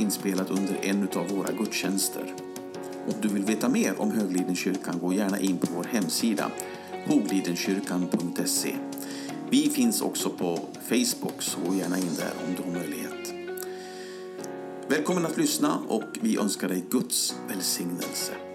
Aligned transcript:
inspelat 0.00 0.50
under 0.50 0.78
en 0.82 1.08
av 1.14 1.28
våra 1.28 1.52
gudstjänster. 1.52 2.34
Om 3.06 3.14
du 3.22 3.28
vill 3.28 3.44
veta 3.44 3.68
mer 3.68 4.00
om 4.00 4.10
Höglidenkyrkan 4.10 4.98
gå 4.98 5.12
gärna 5.12 5.40
in 5.40 5.58
på 5.58 5.66
vår 5.76 5.84
hemsida 5.84 6.50
hoglidenkyrkan.se. 7.06 8.76
Vi 9.50 9.70
finns 9.70 10.02
också 10.02 10.30
på 10.30 10.60
Facebook, 10.88 11.42
så 11.42 11.60
gå 11.68 11.74
gärna 11.74 11.98
in 11.98 12.14
där 12.16 12.32
om 12.46 12.54
du 12.56 12.62
har 12.62 12.80
möjlighet. 12.80 13.34
Välkommen 14.88 15.26
att 15.26 15.36
lyssna 15.36 15.78
och 15.88 16.18
vi 16.20 16.38
önskar 16.38 16.68
dig 16.68 16.84
Guds 16.90 17.34
välsignelse. 17.48 18.45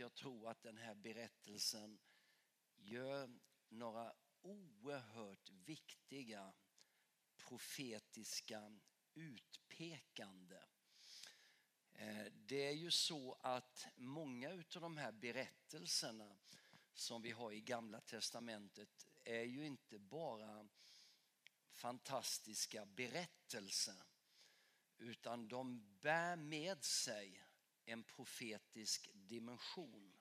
Jag 0.00 0.14
tror 0.14 0.50
att 0.50 0.62
den 0.62 0.76
här 0.76 0.94
berättelsen 0.94 1.98
gör 2.76 3.30
några 3.68 4.12
oerhört 4.42 5.50
viktiga 5.50 6.52
profetiska 7.36 8.80
utpekande. 9.14 10.62
Eh, 11.92 12.26
det 12.32 12.66
är 12.66 12.72
ju 12.72 12.90
så 12.90 13.38
att 13.40 13.86
många 13.96 14.50
av 14.50 14.64
de 14.80 14.96
här 14.96 15.12
berättelserna 15.12 16.36
som 16.94 17.22
vi 17.22 17.30
har 17.30 17.52
i 17.52 17.60
Gamla 17.60 18.00
Testamentet 18.00 19.08
är 19.24 19.44
ju 19.44 19.66
inte 19.66 19.98
bara 19.98 20.68
fantastiska 21.70 22.86
berättelser 22.86 24.02
utan 24.98 25.48
de 25.48 25.96
bär 26.00 26.36
med 26.36 26.84
sig 26.84 27.49
en 27.84 28.02
profetisk 28.02 29.10
dimension. 29.14 30.12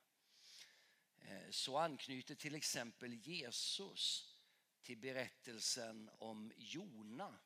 Eh, 1.21 1.49
så 1.49 1.77
anknyter 1.77 2.35
till 2.35 2.55
exempel 2.55 3.13
Jesus 3.13 4.33
till 4.81 4.97
berättelsen 4.97 6.09
om 6.17 6.53
Jona 6.57 7.39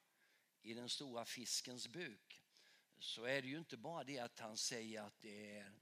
i 0.62 0.74
den 0.74 0.90
stora 0.90 1.26
fiskens 1.26 1.88
buk 1.88 2.42
så 3.00 3.24
är 3.24 3.42
det 3.42 3.48
ju 3.48 3.58
inte 3.58 3.78
bara 3.78 4.04
det 4.04 4.20
att 4.20 4.40
han 4.40 4.58
säger 4.58 5.02
att 5.02 5.22
det 5.22 5.58
är 5.58 5.74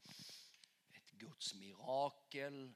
ett 0.92 1.12
Guds 1.12 1.54
mirakel 1.54 2.74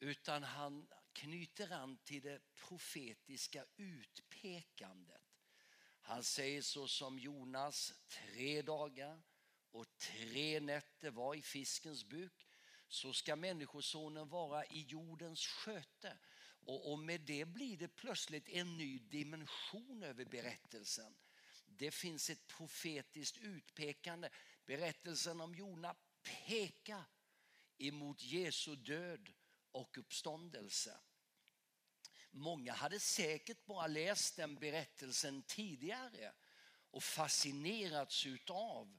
utan 0.00 0.42
han 0.42 0.88
knyter 1.12 1.72
an 1.72 1.96
till 1.96 2.22
det 2.22 2.40
profetiska 2.54 3.64
utpekandet. 3.76 5.22
Han 6.00 6.24
säger 6.24 6.62
så 6.62 6.88
som 6.88 7.18
Jonas 7.18 7.94
tre 8.08 8.62
dagar 8.62 9.22
och 9.74 9.98
tre 9.98 10.60
nätter 10.60 11.10
var 11.10 11.34
i 11.34 11.42
fiskens 11.42 12.04
buk 12.04 12.46
så 12.88 13.12
ska 13.12 13.36
människosonen 13.36 14.28
vara 14.28 14.64
i 14.64 14.80
jordens 14.80 15.46
sköte. 15.46 16.18
Och, 16.66 16.92
och 16.92 16.98
med 16.98 17.20
det 17.20 17.44
blir 17.44 17.76
det 17.76 17.88
plötsligt 17.88 18.48
en 18.48 18.76
ny 18.76 18.98
dimension 18.98 20.02
över 20.02 20.24
berättelsen. 20.24 21.16
Det 21.66 21.90
finns 21.90 22.30
ett 22.30 22.46
profetiskt 22.46 23.36
utpekande. 23.36 24.30
Berättelsen 24.66 25.40
om 25.40 25.54
Jona 25.54 25.94
pekar 26.22 27.04
emot 27.78 28.22
Jesu 28.22 28.76
död 28.76 29.32
och 29.70 29.98
uppståndelse. 29.98 31.00
Många 32.30 32.72
hade 32.72 33.00
säkert 33.00 33.64
bara 33.64 33.86
läst 33.86 34.36
den 34.36 34.54
berättelsen 34.54 35.42
tidigare 35.42 36.32
och 36.90 37.04
fascinerats 37.04 38.26
av 38.48 38.98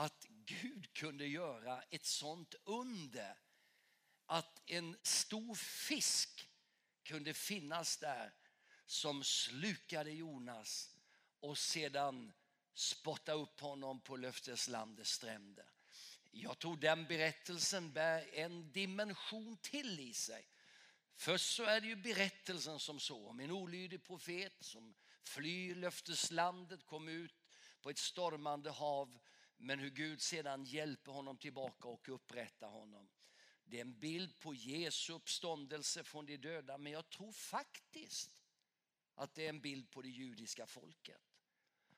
att 0.00 0.26
Gud 0.46 0.92
kunde 0.92 1.26
göra 1.26 1.82
ett 1.82 2.04
sånt 2.04 2.54
under. 2.64 3.38
Att 4.26 4.62
en 4.66 4.96
stor 5.02 5.54
fisk 5.54 6.48
kunde 7.02 7.34
finnas 7.34 7.96
där 7.96 8.34
som 8.86 9.24
slukade 9.24 10.10
Jonas 10.10 10.96
och 11.40 11.58
sedan 11.58 12.32
spotta 12.74 13.32
upp 13.32 13.60
honom 13.60 14.00
på 14.00 14.16
löfteslandets 14.16 15.10
stränder. 15.10 15.70
Jag 16.30 16.58
tror 16.58 16.76
den 16.76 17.06
berättelsen 17.06 17.92
bär 17.92 18.34
en 18.34 18.72
dimension 18.72 19.56
till 19.56 20.00
i 20.00 20.14
sig. 20.14 20.46
Först 21.14 21.54
så 21.54 21.64
är 21.64 21.80
det 21.80 21.86
ju 21.86 21.96
berättelsen 21.96 22.78
som 22.78 23.00
så 23.00 23.28
om 23.28 23.40
en 23.40 23.50
olydig 23.50 24.04
profet 24.04 24.56
som 24.60 24.94
flyr 25.22 25.74
löfteslandet, 25.74 26.86
kom 26.86 27.08
ut 27.08 27.34
på 27.82 27.90
ett 27.90 27.98
stormande 27.98 28.70
hav 28.70 29.18
men 29.60 29.78
hur 29.78 29.90
Gud 29.90 30.22
sedan 30.22 30.64
hjälper 30.64 31.12
honom 31.12 31.36
tillbaka 31.36 31.88
och 31.88 32.08
upprättar 32.08 32.68
honom. 32.68 33.08
Det 33.64 33.76
är 33.76 33.80
en 33.80 33.98
bild 33.98 34.38
på 34.38 34.54
Jesu 34.54 35.12
uppståndelse 35.12 36.04
från 36.04 36.26
de 36.26 36.36
döda 36.36 36.78
men 36.78 36.92
jag 36.92 37.10
tror 37.10 37.32
faktiskt 37.32 38.42
att 39.14 39.34
det 39.34 39.44
är 39.44 39.48
en 39.48 39.60
bild 39.60 39.90
på 39.90 40.02
det 40.02 40.08
judiska 40.08 40.66
folket. 40.66 41.22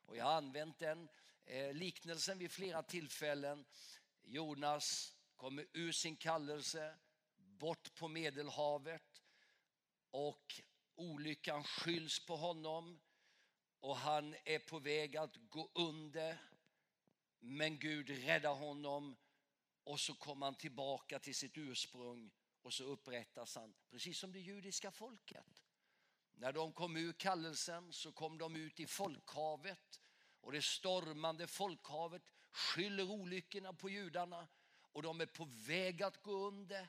Och 0.06 0.17
jag 0.17 0.25
har 0.25 0.33
använt 0.33 0.78
den 0.78 1.09
eh, 1.45 1.75
liknelsen 1.75 2.39
vid 2.39 2.50
flera 2.50 2.83
tillfällen. 2.83 3.65
Jonas 4.23 5.17
kommer 5.37 5.67
ur 5.73 5.93
sin 5.93 6.17
kallelse, 6.17 6.94
bort 7.37 7.94
på 7.94 8.09
Medelhavet 8.09 9.23
och 10.11 10.61
olyckan 10.94 11.65
skylls 11.65 12.27
på 12.27 12.37
honom 12.37 13.00
och 13.81 13.97
han 13.97 14.34
är 14.44 14.59
på 14.59 14.79
väg 14.79 15.17
att 15.17 15.37
gå 15.49 15.71
under. 15.75 16.39
Men 17.44 17.78
Gud 17.78 18.10
räddar 18.10 18.54
honom 18.54 19.16
och 19.84 20.00
så 20.00 20.14
kommer 20.14 20.47
han 20.47 20.54
tillbaka 20.54 21.19
till 21.19 21.34
sitt 21.34 21.58
ursprung 21.58 22.30
och 22.62 22.72
så 22.72 22.84
upprättas 22.84 23.54
han, 23.54 23.75
precis 23.91 24.19
som 24.19 24.32
det 24.32 24.41
judiska 24.41 24.91
folket. 24.91 25.62
När 26.34 26.52
de 26.52 26.72
kom 26.72 26.97
ur 26.97 27.12
kallelsen 27.12 27.92
så 27.92 28.12
kom 28.12 28.38
de 28.38 28.56
ut 28.56 28.81
i 28.81 28.86
folkhavet 28.86 30.00
och 30.41 30.52
det 30.52 30.62
stormande 30.62 31.47
folkhavet 31.47 32.22
skyller 32.50 33.10
olyckorna 33.10 33.72
på 33.72 33.88
judarna 33.91 34.48
och 34.92 35.02
de 35.02 35.20
är 35.20 35.26
på 35.26 35.44
väg 35.44 36.02
att 36.02 36.22
gå 36.22 36.32
under. 36.32 36.88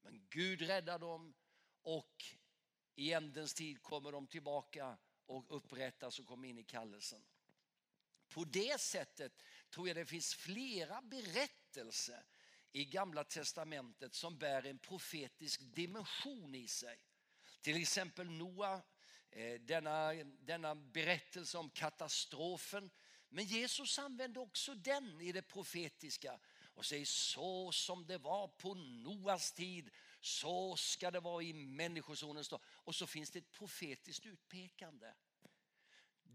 Men 0.00 0.26
Gud 0.30 0.62
räddar 0.62 0.98
dem 0.98 1.34
och 1.82 2.24
i 2.94 3.12
ändens 3.12 3.54
tid 3.54 3.82
kommer 3.82 4.12
de 4.12 4.26
tillbaka 4.26 4.98
och 5.26 5.56
upprättas 5.56 6.18
och 6.18 6.26
kommer 6.26 6.48
in 6.48 6.58
i 6.58 6.64
kallelsen. 6.64 7.24
På 8.32 8.44
det 8.44 8.80
sättet 8.80 9.32
tror 9.70 9.88
jag 9.88 9.96
det 9.96 10.06
finns 10.06 10.34
flera 10.34 11.02
berättelser 11.02 12.24
i 12.72 12.84
Gamla 12.84 13.24
Testamentet 13.24 14.14
som 14.14 14.38
bär 14.38 14.66
en 14.66 14.78
profetisk 14.78 15.60
dimension 15.60 16.54
i 16.54 16.68
sig. 16.68 16.98
Till 17.60 17.82
exempel 17.82 18.30
Noa, 18.30 18.82
eh, 19.30 19.60
denna, 19.60 20.12
denna 20.40 20.74
berättelse 20.74 21.58
om 21.58 21.70
katastrofen. 21.70 22.90
Men 23.28 23.44
Jesus 23.44 23.98
använde 23.98 24.40
också 24.40 24.74
den 24.74 25.20
i 25.20 25.32
det 25.32 25.42
profetiska 25.42 26.40
och 26.74 26.86
säger 26.86 27.04
så 27.04 27.72
som 27.72 28.06
det 28.06 28.18
var 28.18 28.48
på 28.48 28.74
Noas 28.74 29.52
tid 29.52 29.90
så 30.20 30.76
ska 30.76 31.10
det 31.10 31.20
vara 31.20 31.42
i 31.42 31.52
människosonens 31.52 32.48
dag. 32.48 32.60
Och 32.64 32.94
så 32.94 33.06
finns 33.06 33.30
det 33.30 33.38
ett 33.38 33.52
profetiskt 33.52 34.26
utpekande. 34.26 35.12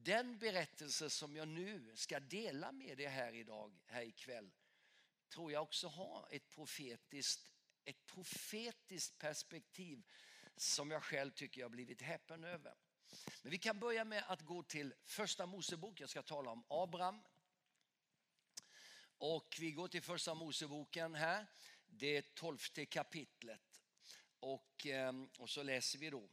Den 0.07 0.38
berättelse 0.38 1.09
som 1.09 1.36
jag 1.36 1.48
nu 1.48 1.92
ska 1.95 2.19
dela 2.19 2.71
med 2.71 3.00
er 3.00 3.09
här 3.09 3.33
idag, 3.33 3.71
här 3.86 4.01
ikväll, 4.01 4.51
tror 5.30 5.51
jag 5.51 5.63
också 5.63 5.88
har 5.88 6.27
ett 6.31 6.50
profetiskt, 6.50 7.51
ett 7.86 8.06
profetiskt 8.06 9.18
perspektiv 9.18 10.04
som 10.56 10.92
jag 10.92 11.04
själv 11.04 11.31
tycker 11.31 11.62
jag 11.62 11.71
blivit 11.71 12.01
häpen 12.01 12.44
över. 12.44 12.75
Men 13.42 13.51
vi 13.51 13.57
kan 13.57 13.80
börja 13.80 14.06
med 14.06 14.24
att 14.27 14.42
gå 14.42 14.63
till 14.63 14.94
första 15.04 15.45
Mosebok. 15.45 16.00
Jag 16.00 16.09
ska 16.09 16.21
tala 16.21 16.51
om 16.51 16.63
Abraham. 16.68 17.24
Och 19.18 19.57
vi 19.59 19.71
går 19.71 19.88
till 19.88 20.04
första 20.04 20.33
Moseboken 20.33 21.15
här, 21.15 21.45
det 21.86 22.36
tolfte 22.36 22.86
kapitlet. 22.86 23.81
Och, 24.39 24.86
ehm, 24.86 25.30
och 25.38 25.50
så 25.50 25.63
läser 25.63 26.00
vi 26.00 26.09
då 26.09 26.30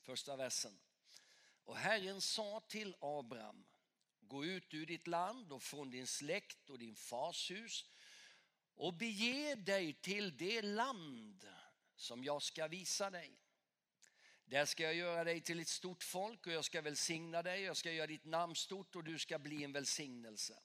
första 0.00 0.36
versen. 0.36 0.81
Och 1.64 1.76
Herren 1.76 2.20
sa 2.20 2.60
till 2.68 2.96
Abraham, 3.00 3.64
gå 4.20 4.44
ut 4.44 4.74
ur 4.74 4.86
ditt 4.86 5.06
land 5.06 5.52
och 5.52 5.62
från 5.62 5.90
din 5.90 6.06
släkt 6.06 6.70
och 6.70 6.78
din 6.78 6.96
fars 6.96 7.50
hus 7.50 7.84
och 8.74 8.94
bege 8.94 9.54
dig 9.54 9.92
till 9.92 10.36
det 10.36 10.62
land 10.62 11.48
som 11.96 12.24
jag 12.24 12.42
ska 12.42 12.68
visa 12.68 13.10
dig. 13.10 13.38
Där 14.44 14.64
ska 14.64 14.82
jag 14.82 14.94
göra 14.94 15.24
dig 15.24 15.40
till 15.40 15.60
ett 15.60 15.68
stort 15.68 16.02
folk 16.02 16.46
och 16.46 16.52
jag 16.52 16.64
ska 16.64 16.82
välsigna 16.82 17.42
dig. 17.42 17.62
Jag 17.62 17.76
ska 17.76 17.92
göra 17.92 18.06
ditt 18.06 18.24
namn 18.24 18.54
stort 18.54 18.96
och 18.96 19.04
du 19.04 19.18
ska 19.18 19.38
bli 19.38 19.64
en 19.64 19.72
välsignelse. 19.72 20.58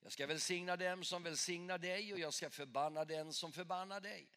Jag 0.00 0.12
ska 0.12 0.26
välsigna 0.26 0.76
dem 0.76 1.04
som 1.04 1.22
välsignar 1.22 1.78
dig 1.78 2.12
och 2.12 2.18
jag 2.18 2.34
ska 2.34 2.50
förbanna 2.50 3.04
den 3.04 3.32
som 3.32 3.52
förbannar 3.52 4.00
dig. 4.00 4.28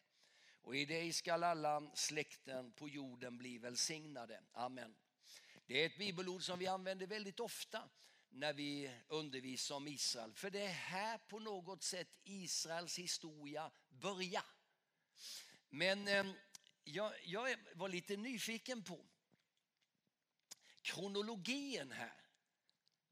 och 0.62 0.76
i 0.76 0.84
dig 0.84 1.12
skall 1.12 1.44
alla 1.44 1.90
släkten 1.94 2.72
på 2.72 2.88
jorden 2.88 3.38
bli 3.38 3.58
välsignade. 3.58 4.40
Amen. 4.52 4.94
Det 5.66 5.82
är 5.82 5.86
ett 5.86 5.98
bibelord 5.98 6.42
som 6.42 6.58
vi 6.58 6.66
använder 6.66 7.06
väldigt 7.06 7.40
ofta 7.40 7.88
när 8.28 8.52
vi 8.52 8.90
undervisar 9.08 9.74
om 9.74 9.88
Israel. 9.88 10.34
För 10.34 10.50
det 10.50 10.60
är 10.60 10.72
här 10.72 11.18
på 11.18 11.38
något 11.38 11.82
sätt 11.82 12.08
Israels 12.24 12.98
historia 12.98 13.70
börjar. 13.88 14.44
Men 15.68 16.08
eh, 16.08 16.26
jag, 16.84 17.12
jag 17.24 17.56
var 17.74 17.88
lite 17.88 18.16
nyfiken 18.16 18.84
på 18.84 19.06
kronologin 20.82 21.92
här. 21.92 22.20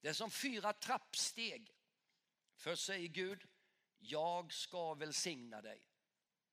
Det 0.00 0.08
är 0.08 0.12
som 0.12 0.30
fyra 0.30 0.72
trappsteg. 0.72 1.74
Först 2.56 2.84
säger 2.84 3.08
Gud, 3.08 3.48
jag 3.98 4.52
ska 4.52 4.94
välsigna 4.94 5.62
dig. 5.62 5.82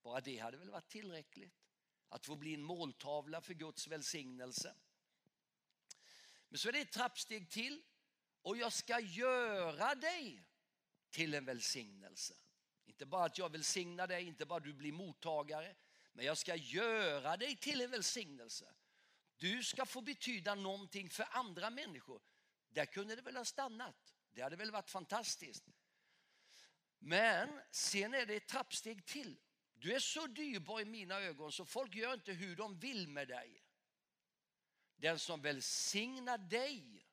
Bara 0.02 0.22
det 0.22 0.38
hade 0.38 0.58
väl 0.58 0.70
varit 0.70 0.90
tillräckligt. 0.90 1.54
Att 2.10 2.26
få 2.26 2.36
bli 2.36 2.54
en 2.54 2.64
måltavla 2.64 3.42
för 3.42 3.54
Guds 3.54 3.88
välsignelse. 3.88 4.76
Men 6.50 6.58
så 6.58 6.70
är 6.70 6.74
det 6.74 6.80
ett 6.80 6.92
trappsteg 6.92 7.50
till. 7.50 7.81
Och 8.41 8.57
jag 8.57 8.74
ska 8.74 9.00
göra 9.00 9.95
dig 9.95 10.44
till 11.09 11.33
en 11.33 11.45
välsignelse. 11.45 12.33
Inte 12.86 13.06
bara 13.06 13.25
att 13.25 13.38
jag 13.38 13.51
välsignar 13.51 14.07
dig, 14.07 14.24
inte 14.24 14.45
bara 14.45 14.57
att 14.57 14.63
du 14.63 14.74
blir 14.74 14.91
mottagare. 14.91 15.75
Men 16.13 16.25
jag 16.25 16.38
ska 16.38 16.56
göra 16.56 17.38
dig 17.38 17.56
till 17.56 17.81
en 17.81 17.91
välsignelse. 17.91 18.74
Du 19.38 19.63
ska 19.63 19.86
få 19.86 20.01
betyda 20.01 20.56
någonting 20.56 21.09
för 21.09 21.27
andra 21.31 21.69
människor. 21.69 22.21
Där 22.69 22.86
kunde 22.86 23.15
det 23.15 23.21
väl 23.21 23.36
ha 23.36 23.45
stannat. 23.45 24.15
Det 24.31 24.42
hade 24.42 24.56
väl 24.56 24.71
varit 24.71 24.89
fantastiskt. 24.89 25.63
Men 27.00 27.62
sen 27.71 28.13
är 28.13 28.25
det 28.25 28.35
ett 28.35 28.47
trappsteg 28.47 29.06
till. 29.06 29.39
Du 29.74 29.94
är 29.94 30.00
så 30.00 30.27
dyrbar 30.27 30.81
i 30.81 30.85
mina 30.85 31.19
ögon 31.19 31.51
så 31.51 31.65
folk 31.65 31.95
gör 31.95 32.13
inte 32.13 32.33
hur 32.33 32.56
de 32.56 32.80
vill 32.80 33.07
med 33.07 33.27
dig. 33.27 33.63
Den 34.95 35.19
som 35.19 35.42
välsignar 35.42 36.38
dig 36.38 37.06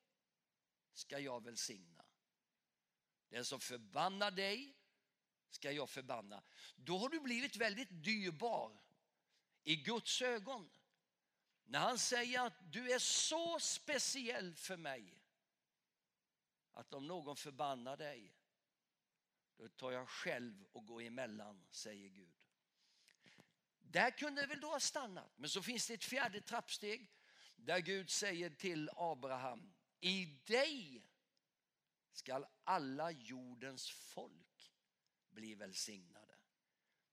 ska 0.97 1.19
jag 1.19 1.43
välsigna. 1.43 2.05
Den 3.29 3.45
som 3.45 3.59
förbannar 3.59 4.31
dig 4.31 4.75
ska 5.49 5.71
jag 5.71 5.89
förbanna. 5.89 6.43
Då 6.75 6.97
har 6.97 7.09
du 7.09 7.19
blivit 7.19 7.55
väldigt 7.55 7.89
dyrbar 7.89 8.79
i 9.63 9.75
Guds 9.75 10.21
ögon. 10.21 10.69
När 11.65 11.79
han 11.79 11.99
säger 11.99 12.45
att 12.45 12.71
du 12.71 12.91
är 12.91 12.99
så 12.99 13.59
speciell 13.59 14.55
för 14.55 14.77
mig 14.77 15.23
att 16.71 16.93
om 16.93 17.07
någon 17.07 17.35
förbannar 17.35 17.97
dig 17.97 18.33
då 19.57 19.69
tar 19.69 19.91
jag 19.91 20.09
själv 20.09 20.65
och 20.71 20.85
går 20.85 21.01
emellan, 21.01 21.65
säger 21.71 22.09
Gud. 22.09 22.33
Där 23.79 24.11
kunde 24.11 24.41
det 24.41 24.47
väl 24.47 24.61
då 24.61 24.67
ha 24.67 24.79
stannat. 24.79 25.31
Men 25.35 25.49
så 25.49 25.61
finns 25.61 25.87
det 25.87 25.93
ett 25.93 26.03
fjärde 26.03 26.41
trappsteg 26.41 27.11
där 27.55 27.79
Gud 27.79 28.09
säger 28.09 28.49
till 28.49 28.89
Abraham, 28.95 29.73
i 29.99 30.25
dig 30.45 31.03
skall 32.11 32.45
alla 32.63 33.11
jordens 33.11 33.89
folk 33.89 34.71
bli 35.29 35.55
välsignade. 35.55 36.35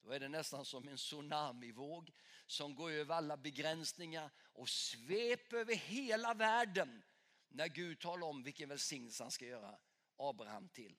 Då 0.03 0.11
är 0.11 0.21
det 0.21 0.29
nästan 0.29 0.65
som 0.65 0.89
en 0.89 0.97
tsunamivåg 0.97 2.13
som 2.47 2.75
går 2.75 2.91
över 2.91 3.15
alla 3.15 3.37
begränsningar 3.37 4.31
och 4.39 4.69
sveper 4.69 5.57
över 5.57 5.75
hela 5.75 6.35
världen 6.35 7.03
när 7.49 7.69
Gud 7.69 8.01
talar 8.01 8.27
om 8.27 8.43
vilken 8.43 8.69
välsignelse 8.69 9.25
han 9.25 9.31
ska 9.31 9.47
göra 9.47 9.79
Abraham 10.17 10.69
till. 10.69 10.97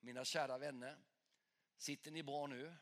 Mina 0.00 0.24
kära 0.24 0.58
vänner, 0.58 0.98
sitter 1.76 2.10
ni 2.10 2.22
bra 2.22 2.46
nu? 2.46 2.74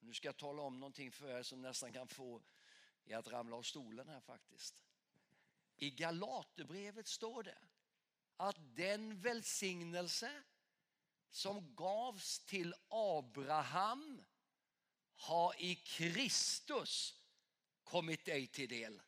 Nu 0.00 0.14
ska 0.14 0.28
jag 0.28 0.36
tala 0.36 0.62
om 0.62 0.80
någonting 0.80 1.12
för 1.12 1.38
er 1.38 1.42
som 1.42 1.62
nästan 1.62 1.92
kan 1.92 2.08
få 2.08 2.42
er 3.04 3.16
att 3.16 3.28
ramla 3.28 3.56
av 3.56 3.62
stolen 3.62 4.08
här 4.08 4.20
faktiskt. 4.20 4.84
I 5.76 5.90
Galaterbrevet 5.90 7.06
står 7.06 7.42
det 7.42 7.58
att 8.38 8.76
den 8.76 9.20
välsignelse 9.20 10.42
som 11.30 11.74
gavs 11.74 12.38
till 12.38 12.74
Abraham 12.88 14.24
har 15.14 15.54
i 15.62 15.74
Kristus 15.74 17.22
kommit 17.84 18.24
dig 18.24 18.46
till 18.46 18.68
del. 18.68 19.02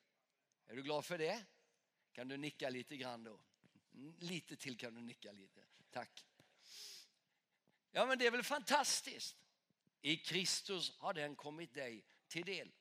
Är 0.67 0.77
du 0.77 0.83
glad 0.83 1.05
för 1.05 1.19
det? 1.19 1.45
Kan 2.13 2.29
du 2.29 2.37
nicka 2.37 2.71
lite 2.71 2.97
grann 2.97 3.25
då? 3.25 3.41
Lite 4.19 4.57
till 4.57 4.79
kan 4.79 4.95
du 4.95 5.01
nicka 5.01 5.33
lite. 5.33 5.61
Tack. 5.91 6.27
Ja 7.91 8.07
men 8.07 8.19
det 8.19 8.27
är 8.27 8.31
väl 8.31 8.43
fantastiskt. 8.43 9.37
I 10.01 10.17
Kristus 10.17 10.99
har 10.99 11.15
den 11.15 11.37
kommit 11.37 11.75
dig 11.75 12.05
till 12.29 12.45
del. 12.45 12.73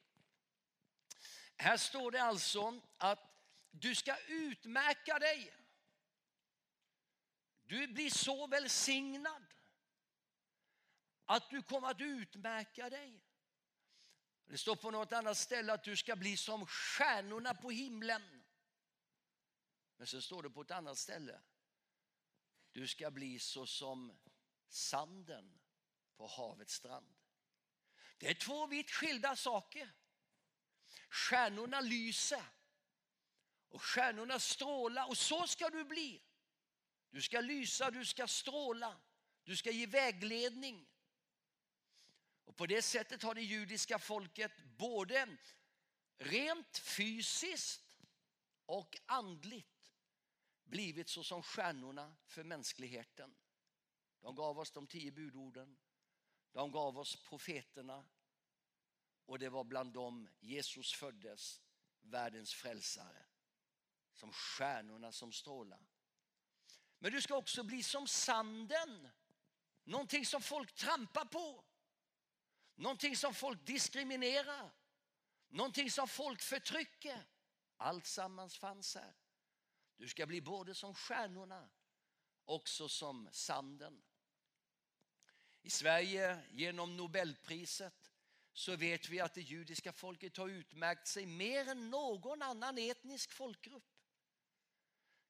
Här 1.56 1.78
står 1.78 2.12
det 2.12 2.22
alltså 2.22 2.82
att 2.98 3.20
du 3.72 3.96
ska 3.96 4.18
utmärka 4.28 5.20
dig. 5.20 5.54
Du 7.70 7.88
blir 7.88 8.10
så 8.10 8.48
välsignad 8.48 9.46
att 11.26 11.50
du 11.50 11.62
kommer 11.62 11.88
att 11.88 12.02
utmärka 12.02 12.90
dig. 12.90 13.24
Det 14.46 14.58
står 14.58 14.76
på 14.76 14.92
något 14.92 15.12
annat 15.12 15.38
ställe 15.38 15.74
att 15.74 15.84
du 15.84 15.98
ska 15.98 16.16
bli 16.16 16.38
som 16.38 16.66
stjärnorna 16.66 17.54
på 17.54 17.72
himlen. 17.72 18.44
Men 19.98 20.08
så 20.08 20.22
står 20.22 20.44
det 20.44 20.50
på 20.50 20.62
ett 20.62 20.72
annat 20.72 20.98
ställe. 20.98 21.42
Du 22.72 22.88
ska 22.88 23.12
bli 23.12 23.40
så 23.40 23.66
som 23.68 24.20
sanden 24.70 25.60
på 26.18 26.28
havets 26.28 26.74
strand. 26.74 27.16
Det 28.18 28.30
är 28.30 28.34
två 28.34 28.68
vitt 28.68 28.92
skilda 28.92 29.36
saker. 29.36 29.92
Stjärnorna 31.10 31.82
lyser 31.82 32.44
Och 33.70 33.82
stjärnorna 33.82 34.40
strålar 34.40 35.10
och 35.10 35.18
så 35.18 35.48
ska 35.48 35.70
du 35.70 35.84
bli. 35.84 36.29
Du 37.12 37.22
ska 37.22 37.42
lysa, 37.42 37.92
du 37.92 38.06
ska 38.06 38.28
stråla, 38.28 38.98
du 39.44 39.56
ska 39.56 39.72
ge 39.72 39.86
vägledning. 39.86 40.88
Och 42.46 42.56
på 42.56 42.66
det 42.66 42.82
sättet 42.82 43.24
har 43.24 43.36
det 43.36 43.42
judiska 43.42 44.00
folket 44.00 44.52
både 44.78 45.38
rent 46.18 46.78
fysiskt 46.78 48.00
och 48.66 48.98
andligt 49.06 49.92
blivit 50.64 51.10
så 51.10 51.24
som 51.24 51.44
stjärnorna 51.44 52.16
för 52.26 52.44
mänskligheten. 52.44 53.36
De 54.22 54.36
gav 54.36 54.60
oss 54.60 54.72
de 54.72 54.88
tio 54.88 55.12
budorden, 55.12 55.78
de 56.52 56.72
gav 56.72 56.98
oss 56.98 57.16
profeterna 57.16 58.06
och 59.26 59.40
det 59.40 59.50
var 59.50 59.64
bland 59.64 59.94
dem 59.94 60.30
Jesus 60.40 60.94
föddes, 60.94 61.62
världens 62.02 62.54
frälsare. 62.54 63.26
Som 64.14 64.32
stjärnorna 64.32 65.12
som 65.12 65.32
strålar. 65.32 65.88
Men 67.00 67.12
du 67.12 67.22
ska 67.22 67.36
också 67.36 67.64
bli 67.64 67.84
som 67.84 68.08
sanden. 68.08 69.10
Någonting 69.84 70.26
som 70.26 70.42
folk 70.42 70.76
trampar 70.76 71.26
på. 71.26 71.64
Någonting 72.76 73.16
som 73.16 73.34
folk 73.34 73.66
diskriminerar. 73.66 74.72
Någonting 75.50 75.92
som 75.92 76.08
folk 76.08 76.42
förtrycker. 76.42 77.26
Allt 77.78 78.06
sammans 78.06 78.58
fanns 78.58 78.96
här. 78.96 79.14
Du 79.98 80.08
ska 80.08 80.26
bli 80.26 80.42
både 80.42 80.76
som 80.76 80.96
stjärnorna, 80.96 81.70
också 82.46 82.90
som 82.90 83.30
sanden. 83.32 84.04
I 85.62 85.70
Sverige, 85.70 86.40
genom 86.52 86.98
Nobelpriset, 86.98 88.12
så 88.54 88.76
vet 88.76 89.10
vi 89.10 89.20
att 89.20 89.34
det 89.34 89.42
judiska 89.42 89.94
folket 89.94 90.38
har 90.38 90.50
utmärkt 90.50 91.08
sig 91.08 91.26
mer 91.26 91.68
än 91.68 91.90
någon 91.90 92.42
annan 92.42 92.78
etnisk 92.78 93.32
folkgrupp. 93.32 93.99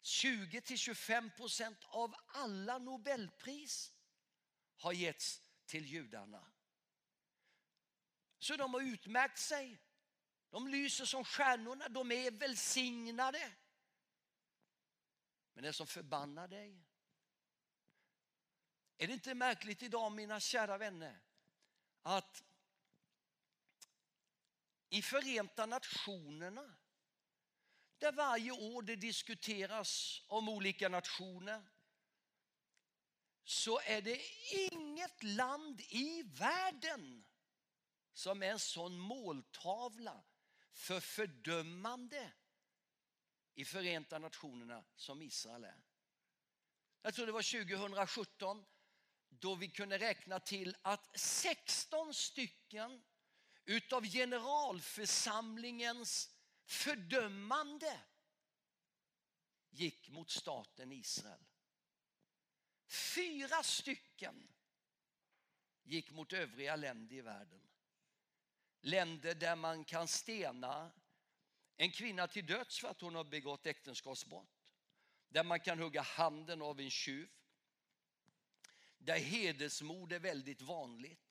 20-25 0.02 1.36
procent 1.36 1.78
av 1.84 2.16
alla 2.28 2.78
Nobelpris 2.78 3.94
har 4.78 4.94
getts 4.94 5.42
till 5.66 5.86
judarna. 5.86 6.52
Så 8.40 8.56
de 8.56 8.74
har 8.74 8.82
utmärkt 8.82 9.40
sig. 9.40 9.80
De 10.50 10.68
lyser 10.68 11.06
som 11.06 11.26
stjärnorna, 11.26 11.90
de 11.90 12.12
är 12.12 12.32
välsignade. 12.32 13.52
Men 15.54 15.64
det 15.64 15.74
som 15.74 15.88
förbannar 15.88 16.48
dig. 16.48 16.86
Är 18.98 19.08
det 19.08 19.14
inte 19.14 19.34
märkligt 19.34 19.84
idag 19.84 20.12
mina 20.12 20.40
kära 20.40 20.78
vänner 20.78 21.20
att 22.02 22.44
i 24.90 25.02
Förenta 25.02 25.66
Nationerna 25.66 26.76
där 28.00 28.12
varje 28.12 28.52
år 28.52 28.82
det 28.82 28.96
diskuteras 28.96 30.22
om 30.28 30.50
olika 30.50 30.90
nationer 30.90 31.70
så 33.44 33.80
är 33.80 34.02
det 34.02 34.22
inget 34.72 35.24
land 35.24 35.82
i 35.82 36.24
världen 36.24 37.26
som 38.14 38.44
är 38.44 38.48
en 38.48 38.60
sån 38.60 39.00
måltavla 39.00 40.24
för 40.74 41.00
fördömande 41.00 42.32
i 43.56 43.66
Förenta 43.66 44.20
Nationerna 44.20 44.84
som 44.96 45.22
Israel 45.22 45.64
är. 45.64 45.82
Jag 47.02 47.14
tror 47.14 47.26
det 47.26 47.32
var 47.32 47.66
2017 47.66 48.66
då 49.30 49.56
vi 49.56 49.68
kunde 49.68 49.98
räkna 49.98 50.40
till 50.40 50.76
att 50.82 51.20
16 51.20 52.14
stycken 52.14 53.04
utav 53.66 54.06
generalförsamlingens 54.06 56.39
fördömande 56.70 58.02
gick 59.70 60.10
mot 60.10 60.30
staten 60.30 60.92
Israel. 60.92 61.46
Fyra 62.88 63.64
stycken 63.64 64.48
gick 65.84 66.12
mot 66.12 66.34
övriga 66.34 66.76
länder 66.76 67.16
i 67.16 67.22
världen. 67.22 67.62
Länder 68.82 69.36
där 69.36 69.56
man 69.56 69.86
kan 69.86 70.08
stena 70.08 70.92
en 71.78 71.92
kvinna 71.92 72.28
till 72.28 72.46
döds 72.46 72.80
för 72.80 72.88
att 72.88 73.02
hon 73.02 73.16
har 73.16 73.24
begått 73.24 73.66
äktenskapsbrott. 73.66 74.74
Där 75.30 75.44
man 75.44 75.60
kan 75.60 75.80
hugga 75.80 76.02
handen 76.02 76.62
av 76.62 76.80
en 76.80 76.92
tjuv. 76.92 77.30
Där 78.98 79.20
hedersmord 79.20 80.12
är 80.12 80.20
väldigt 80.20 80.62
vanligt 80.62 81.29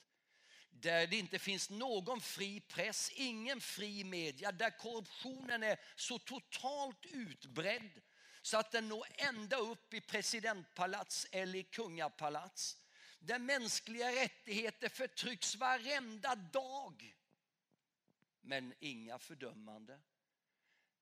där 0.82 1.06
det 1.06 1.16
inte 1.16 1.38
finns 1.38 1.70
någon 1.70 2.20
fri 2.20 2.61
press, 2.61 3.11
ingen 3.14 3.61
fri 3.61 4.04
media, 4.04 4.52
där 4.52 4.78
korruptionen 4.78 5.62
är 5.62 5.80
så 5.97 6.18
totalt 6.18 7.06
utbredd 7.06 8.00
så 8.42 8.58
att 8.58 8.70
den 8.70 8.88
når 8.88 9.06
ända 9.14 9.56
upp 9.56 9.94
i 9.94 10.00
presidentpalats 10.00 11.26
eller 11.30 11.58
i 11.58 11.62
kungapalats. 11.62 12.76
Där 13.18 13.38
mänskliga 13.38 14.12
rättigheter 14.12 14.88
förtrycks 14.88 15.56
varenda 15.56 16.35
dag. 16.35 17.16
Men 18.40 18.75
inga 18.80 19.18
fördömande. 19.18 20.00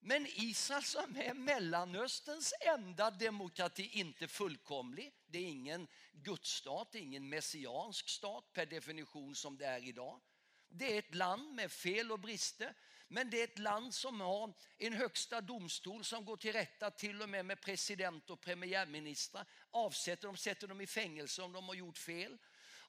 Men 0.01 0.27
Israel 0.27 0.83
som 0.83 1.17
är 1.17 1.35
Mellanösterns 1.35 2.55
enda 2.61 3.11
demokrati, 3.11 3.91
inte 3.93 4.29
fullkomlig. 4.29 5.13
Det 5.27 5.39
är 5.39 5.49
ingen 5.49 5.89
gudsstat, 6.13 6.95
ingen 6.95 7.29
messiansk 7.29 8.09
stat 8.09 8.53
per 8.53 8.67
definition 8.67 9.35
som 9.35 9.59
det 9.59 9.67
är 9.67 9.85
idag. 9.85 10.21
Det 10.69 10.95
är 10.95 10.99
ett 10.99 11.15
land 11.15 11.55
med 11.55 11.73
fel 11.73 12.13
och 12.13 12.21
brister, 12.21 12.75
men 13.09 13.31
det 13.31 13.41
är 13.41 13.45
ett 13.45 13.59
land 13.59 13.95
som 13.95 14.21
har 14.21 14.55
en 14.79 14.93
högsta 14.93 15.41
domstol 15.41 16.05
som 16.05 16.25
går 16.25 16.37
till 16.37 16.53
rätta 16.53 16.91
till 16.91 17.23
och 17.23 17.29
med 17.29 17.45
med 17.45 17.61
president 17.61 18.31
och 18.31 18.41
premiärministrar. 18.41 19.47
Avsätter 19.71 20.29
dem, 20.29 20.37
sätter 20.37 20.69
dem 20.69 20.81
i 20.81 20.87
fängelse 20.87 21.43
om 21.43 21.53
de 21.53 21.65
har 21.65 21.75
gjort 21.75 21.99
fel. 21.99 22.39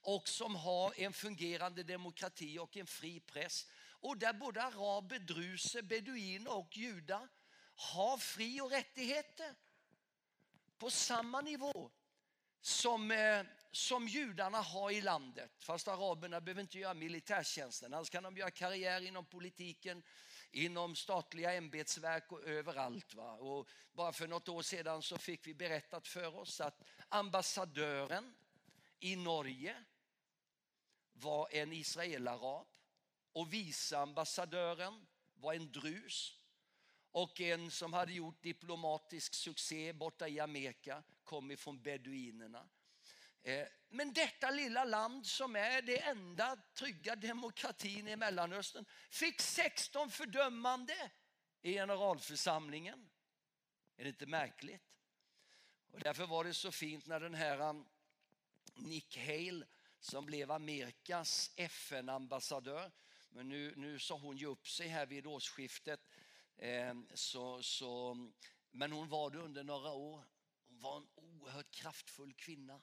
Och 0.01 0.27
som 0.27 0.55
har 0.55 0.99
en 0.99 1.13
fungerande 1.13 1.83
demokrati 1.83 2.59
och 2.59 2.77
en 2.77 2.87
fri 2.87 3.19
press 3.19 3.67
och 3.99 4.17
där 4.17 4.33
både 4.33 4.63
araber, 4.63 5.19
druser, 5.19 5.81
beduiner 5.81 6.57
och 6.57 6.77
judar 6.77 7.27
har 7.75 8.17
fri 8.17 8.61
och 8.61 8.71
rättigheter 8.71 9.55
på 10.77 10.89
samma 10.89 11.41
nivå 11.41 11.91
som, 12.61 13.11
eh, 13.11 13.45
som 13.71 14.07
judarna 14.07 14.61
har 14.61 14.91
i 14.91 15.01
landet. 15.01 15.51
Fast 15.63 15.87
araberna 15.87 16.41
behöver 16.41 16.61
inte 16.61 16.79
göra 16.79 16.93
militärtjänsten, 16.93 17.93
annars 17.93 18.09
kan 18.09 18.23
de 18.23 18.37
göra 18.37 18.51
karriär 18.51 19.01
inom 19.01 19.25
politiken, 19.25 20.03
inom 20.51 20.95
statliga 20.95 21.53
ämbetsverk 21.53 22.31
och 22.31 22.43
överallt. 22.43 23.13
Va? 23.13 23.33
Och 23.33 23.67
bara 23.91 24.13
för 24.13 24.27
något 24.27 24.49
år 24.49 24.61
sedan 24.61 25.01
så 25.01 25.17
fick 25.17 25.47
vi 25.47 25.53
berättat 25.53 26.07
för 26.07 26.35
oss 26.35 26.61
att 26.61 26.81
ambassadören 27.09 28.35
i 28.99 29.15
Norge 29.15 29.83
var 31.13 31.47
en 31.51 31.73
israelarab 31.73 32.67
och 33.37 33.53
viceambassadören 33.53 35.05
var 35.35 35.53
en 35.53 35.71
drus 35.71 36.39
och 37.11 37.41
en 37.41 37.71
som 37.71 37.93
hade 37.93 38.13
gjort 38.13 38.43
diplomatisk 38.43 39.33
succé 39.33 39.93
borta 39.93 40.27
i 40.27 40.39
Amerika 40.39 41.03
kom 41.23 41.51
ifrån 41.51 41.81
beduinerna. 41.81 42.69
Eh, 43.43 43.67
men 43.89 44.13
detta 44.13 44.51
lilla 44.51 44.83
land 44.83 45.25
som 45.25 45.55
är 45.55 45.81
det 45.81 46.01
enda 46.01 46.57
trygga 46.73 47.15
demokratin 47.15 48.07
i 48.07 48.15
Mellanöstern 48.15 48.85
fick 49.09 49.41
16 49.41 50.09
fördömande 50.09 51.11
i 51.61 51.73
generalförsamlingen. 51.73 53.09
Är 53.97 54.03
det 54.03 54.09
inte 54.09 54.25
märkligt? 54.25 54.83
Och 55.91 55.99
därför 55.99 56.25
var 56.25 56.43
det 56.43 56.53
så 56.53 56.71
fint 56.71 57.07
när 57.07 57.19
den 57.19 57.35
här 57.35 57.59
um, 57.59 57.85
Nick 58.75 59.17
Hale 59.17 59.65
som 59.99 60.25
blev 60.25 60.51
Amerikas 60.51 61.51
FN-ambassadör 61.55 62.91
men 63.37 63.49
nu, 63.49 63.73
nu 63.75 63.99
sa 63.99 64.17
hon 64.17 64.37
ju 64.37 64.45
upp 64.45 64.67
sig 64.67 64.87
här 64.87 65.05
vid 65.05 65.27
årsskiftet. 65.27 65.99
Eh, 66.55 66.95
så, 67.13 67.63
så, 67.63 68.17
men 68.71 68.91
hon 68.91 69.09
var 69.09 69.29
det 69.29 69.37
under 69.37 69.63
några 69.63 69.91
år. 69.91 70.23
Hon 70.67 70.79
var 70.79 70.97
en 70.97 71.07
oerhört 71.15 71.71
kraftfull 71.71 72.33
kvinna. 72.33 72.81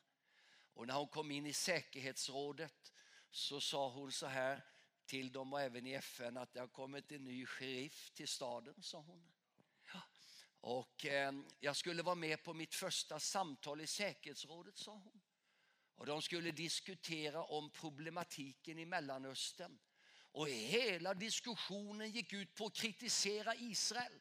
Och 0.74 0.86
när 0.86 0.94
hon 0.94 1.08
kom 1.08 1.30
in 1.30 1.46
i 1.46 1.52
säkerhetsrådet 1.52 2.92
så 3.30 3.60
sa 3.60 3.88
hon 3.90 4.12
så 4.12 4.26
här 4.26 4.64
till 5.06 5.32
dem 5.32 5.52
och 5.52 5.60
även 5.60 5.86
i 5.86 5.92
FN 5.92 6.36
att 6.36 6.52
det 6.52 6.60
har 6.60 6.68
kommit 6.68 7.12
en 7.12 7.24
ny 7.24 7.46
sheriff 7.46 8.10
till 8.10 8.28
staden, 8.28 8.82
sa 8.82 8.98
hon. 8.98 9.32
Ja. 9.92 10.02
Och 10.60 11.06
eh, 11.06 11.32
jag 11.60 11.76
skulle 11.76 12.02
vara 12.02 12.14
med 12.14 12.44
på 12.44 12.54
mitt 12.54 12.74
första 12.74 13.20
samtal 13.20 13.80
i 13.80 13.86
säkerhetsrådet, 13.86 14.76
sa 14.76 14.92
hon. 14.92 15.20
Och 15.94 16.06
de 16.06 16.22
skulle 16.22 16.50
diskutera 16.50 17.44
om 17.44 17.70
problematiken 17.70 18.78
i 18.78 18.84
Mellanöstern. 18.84 19.78
Och 20.34 20.48
hela 20.48 21.14
diskussionen 21.14 22.10
gick 22.10 22.32
ut 22.32 22.54
på 22.54 22.66
att 22.66 22.74
kritisera 22.74 23.54
Israel. 23.54 24.12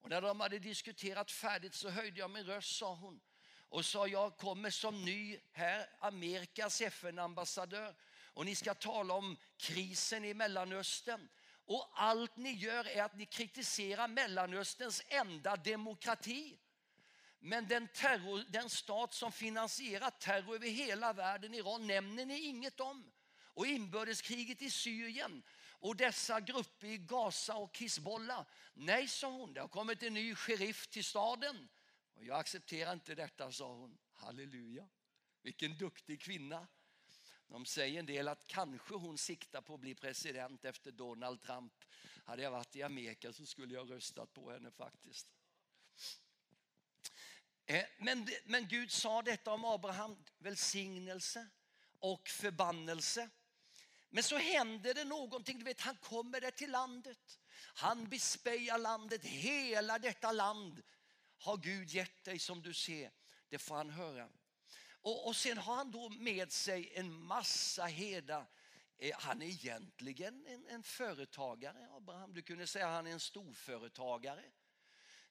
Och 0.00 0.10
när 0.10 0.20
de 0.20 0.40
hade 0.40 0.58
diskuterat 0.58 1.30
färdigt 1.30 1.74
så 1.74 1.88
höjde 1.90 2.20
jag 2.20 2.30
min 2.30 2.44
röst, 2.44 2.76
sa 2.76 2.94
hon. 2.94 3.20
Och 3.68 3.84
sa 3.84 4.06
jag 4.06 4.36
kommer 4.36 4.70
som 4.70 5.04
ny 5.04 5.38
här, 5.52 5.88
Amerikas 6.00 6.80
FN-ambassadör. 6.80 7.94
Och 8.34 8.44
ni 8.44 8.54
ska 8.54 8.74
tala 8.74 9.14
om 9.14 9.36
krisen 9.56 10.24
i 10.24 10.34
Mellanöstern. 10.34 11.28
Och 11.66 11.90
allt 11.94 12.36
ni 12.36 12.52
gör 12.52 12.88
är 12.88 13.02
att 13.02 13.16
ni 13.16 13.26
kritiserar 13.26 14.08
Mellanösterns 14.08 15.02
enda 15.08 15.56
demokrati. 15.56 16.58
Men 17.38 17.68
den, 17.68 17.88
terror, 17.88 18.44
den 18.48 18.70
stat 18.70 19.14
som 19.14 19.32
finansierar 19.32 20.10
terror 20.10 20.54
över 20.54 20.68
hela 20.68 21.12
världen, 21.12 21.54
Iran, 21.54 21.86
nämner 21.86 22.26
ni 22.26 22.40
inget 22.40 22.80
om. 22.80 23.12
Och 23.56 23.66
inbördeskriget 23.66 24.62
i 24.62 24.70
Syrien 24.70 25.42
och 25.70 25.96
dessa 25.96 26.40
grupper 26.40 26.86
i 26.86 26.98
Gaza 26.98 27.56
och 27.56 27.78
Hizbollah. 27.78 28.46
Nej, 28.74 29.08
sa 29.08 29.30
hon, 29.30 29.54
det 29.54 29.60
har 29.60 29.68
kommit 29.68 30.02
en 30.02 30.14
ny 30.14 30.34
sheriff 30.34 30.86
till 30.86 31.04
staden. 31.04 31.68
Och 32.14 32.24
jag 32.24 32.38
accepterar 32.38 32.92
inte 32.92 33.14
detta, 33.14 33.52
sa 33.52 33.74
hon. 33.74 33.98
Halleluja. 34.12 34.88
Vilken 35.42 35.78
duktig 35.78 36.20
kvinna. 36.20 36.66
De 37.46 37.66
säger 37.66 37.98
en 37.98 38.06
del 38.06 38.28
att 38.28 38.46
kanske 38.46 38.94
hon 38.94 39.18
siktar 39.18 39.60
på 39.60 39.74
att 39.74 39.80
bli 39.80 39.94
president 39.94 40.64
efter 40.64 40.92
Donald 40.92 41.42
Trump. 41.42 41.72
Hade 42.24 42.42
jag 42.42 42.50
varit 42.50 42.76
i 42.76 42.82
Amerika 42.82 43.32
så 43.32 43.46
skulle 43.46 43.74
jag 43.74 43.90
röstat 43.90 44.34
på 44.34 44.50
henne 44.50 44.70
faktiskt. 44.70 45.26
Eh, 47.66 47.84
men, 47.98 48.28
men 48.44 48.68
Gud 48.68 48.90
sa 48.90 49.22
detta 49.22 49.52
om 49.52 49.64
Abraham, 49.64 50.24
välsignelse 50.38 51.48
och 51.98 52.28
förbannelse. 52.28 53.30
Men 54.16 54.22
så 54.22 54.36
händer 54.36 54.94
det 54.94 55.04
någonting, 55.04 55.58
du 55.58 55.64
vet 55.64 55.80
han 55.80 55.96
kommer 55.96 56.40
där 56.40 56.50
till 56.50 56.70
landet. 56.70 57.38
Han 57.58 58.08
bespejar 58.08 58.78
landet, 58.78 59.24
hela 59.24 59.98
detta 59.98 60.32
land 60.32 60.82
har 61.38 61.56
Gud 61.56 61.90
gett 61.90 62.24
dig 62.24 62.38
som 62.38 62.62
du 62.62 62.74
ser. 62.74 63.10
Det 63.48 63.58
får 63.58 63.74
han 63.74 63.90
höra. 63.90 64.28
Och, 64.90 65.26
och 65.26 65.36
sen 65.36 65.58
har 65.58 65.76
han 65.76 65.90
då 65.90 66.08
med 66.08 66.52
sig 66.52 66.92
en 66.94 67.12
massa 67.12 67.84
herdar. 67.84 68.46
Eh, 68.98 69.16
han 69.18 69.42
är 69.42 69.46
egentligen 69.46 70.46
en, 70.46 70.66
en 70.68 70.82
företagare, 70.82 71.88
Abraham. 71.96 72.34
Du 72.34 72.42
kunde 72.42 72.66
säga 72.66 72.86
att 72.86 72.94
han 72.94 73.06
är 73.06 73.12
en 73.12 73.20
storföretagare. 73.20 74.44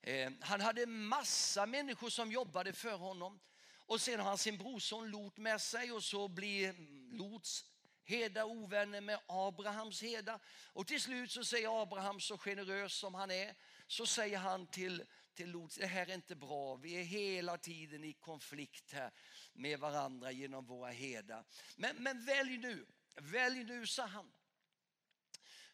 Eh, 0.01 0.31
han 0.41 0.61
hade 0.61 0.85
massa 0.85 1.65
människor 1.65 2.09
som 2.09 2.31
jobbade 2.31 2.73
för 2.73 2.97
honom. 2.97 3.39
Och 3.77 4.01
sen 4.01 4.19
har 4.19 4.27
han 4.27 4.37
sin 4.37 4.57
brorson 4.57 5.09
Lot 5.09 5.37
med 5.37 5.61
sig 5.61 5.91
och 5.91 6.03
så 6.03 6.27
blir 6.27 6.75
Lots 7.17 7.74
herdar 8.05 8.43
ovänner 8.43 9.01
med 9.01 9.19
Abrahams 9.27 10.01
herdar. 10.01 10.39
Och 10.73 10.87
till 10.87 11.01
slut 11.01 11.31
så 11.31 11.45
säger 11.45 11.81
Abraham 11.81 12.19
så 12.19 12.37
generös 12.37 12.93
som 12.93 13.13
han 13.13 13.31
är 13.31 13.55
så 13.87 14.05
säger 14.05 14.37
han 14.37 14.67
till, 14.67 15.03
till 15.33 15.49
Lot, 15.49 15.77
det 15.79 15.87
här 15.87 16.09
är 16.09 16.13
inte 16.13 16.35
bra. 16.35 16.75
Vi 16.75 16.99
är 16.99 17.03
hela 17.03 17.57
tiden 17.57 18.03
i 18.03 18.13
konflikt 18.13 18.93
här 18.93 19.11
med 19.53 19.79
varandra 19.79 20.31
genom 20.31 20.65
våra 20.65 20.91
herdar. 20.91 21.45
Men, 21.75 21.95
men 21.95 22.25
välj 22.25 22.57
nu, 22.57 22.85
välj 23.15 23.63
nu, 23.63 23.87
sa 23.87 24.05
han. 24.05 24.31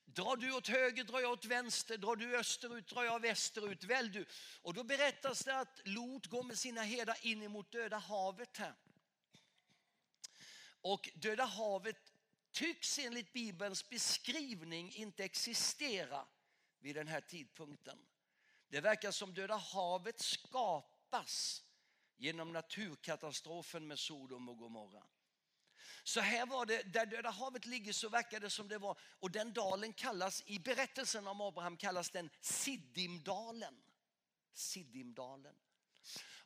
Drar 0.06 0.36
du 0.36 0.52
åt 0.52 0.68
höger, 0.68 1.04
drar 1.04 1.20
jag 1.20 1.32
åt 1.32 1.46
vänster. 1.46 1.98
Drar 1.98 2.16
du 2.16 2.38
österut, 2.38 2.88
drar 2.88 3.04
jag 3.04 3.20
västerut. 3.20 3.84
Välj 3.84 4.10
du. 4.10 4.26
Och 4.62 4.74
då 4.74 4.84
berättas 4.84 5.44
det 5.44 5.58
att 5.58 5.82
Lot 5.84 6.28
går 6.28 6.44
med 6.44 6.58
sina 6.58 6.82
herdar 6.82 7.18
in 7.22 7.44
emot 7.44 7.72
Döda 7.72 7.98
havet 7.98 8.58
här. 8.58 8.74
Och 10.82 11.10
Döda 11.14 11.46
havet 11.46 12.14
tycks 12.52 13.00
enligt 13.00 13.34
Bibelns 13.34 13.90
beskrivning 13.90 14.94
inte 14.94 15.24
existera 15.24 16.26
vid 16.80 16.96
den 16.96 17.08
här 17.08 17.22
tidpunkten. 17.22 17.98
Det 18.68 18.82
verkar 18.82 19.12
som 19.12 19.34
Döda 19.34 19.56
havet 19.56 20.20
skapas 20.20 21.64
genom 22.18 22.54
naturkatastrofen 22.54 23.88
med 23.88 24.00
Sodom 24.00 24.50
och 24.50 24.58
Gomorra. 24.58 25.04
Så 26.04 26.20
här 26.20 26.46
var 26.46 26.66
det, 26.66 26.94
där 26.94 27.06
Döda 27.06 27.30
havet 27.30 27.66
ligger 27.66 27.94
så 27.94 28.10
verkar 28.10 28.40
det 28.40 28.50
som 28.50 28.68
det 28.68 28.78
var, 28.78 29.00
och 29.02 29.32
den 29.32 29.54
dalen 29.54 29.94
kallas 29.94 30.44
i 30.46 30.60
berättelsen 30.60 31.28
om 31.28 31.42
Abraham 31.42 31.78
kallas 31.78 32.10
den 32.10 32.30
Siddimdalen. 32.42 33.84
Siddimdalen. 34.54 35.56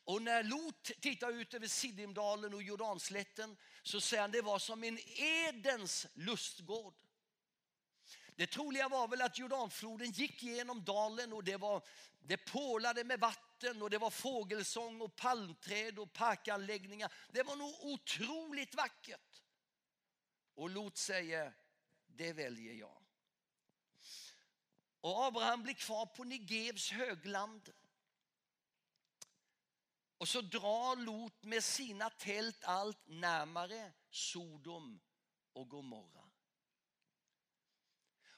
Och 0.05 0.21
när 0.21 0.43
Lot 0.43 0.91
tittar 1.01 1.31
ut 1.31 1.53
över 1.53 1.67
Sidimdalen 1.67 2.53
och 2.53 2.63
Jordanslätten 2.63 3.57
så 3.83 4.01
säger 4.01 4.21
han 4.21 4.31
det 4.31 4.41
var 4.41 4.59
som 4.59 4.83
en 4.83 4.99
Edens 5.15 6.07
lustgård. 6.13 6.93
Det 8.35 8.47
troliga 8.47 8.89
var 8.89 9.07
väl 9.07 9.21
att 9.21 9.39
Jordanfloden 9.39 10.11
gick 10.11 10.43
genom 10.43 10.83
dalen 10.83 11.33
och 11.33 11.43
det, 11.43 11.57
var, 11.57 11.83
det 12.19 12.37
pålade 12.37 13.03
med 13.03 13.19
vatten 13.19 13.81
och 13.81 13.89
det 13.89 13.97
var 13.97 14.09
fågelsång 14.09 15.01
och 15.01 15.15
palmträd 15.15 15.99
och 15.99 16.13
parkanläggningar. 16.13 17.13
Det 17.31 17.43
var 17.43 17.55
nog 17.55 17.75
otroligt 17.81 18.75
vackert. 18.75 19.41
Och 20.55 20.69
Lot 20.69 20.97
säger, 20.97 21.53
det 22.07 22.33
väljer 22.33 22.73
jag. 22.73 23.01
Och 25.01 25.25
Abraham 25.25 25.63
blir 25.63 25.73
kvar 25.73 26.05
på 26.05 26.23
Negevs 26.23 26.91
högland. 26.91 27.73
Och 30.17 30.27
så 30.27 30.41
drar 30.41 30.95
Lot 30.95 31.43
med 31.43 31.63
sina 31.63 32.09
tält 32.09 32.63
allt 32.63 33.07
närmare 33.07 33.93
Sodom 34.09 35.01
och 35.53 35.69
Gomorra. 35.69 36.29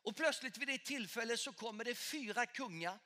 Och 0.07 0.15
plötsligt 0.15 0.57
vid 0.57 0.67
det 0.67 0.85
tillfället 0.85 1.39
så 1.39 1.53
kommer 1.53 1.83
det 1.83 1.95
fyra 1.95 2.45
kungar 2.45 2.99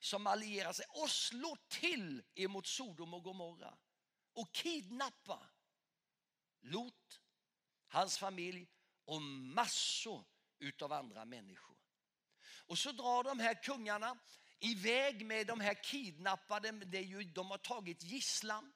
som 0.00 0.26
allierar 0.26 0.72
sig 0.72 0.86
och 0.88 1.10
slår 1.10 1.58
till 1.68 2.22
emot 2.34 2.66
Sodom 2.66 3.14
och 3.14 3.22
Gomorra 3.24 3.78
och 4.32 4.54
kidnappar 4.54 5.50
Lot, 6.60 7.20
hans 7.86 8.18
familj 8.18 8.68
och 9.04 9.22
massor 9.22 10.24
utav 10.58 10.92
andra 10.92 11.24
människor. 11.24 11.76
Och 12.66 12.78
så 12.78 12.92
drar 12.92 13.24
de 13.24 13.40
här 13.40 13.62
kungarna 13.62 14.18
iväg 14.60 15.26
med 15.26 15.46
de 15.46 15.60
här 15.60 15.74
kidnappade, 15.74 16.72
det 16.72 16.98
är 16.98 17.02
ju, 17.02 17.24
de 17.24 17.50
har 17.50 17.58
tagit 17.58 18.02
gisslan. 18.02 18.72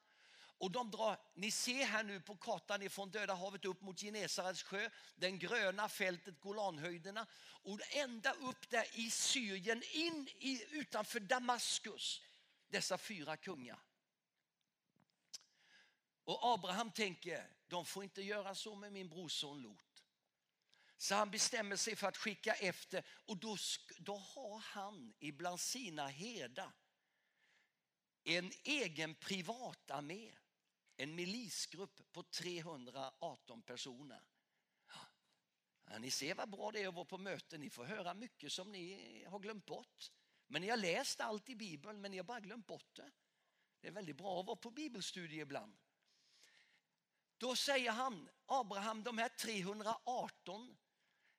Och 0.62 0.70
de 0.70 0.90
drar, 0.90 1.18
ni 1.34 1.50
ser 1.50 1.84
här 1.84 2.02
nu 2.02 2.20
på 2.20 2.36
kartan 2.36 2.82
ifrån 2.82 3.10
Döda 3.10 3.34
havet 3.34 3.64
upp 3.64 3.82
mot 3.82 4.00
Genesarets 4.00 4.62
sjö, 4.62 4.90
den 5.16 5.38
gröna 5.38 5.88
fältet 5.88 6.40
Golanhöjderna 6.40 7.26
och 7.62 7.80
ända 7.90 8.32
upp 8.32 8.70
där 8.70 8.86
i 8.92 9.10
Syrien 9.10 9.82
in 9.92 10.28
i, 10.38 10.64
utanför 10.70 11.20
Damaskus. 11.20 12.22
Dessa 12.68 12.98
fyra 12.98 13.36
kungar. 13.36 13.78
Och 16.24 16.54
Abraham 16.54 16.90
tänker, 16.90 17.48
de 17.68 17.84
får 17.84 18.04
inte 18.04 18.22
göra 18.22 18.54
så 18.54 18.74
med 18.74 18.92
min 18.92 19.08
brorson 19.08 19.62
Lot. 19.62 19.91
Så 21.02 21.14
han 21.14 21.30
bestämmer 21.30 21.76
sig 21.76 21.96
för 21.96 22.08
att 22.08 22.16
skicka 22.16 22.54
efter 22.54 23.04
och 23.26 23.36
då, 23.36 23.56
då 23.98 24.16
har 24.16 24.58
han 24.58 25.14
ibland 25.18 25.60
sina 25.60 26.06
herdar 26.06 26.72
en 28.24 28.52
egen 28.64 29.14
privatarmé 29.14 30.32
en 30.96 31.14
milisgrupp 31.14 32.12
på 32.12 32.22
318 32.22 33.62
personer. 33.62 34.22
Ja, 35.84 35.98
ni 35.98 36.10
ser 36.10 36.34
vad 36.34 36.50
bra 36.50 36.72
det 36.72 36.82
är 36.82 36.88
att 36.88 36.94
vara 36.94 37.04
på 37.04 37.18
möten. 37.18 37.60
Ni 37.60 37.70
får 37.70 37.84
höra 37.84 38.14
mycket 38.14 38.52
som 38.52 38.72
ni 38.72 39.24
har 39.28 39.38
glömt 39.38 39.66
bort. 39.66 40.12
Men 40.46 40.62
ni 40.62 40.68
har 40.68 40.76
läst 40.76 41.20
allt 41.20 41.48
i 41.48 41.56
Bibeln 41.56 42.00
men 42.00 42.10
ni 42.10 42.16
har 42.16 42.24
bara 42.24 42.40
glömt 42.40 42.66
bort 42.66 42.96
det. 42.96 43.10
Det 43.80 43.88
är 43.88 43.92
väldigt 43.92 44.16
bra 44.16 44.40
att 44.40 44.46
vara 44.46 44.56
på 44.56 44.70
bibelstudie 44.70 45.40
ibland. 45.40 45.76
Då 47.38 47.56
säger 47.56 47.90
han, 47.90 48.28
Abraham, 48.46 49.02
de 49.02 49.18
här 49.18 49.28
318 49.28 50.78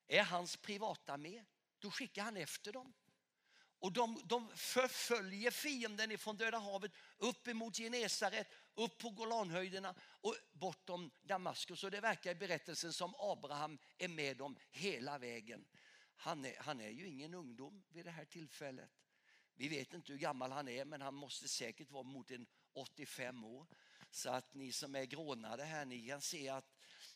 är 0.08 0.24
hans 0.24 0.58
privatarmé. 0.58 1.44
Då 1.80 1.92
skickar 1.92 2.24
han 2.24 2.38
efter 2.38 2.74
dem. 2.74 2.94
Och 3.84 3.92
de, 3.92 4.22
de 4.26 4.52
förföljer 4.56 5.52
fienden 5.52 6.12
ifrån 6.12 6.38
Döda 6.38 6.60
havet 6.60 6.92
upp 7.18 7.48
emot 7.48 7.78
Genesaret, 7.78 8.48
upp 8.76 8.98
på 8.98 9.10
Golanhöjderna 9.10 9.96
och 10.02 10.36
bortom 10.52 11.12
Damaskus. 11.22 11.84
Och 11.84 11.92
det 11.92 12.02
verkar 12.02 12.32
i 12.32 12.36
berättelsen 12.36 12.94
som 12.94 13.16
Abraham 13.18 13.80
är 13.98 14.08
med 14.08 14.38
dem 14.38 14.58
hela 14.72 15.18
vägen. 15.18 15.66
Han 16.16 16.46
är, 16.46 16.56
han 16.60 16.80
är 16.80 16.90
ju 16.90 17.08
ingen 17.08 17.34
ungdom 17.34 17.84
vid 17.90 18.06
det 18.06 18.12
här 18.12 18.26
tillfället. 18.26 18.90
Vi 19.56 19.68
vet 19.68 19.94
inte 19.94 20.12
hur 20.12 20.20
gammal 20.20 20.52
han 20.52 20.68
är 20.68 20.86
men 20.86 21.02
han 21.02 21.14
måste 21.14 21.48
säkert 21.48 21.92
vara 21.92 22.04
mot 22.04 22.32
en 22.32 22.46
85 22.74 23.44
år. 23.44 23.68
Så 24.12 24.30
att 24.30 24.54
ni 24.54 24.72
som 24.72 24.96
är 24.96 25.06
grånade 25.06 25.64
här, 25.64 25.86
ni 25.86 26.08
kan 26.08 26.22
se 26.22 26.50
att 26.50 26.76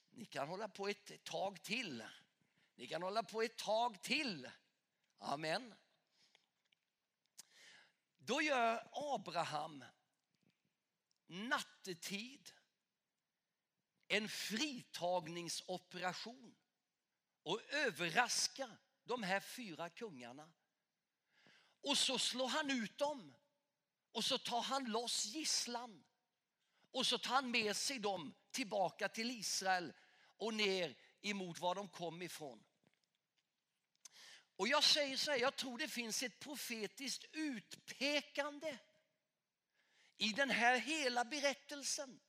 ni 0.10 0.26
kan 0.26 0.48
hålla 0.48 0.68
på 0.68 0.88
ett 0.88 1.24
tag 1.24 1.64
till. 1.64 2.04
Ni 2.78 2.88
kan 2.88 3.04
hålla 3.04 3.24
på 3.24 3.42
ett 3.42 3.58
tag 3.58 4.04
till. 4.04 4.50
Amen. 5.18 5.76
Då 8.18 8.42
gör 8.42 8.90
Abraham 8.92 9.84
nattetid 11.28 12.52
en 14.08 14.30
fritagningsoperation 14.30 16.56
och 17.44 17.62
överraskar 17.70 18.78
de 19.04 19.24
här 19.24 19.40
fyra 19.40 19.90
kungarna. 19.90 20.52
Och 21.82 21.98
så 21.98 22.20
slår 22.20 22.48
han 22.48 22.72
ut 22.72 22.98
dem 22.98 23.36
och 24.12 24.26
så 24.26 24.38
tar 24.38 24.62
han 24.62 24.86
loss 24.86 25.26
gisslan 25.26 26.04
och 26.92 27.06
så 27.06 27.18
tar 27.18 27.34
han 27.34 27.52
med 27.52 27.76
sig 27.76 28.00
dem 28.00 28.34
tillbaka 28.52 29.10
till 29.10 29.32
Israel 29.32 29.94
och 30.38 30.54
ner 30.54 30.96
emot 31.22 31.60
var 31.60 31.76
de 31.76 31.90
kom 31.90 32.22
ifrån. 32.22 32.64
Och 34.58 34.68
jag 34.68 34.84
säger 34.84 35.18
så 35.18 35.32
här, 35.32 35.38
jag 35.38 35.56
tror 35.56 35.78
det 35.78 35.88
finns 35.88 36.24
ett 36.24 36.40
profetiskt 36.40 37.26
utpekande 37.32 38.78
i 40.18 40.30
den 40.30 40.50
här 40.50 40.78
hela 40.78 41.26
berättelsen. 41.26 42.20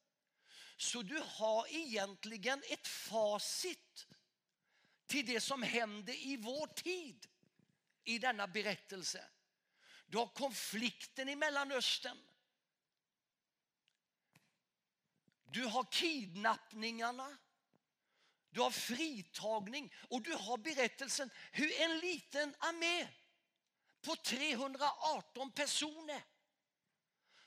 Så 0.76 1.02
du 1.02 1.22
har 1.24 1.66
egentligen 1.68 2.62
ett 2.68 2.86
facit 2.86 4.06
till 5.06 5.26
det 5.26 5.40
som 5.40 5.62
hände 5.62 6.16
i 6.16 6.36
vår 6.36 6.66
tid 6.66 7.26
i 8.04 8.18
denna 8.18 8.46
berättelse. 8.46 9.24
Du 10.06 10.18
har 10.18 10.26
konflikten 10.26 11.28
i 11.28 11.36
Mellanöstern. 11.36 12.18
Du 15.44 15.64
har 15.64 15.84
kidnappningarna. 15.84 17.36
Du 18.50 18.60
har 18.60 18.70
fritagning 18.70 19.94
och 20.10 20.22
du 20.22 20.32
har 20.32 20.58
berättelsen 20.58 21.30
hur 21.52 21.80
en 21.80 21.98
liten 21.98 22.54
armé 22.58 23.08
på 24.00 24.16
318 24.16 25.52
personer 25.52 26.24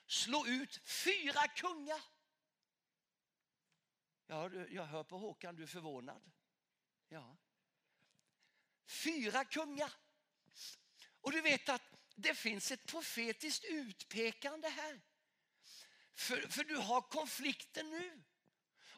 slår 0.05 0.47
ut 0.47 0.79
fyra 0.85 1.47
kungar. 1.47 2.01
Ja, 4.27 4.49
jag 4.69 4.85
hör 4.85 5.03
på 5.03 5.17
Håkan, 5.17 5.55
du 5.55 5.63
är 5.63 5.67
förvånad. 5.67 6.31
Ja. 7.09 7.37
Fyra 8.85 9.45
kungar. 9.45 9.93
Och 11.21 11.31
du 11.31 11.41
vet 11.41 11.69
att 11.69 11.81
det 12.15 12.35
finns 12.35 12.71
ett 12.71 12.85
profetiskt 12.85 13.65
utpekande 13.65 14.69
här. 14.69 15.01
För, 16.13 16.41
för 16.41 16.63
du 16.63 16.75
har 16.75 17.01
konflikten 17.01 17.89
nu. 17.89 18.23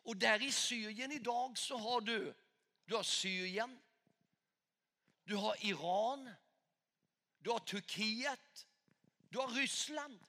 Och 0.03 0.17
där 0.17 0.41
i 0.41 0.51
Syrien 0.51 1.11
idag 1.11 1.57
så 1.57 1.77
har 1.77 2.01
du, 2.01 2.33
du 2.85 2.95
har 2.95 3.03
Syrien, 3.03 3.79
du 5.23 5.35
har 5.35 5.65
Iran, 5.65 6.29
du 7.39 7.49
har 7.49 7.59
Turkiet, 7.59 8.67
du 9.29 9.37
har 9.37 9.47
Ryssland. 9.47 10.19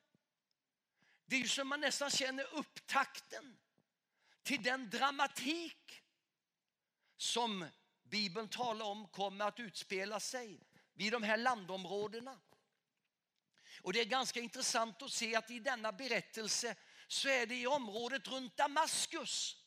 Det 1.27 1.37
är 1.37 1.41
ju 1.41 1.49
som 1.49 1.69
man 1.69 1.81
nästan 1.81 2.11
känner 2.11 2.55
upptakten 2.55 3.57
till 4.43 4.63
den 4.63 4.91
dramatik 4.91 6.03
som 7.17 7.67
Bibeln 8.03 8.49
talar 8.49 8.87
om 8.87 9.09
kommer 9.09 9.45
att 9.45 9.61
utspela 9.61 10.21
sig 10.21 10.61
vid 10.95 11.13
de 11.13 11.23
här 11.23 11.37
landområdena. 11.37 12.41
Och 13.83 13.93
det 13.93 14.01
är 14.01 14.05
ganska 14.05 14.41
intressant 14.41 15.03
att 15.03 15.13
se 15.13 15.37
att 15.37 15.51
i 15.51 15.59
denna 15.59 15.93
berättelse 15.93 16.77
så 17.09 17.29
är 17.29 17.47
det 17.47 17.55
i 17.55 17.67
området 17.67 18.29
runt 18.29 18.57
Damaskus 18.57 19.64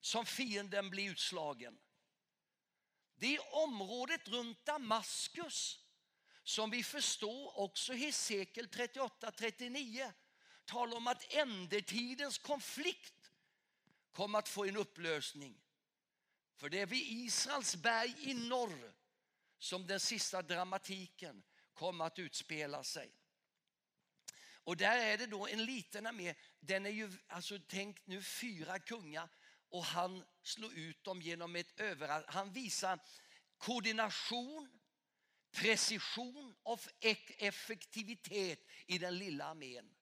som 0.00 0.26
fienden 0.26 0.90
blir 0.90 1.10
utslagen. 1.10 1.78
Det 3.16 3.36
är 3.36 3.54
området 3.54 4.28
runt 4.28 4.66
Damaskus 4.66 5.78
som 6.42 6.70
vi 6.70 6.82
förstår 6.82 7.58
också 7.58 7.94
i 7.94 8.12
sekel 8.12 8.66
38-39 8.66 10.12
talar 10.64 10.96
om 10.96 11.06
att 11.06 11.32
ändetidens 11.32 12.38
konflikt 12.38 13.30
kommer 14.12 14.38
att 14.38 14.48
få 14.48 14.64
en 14.64 14.76
upplösning. 14.76 15.60
För 16.56 16.68
det 16.68 16.80
är 16.80 16.86
vid 16.86 17.02
Israels 17.02 17.76
berg 17.76 18.14
i 18.18 18.34
norr 18.34 18.92
som 19.58 19.86
den 19.86 20.00
sista 20.00 20.42
dramatiken 20.42 21.42
kommer 21.74 22.04
att 22.04 22.18
utspela 22.18 22.84
sig. 22.84 23.12
Och 24.64 24.76
där 24.76 24.98
är 24.98 25.18
det 25.18 25.26
då 25.26 25.46
en 25.46 25.64
liten 25.64 26.06
armé. 26.06 26.34
Den 26.60 26.86
är 26.86 26.90
ju, 26.90 27.12
alltså 27.26 27.58
tänk 27.68 28.06
nu 28.06 28.22
fyra 28.22 28.78
kungar 28.78 29.28
och 29.70 29.84
han 29.84 30.24
slår 30.42 30.72
ut 30.72 31.04
dem 31.04 31.22
genom 31.22 31.56
ett 31.56 31.80
överallt. 31.80 32.26
Han 32.28 32.52
visar 32.52 32.98
koordination, 33.58 34.80
precision 35.50 36.54
och 36.62 36.80
effektivitet 37.38 38.60
i 38.86 38.98
den 38.98 39.18
lilla 39.18 39.44
armén. 39.44 39.94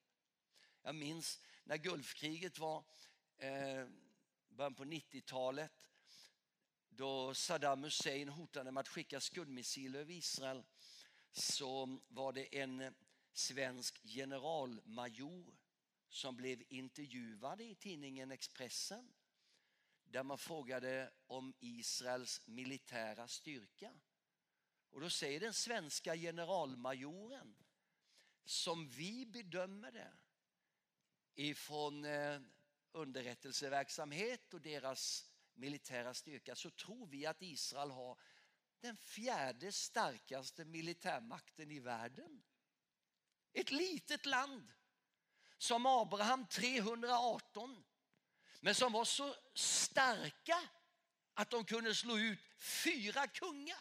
Jag 0.83 0.95
minns 0.95 1.41
när 1.65 1.77
Gulfkriget 1.77 2.59
var 2.59 2.85
eh, 3.39 3.87
början 4.49 4.75
på 4.75 4.85
90-talet 4.85 5.73
då 6.89 7.35
Saddam 7.35 7.85
Hussein 7.85 8.29
hotade 8.29 8.73
med 8.73 8.81
att 8.81 8.89
skicka 8.89 9.21
skuddmissiler 9.21 10.01
över 10.01 10.13
Israel 10.13 10.65
så 11.33 11.99
var 12.09 12.33
det 12.33 12.59
en 12.59 12.95
svensk 13.33 14.03
generalmajor 14.03 15.55
som 16.09 16.37
blev 16.37 16.63
intervjuad 16.69 17.61
i 17.61 17.75
tidningen 17.75 18.31
Expressen 18.31 19.13
där 20.11 20.23
man 20.23 20.39
frågade 20.39 21.13
om 21.27 21.55
Israels 21.61 22.43
militära 22.47 23.29
styrka. 23.29 23.93
Och 24.91 25.01
då 25.01 25.11
säger 25.11 25.41
den 25.41 25.55
svenska 25.55 26.17
generalmajoren 26.17 27.57
som 28.45 28.89
vi 28.89 29.27
bedömer 29.27 29.93
det 29.93 30.13
ifrån 31.35 32.05
eh, 32.05 32.41
underrättelseverksamhet 32.93 34.55
och 34.55 34.61
deras 34.61 35.31
militära 35.55 36.15
styrka 36.15 36.55
så 36.55 36.71
tror 36.71 37.07
vi 37.07 37.27
att 37.27 37.43
Israel 37.43 37.91
har 37.91 38.19
den 38.81 38.97
fjärde 38.97 39.73
starkaste 39.73 40.65
militärmakten 40.65 41.71
i 41.71 41.81
världen. 41.81 42.43
Ett 43.53 43.71
litet 43.71 44.27
land 44.27 44.73
som 45.59 45.87
Abraham 45.87 46.47
318 46.47 47.85
men 48.61 48.75
som 48.75 48.93
var 48.93 49.05
så 49.05 49.35
starka 49.55 50.69
att 51.35 51.51
de 51.51 51.65
kunde 51.65 51.95
slå 51.95 52.19
ut 52.19 52.39
fyra 52.59 53.27
kungar 53.27 53.79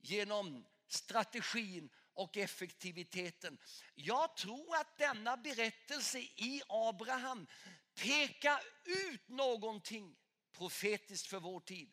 genom 0.00 0.66
strategin 0.88 1.90
och 2.14 2.36
effektiviteten. 2.36 3.58
Jag 3.94 4.36
tror 4.36 4.76
att 4.76 4.98
denna 4.98 5.36
berättelse 5.36 6.18
i 6.18 6.62
Abraham 6.68 7.46
pekar 7.94 8.60
ut 8.84 9.28
någonting 9.28 10.16
profetiskt 10.52 11.26
för 11.26 11.40
vår 11.40 11.60
tid. 11.60 11.90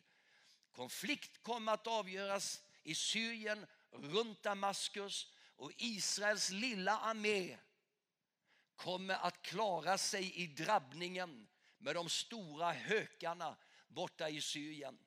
Konflikt 0.72 1.42
kommer 1.42 1.72
att 1.72 1.86
avgöras 1.86 2.62
i 2.82 2.94
Syrien, 2.94 3.66
runt 3.90 4.42
Damaskus 4.42 5.32
och 5.56 5.72
Israels 5.76 6.50
lilla 6.50 6.98
armé 6.98 7.58
kommer 8.76 9.14
att 9.14 9.42
klara 9.42 9.98
sig 9.98 10.34
i 10.34 10.46
drabbningen 10.46 11.47
med 11.78 11.94
de 11.94 12.08
stora 12.08 12.72
hökarna 12.72 13.56
borta 13.88 14.28
i 14.28 14.40
Syrien. 14.40 14.98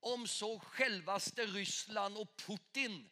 Om 0.00 0.28
så 0.28 0.58
självaste 0.58 1.46
Ryssland 1.46 2.16
och 2.16 2.36
Putin 2.36 3.10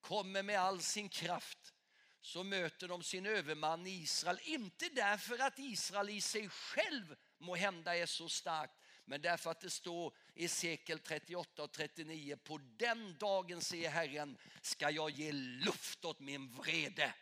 kommer 0.00 0.42
med 0.42 0.60
all 0.60 0.82
sin 0.82 1.08
kraft 1.08 1.74
så 2.20 2.42
möter 2.42 2.88
de 2.88 3.02
sin 3.02 3.26
överman 3.26 3.86
i 3.86 3.90
Israel. 3.90 4.38
Inte 4.42 4.88
därför 4.88 5.38
att 5.38 5.58
Israel 5.58 6.10
i 6.10 6.20
sig 6.20 6.48
själv 6.48 7.16
må 7.38 7.54
hända 7.56 7.96
är 7.96 8.06
så 8.06 8.28
starkt 8.28 8.74
men 9.08 9.20
därför 9.20 9.50
att 9.50 9.60
det 9.60 9.70
står 9.70 10.14
i 10.34 10.48
sekel 10.48 10.98
38 10.98 11.62
och 11.62 11.72
39 11.72 12.36
på 12.36 12.60
den 12.76 13.18
dagen 13.18 13.60
säger 13.60 13.90
Herren 13.90 14.38
ska 14.62 14.90
jag 14.90 15.10
ge 15.10 15.32
luft 15.32 16.04
åt 16.04 16.20
min 16.20 16.52
vrede. 16.52 17.14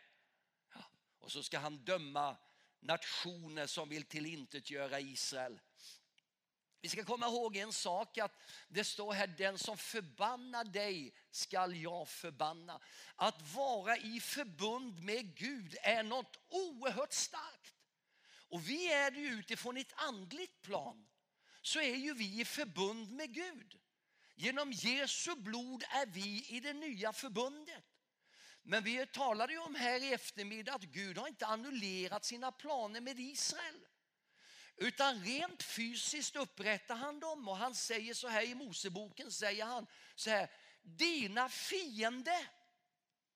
Ja, 0.73 0.85
och 1.19 1.31
så 1.31 1.43
ska 1.43 1.59
han 1.59 1.77
döma 1.77 2.37
nationer 2.85 3.67
som 3.67 3.89
vill 3.89 4.03
tillintetgöra 4.03 4.99
Israel. 4.99 5.59
Vi 6.81 6.89
ska 6.89 7.03
komma 7.03 7.25
ihåg 7.25 7.57
en 7.57 7.73
sak 7.73 8.17
att 8.17 8.41
det 8.67 8.83
står 8.83 9.13
här 9.13 9.27
den 9.27 9.57
som 9.57 9.77
förbannar 9.77 10.63
dig 10.63 11.13
skall 11.31 11.75
jag 11.75 12.07
förbanna. 12.07 12.81
Att 13.15 13.53
vara 13.53 13.97
i 13.97 14.19
förbund 14.19 15.03
med 15.03 15.35
Gud 15.35 15.75
är 15.81 16.03
något 16.03 16.39
oerhört 16.49 17.13
starkt. 17.13 17.75
Och 18.49 18.69
vi 18.69 18.93
är 18.93 19.11
det 19.11 19.19
utifrån 19.19 19.77
ett 19.77 19.93
andligt 19.95 20.61
plan 20.61 21.07
så 21.61 21.79
är 21.79 21.95
ju 21.95 22.13
vi 22.13 22.41
i 22.41 22.45
förbund 22.45 23.11
med 23.11 23.33
Gud. 23.33 23.79
Genom 24.35 24.71
Jesu 24.71 25.35
blod 25.35 25.83
är 25.89 26.05
vi 26.05 26.45
i 26.49 26.59
det 26.59 26.73
nya 26.73 27.13
förbundet. 27.13 27.94
Men 28.67 28.83
vi 28.83 29.05
talade 29.05 29.53
ju 29.53 29.59
om 29.59 29.75
här 29.75 30.03
i 30.03 30.13
eftermiddag 30.13 30.73
att 30.73 30.83
Gud 30.83 31.17
har 31.17 31.27
inte 31.27 31.45
annullerat 31.45 32.25
sina 32.25 32.51
planer 32.51 33.01
med 33.01 33.19
Israel. 33.19 33.79
Utan 34.75 35.23
rent 35.23 35.63
fysiskt 35.63 36.35
upprättar 36.35 36.95
han 36.95 37.19
dem 37.19 37.47
och 37.47 37.57
han 37.57 37.75
säger 37.75 38.13
så 38.13 38.27
här 38.27 38.43
i 38.43 38.55
Moseboken 38.55 39.31
säger 39.31 39.65
han 39.65 39.87
så 40.15 40.29
här 40.29 40.49
dina 40.81 41.49
fiender 41.49 42.47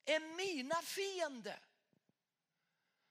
är 0.06 0.20
mina 0.20 0.82
fiender. 0.82 1.60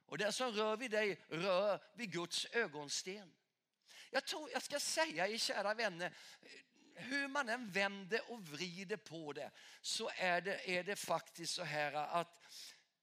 Och 0.07 0.19
den 0.19 0.33
som 0.33 0.53
rör 0.53 0.77
vid 0.77 0.91
dig 0.91 1.25
rör 1.29 1.83
vid 1.95 2.13
Guds 2.13 2.47
ögonsten. 2.53 3.35
Jag 4.11 4.27
tror 4.27 4.51
jag 4.51 4.63
ska 4.63 4.81
säga 4.81 5.29
er 5.29 5.39
kära 5.39 5.75
vänner, 5.75 6.17
hur 6.99 7.29
man 7.29 7.49
än 7.49 7.71
vänder 7.71 8.31
och 8.31 8.49
vrider 8.49 8.97
på 8.97 9.33
det 9.33 9.51
så 9.81 10.11
är 10.17 10.41
det, 10.41 10.71
är 10.71 10.85
det 10.85 10.97
faktiskt 10.97 11.55
så 11.55 11.63
här 11.63 11.93
att 11.93 12.45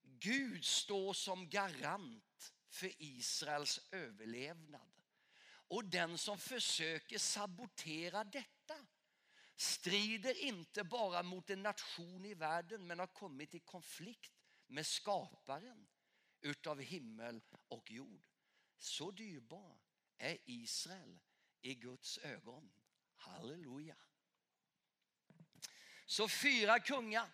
Gud 0.02 0.66
står 0.66 1.14
som 1.14 1.50
garant 1.50 2.54
för 2.70 2.92
Israels 2.98 3.80
överlevnad. 3.92 5.02
Och 5.68 5.86
den 5.86 6.18
som 6.18 6.38
försöker 6.38 7.18
sabotera 7.18 8.24
detta 8.24 8.86
strider 9.56 10.44
inte 10.44 10.84
bara 10.84 11.24
mot 11.24 11.50
en 11.50 11.64
nation 11.64 12.26
i 12.26 12.34
världen 12.34 12.88
men 12.88 13.00
har 13.00 13.08
kommit 13.08 13.56
i 13.56 13.60
konflikt 13.60 14.34
med 14.68 14.86
skaparen 14.86 15.88
utav 16.42 16.82
himmel 16.82 17.42
och 17.68 17.92
jord. 17.92 18.30
Så 18.78 19.12
dyrbar 19.12 19.80
är 20.18 20.38
Israel 20.46 21.20
i 21.62 21.76
Guds 21.76 22.18
ögon. 22.18 22.72
Halleluja. 23.32 23.96
Så 26.06 26.28
fyra 26.28 26.80
kungar. 26.80 27.30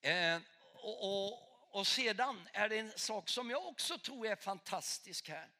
Eh, 0.00 0.40
och, 0.74 1.04
och, 1.04 1.78
och 1.78 1.86
sedan 1.86 2.48
är 2.52 2.68
det 2.68 2.78
en 2.78 2.98
sak 2.98 3.28
som 3.28 3.50
jag 3.50 3.66
också 3.66 3.98
tror 3.98 4.26
är 4.26 4.36
fantastisk 4.36 5.28
här. 5.28 5.50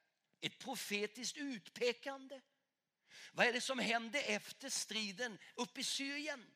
Ett 0.41 0.59
profetiskt 0.59 1.37
utpekande. 1.37 2.41
Vad 3.33 3.47
är 3.47 3.53
det 3.53 3.61
som 3.61 3.79
händer 3.79 4.23
efter 4.27 4.69
striden 4.69 5.39
uppe 5.55 5.81
i 5.81 5.85
Syrien? 5.85 6.47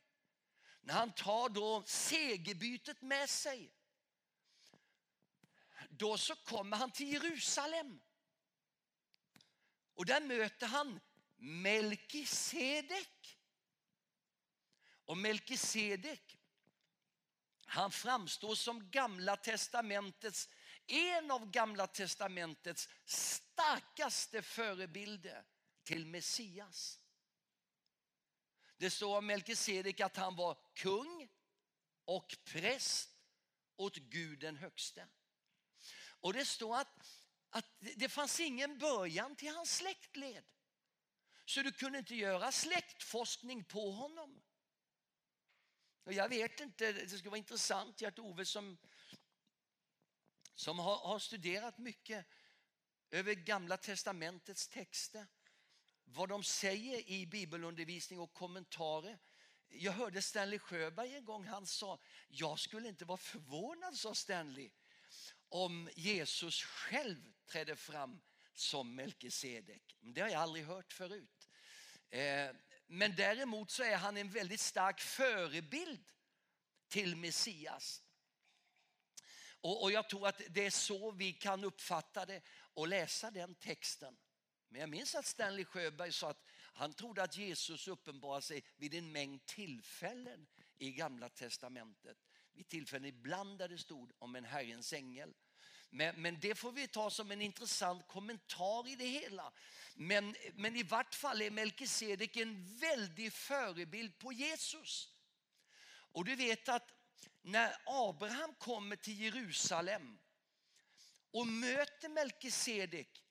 När 0.80 0.94
han 0.94 1.12
tar 1.12 1.48
då 1.48 1.82
segerbytet 1.86 3.02
med 3.02 3.30
sig. 3.30 3.72
Då 5.90 6.18
så 6.18 6.36
kommer 6.36 6.76
han 6.76 6.90
till 6.90 7.12
Jerusalem. 7.12 8.00
Och 9.94 10.06
där 10.06 10.20
möter 10.20 10.66
han 10.66 11.00
Melkisedek. 11.38 13.38
Och 15.04 15.18
Melkisedek, 15.18 16.38
han 17.64 17.90
framstår 17.90 18.54
som 18.54 18.90
gamla 18.90 19.36
testamentets, 19.36 20.48
en 20.86 21.30
av 21.30 21.50
gamla 21.50 21.86
testamentets 21.86 22.88
starkaste 23.04 24.42
förebilder 24.42 25.44
till 25.84 26.06
Messias. 26.06 27.00
Det 28.76 28.90
står 28.90 29.18
om 29.18 29.26
Melkisedek 29.26 30.00
att 30.00 30.16
han 30.16 30.36
var 30.36 30.58
kung 30.74 31.28
och 32.04 32.36
präst 32.44 33.10
åt 33.76 33.96
Gud 33.96 34.38
den 34.38 34.56
högste. 34.56 35.08
Och 36.20 36.32
det 36.32 36.44
står 36.44 36.76
att, 36.76 37.08
att 37.50 37.66
det 37.78 38.08
fanns 38.08 38.40
ingen 38.40 38.78
början 38.78 39.36
till 39.36 39.54
hans 39.54 39.76
släktled. 39.76 40.44
Så 41.48 41.62
du 41.62 41.72
kunde 41.72 41.98
inte 41.98 42.14
göra 42.14 42.52
släktforskning 42.52 43.64
på 43.64 43.90
honom. 43.90 44.40
Och 46.04 46.12
jag 46.12 46.28
vet 46.28 46.60
inte, 46.60 46.92
det 46.92 47.08
skulle 47.08 47.30
vara 47.30 47.38
intressant, 47.38 48.00
Gert-Ove 48.00 48.44
som, 48.44 48.78
som 50.54 50.78
har, 50.78 50.96
har 50.96 51.18
studerat 51.18 51.78
mycket 51.78 52.26
över 53.10 53.34
Gamla 53.34 53.76
testamentets 53.76 54.68
texter. 54.68 55.26
Vad 56.04 56.28
de 56.28 56.44
säger 56.44 57.10
i 57.10 57.26
bibelundervisning 57.26 58.20
och 58.20 58.32
kommentarer. 58.32 59.18
Jag 59.68 59.92
hörde 59.92 60.22
Stanley 60.22 60.58
Sjöberg 60.58 61.14
en 61.14 61.24
gång, 61.24 61.46
han 61.46 61.66
sa, 61.66 62.00
jag 62.28 62.58
skulle 62.58 62.88
inte 62.88 63.04
vara 63.04 63.18
förvånad, 63.18 63.96
sa 63.96 64.14
Stanley, 64.14 64.70
om 65.48 65.90
Jesus 65.96 66.62
själv 66.62 67.32
trädde 67.46 67.76
fram 67.76 68.20
som 68.54 68.94
Melkisedek. 68.94 69.96
Det 70.00 70.20
har 70.20 70.28
jag 70.28 70.42
aldrig 70.42 70.64
hört 70.64 70.92
förut. 70.92 71.37
Eh, 72.10 72.50
men 72.86 73.14
däremot 73.16 73.70
så 73.70 73.82
är 73.82 73.96
han 73.96 74.16
en 74.16 74.30
väldigt 74.30 74.60
stark 74.60 75.00
förebild 75.00 76.04
till 76.88 77.16
Messias. 77.16 78.02
Och, 79.60 79.92
jag 79.92 80.08
tror 80.08 80.28
att 80.28 80.42
det 80.50 80.66
är 80.66 80.70
så 80.70 81.10
vi 81.10 81.32
kan 81.32 81.64
uppfatta 81.64 82.26
det 82.26 82.42
och 82.74 82.88
läsa 82.88 83.30
den 83.30 83.54
texten. 83.54 84.16
Men 84.68 84.80
jag 84.80 84.90
minns 84.90 85.14
att 85.14 85.26
Stanley 85.26 85.64
Sjöberg 85.64 86.12
sa 86.12 86.30
att 86.30 86.44
han 86.74 86.94
trodde 86.94 87.22
att 87.22 87.36
Jesus 87.36 87.88
uppenbarade 87.88 88.42
sig 88.42 88.64
vid 88.76 88.94
en 88.94 89.12
mängd 89.12 89.46
tillfällen 89.46 90.46
i 90.78 90.92
Gamla 90.92 91.28
Testamentet. 91.28 92.18
Vid 92.52 92.68
tillfällen 92.68 93.08
ibland 93.08 93.58
där 93.58 93.68
det 93.68 93.78
stod 93.78 94.12
om 94.18 94.36
en 94.36 94.44
Herrens 94.44 94.92
ängel. 94.92 95.34
Men, 95.90 96.22
men 96.22 96.40
det 96.40 96.54
får 96.54 96.72
vi 96.72 96.88
ta 96.88 97.10
som 97.10 97.30
en 97.30 97.42
intressant 97.42 98.08
kommentar 98.08 98.88
i 98.88 98.96
det 98.96 99.06
hela. 99.06 99.52
Men, 99.94 100.36
men 100.54 100.76
i 100.76 100.82
vart 100.82 101.14
fall 101.14 101.42
är 101.42 101.50
Melkisedek 101.50 102.36
en 102.36 102.76
väldig 102.76 103.32
förebild 103.32 104.18
på 104.18 104.32
Jesus. 104.32 105.08
Och 106.12 106.24
du 106.24 106.36
vet 106.36 106.68
att 106.68 106.92
när 107.42 107.76
Abraham 107.86 108.54
kommer 108.54 108.96
till 108.96 109.20
Jerusalem 109.20 110.18
och 111.30 111.46
möter 111.46 112.08
Melkisedek 112.08 113.24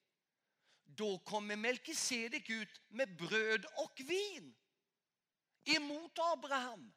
då 0.84 1.20
kommer 1.20 1.56
Melkisedek 1.56 2.50
ut 2.50 2.82
med 2.88 3.18
bröd 3.18 3.66
och 3.66 4.00
vin 4.00 4.56
emot 5.64 6.20
Abraham. 6.20 6.94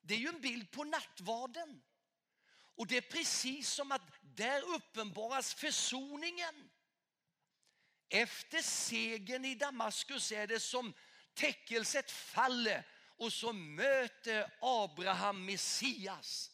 Det 0.00 0.14
är 0.14 0.18
ju 0.18 0.28
en 0.28 0.40
bild 0.40 0.70
på 0.70 0.84
nattvarden. 0.84 1.82
Och 2.80 2.86
det 2.86 2.96
är 2.96 3.00
precis 3.00 3.70
som 3.70 3.92
att 3.92 4.02
där 4.22 4.62
uppenbaras 4.62 5.54
försoningen. 5.54 6.70
Efter 8.08 8.62
segern 8.62 9.44
i 9.44 9.54
Damaskus 9.54 10.32
är 10.32 10.46
det 10.46 10.60
som 10.60 10.94
täckelset 11.34 12.10
faller 12.10 12.86
och 13.16 13.32
så 13.32 13.52
möter 13.52 14.52
Abraham 14.60 15.44
Messias. 15.44 16.50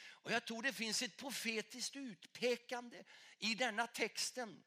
Och 0.00 0.32
jag 0.32 0.44
tror 0.44 0.62
det 0.62 0.72
finns 0.72 1.02
ett 1.02 1.16
profetiskt 1.16 1.96
utpekande 1.96 3.04
i 3.38 3.54
denna 3.54 3.86
texten 3.86 4.64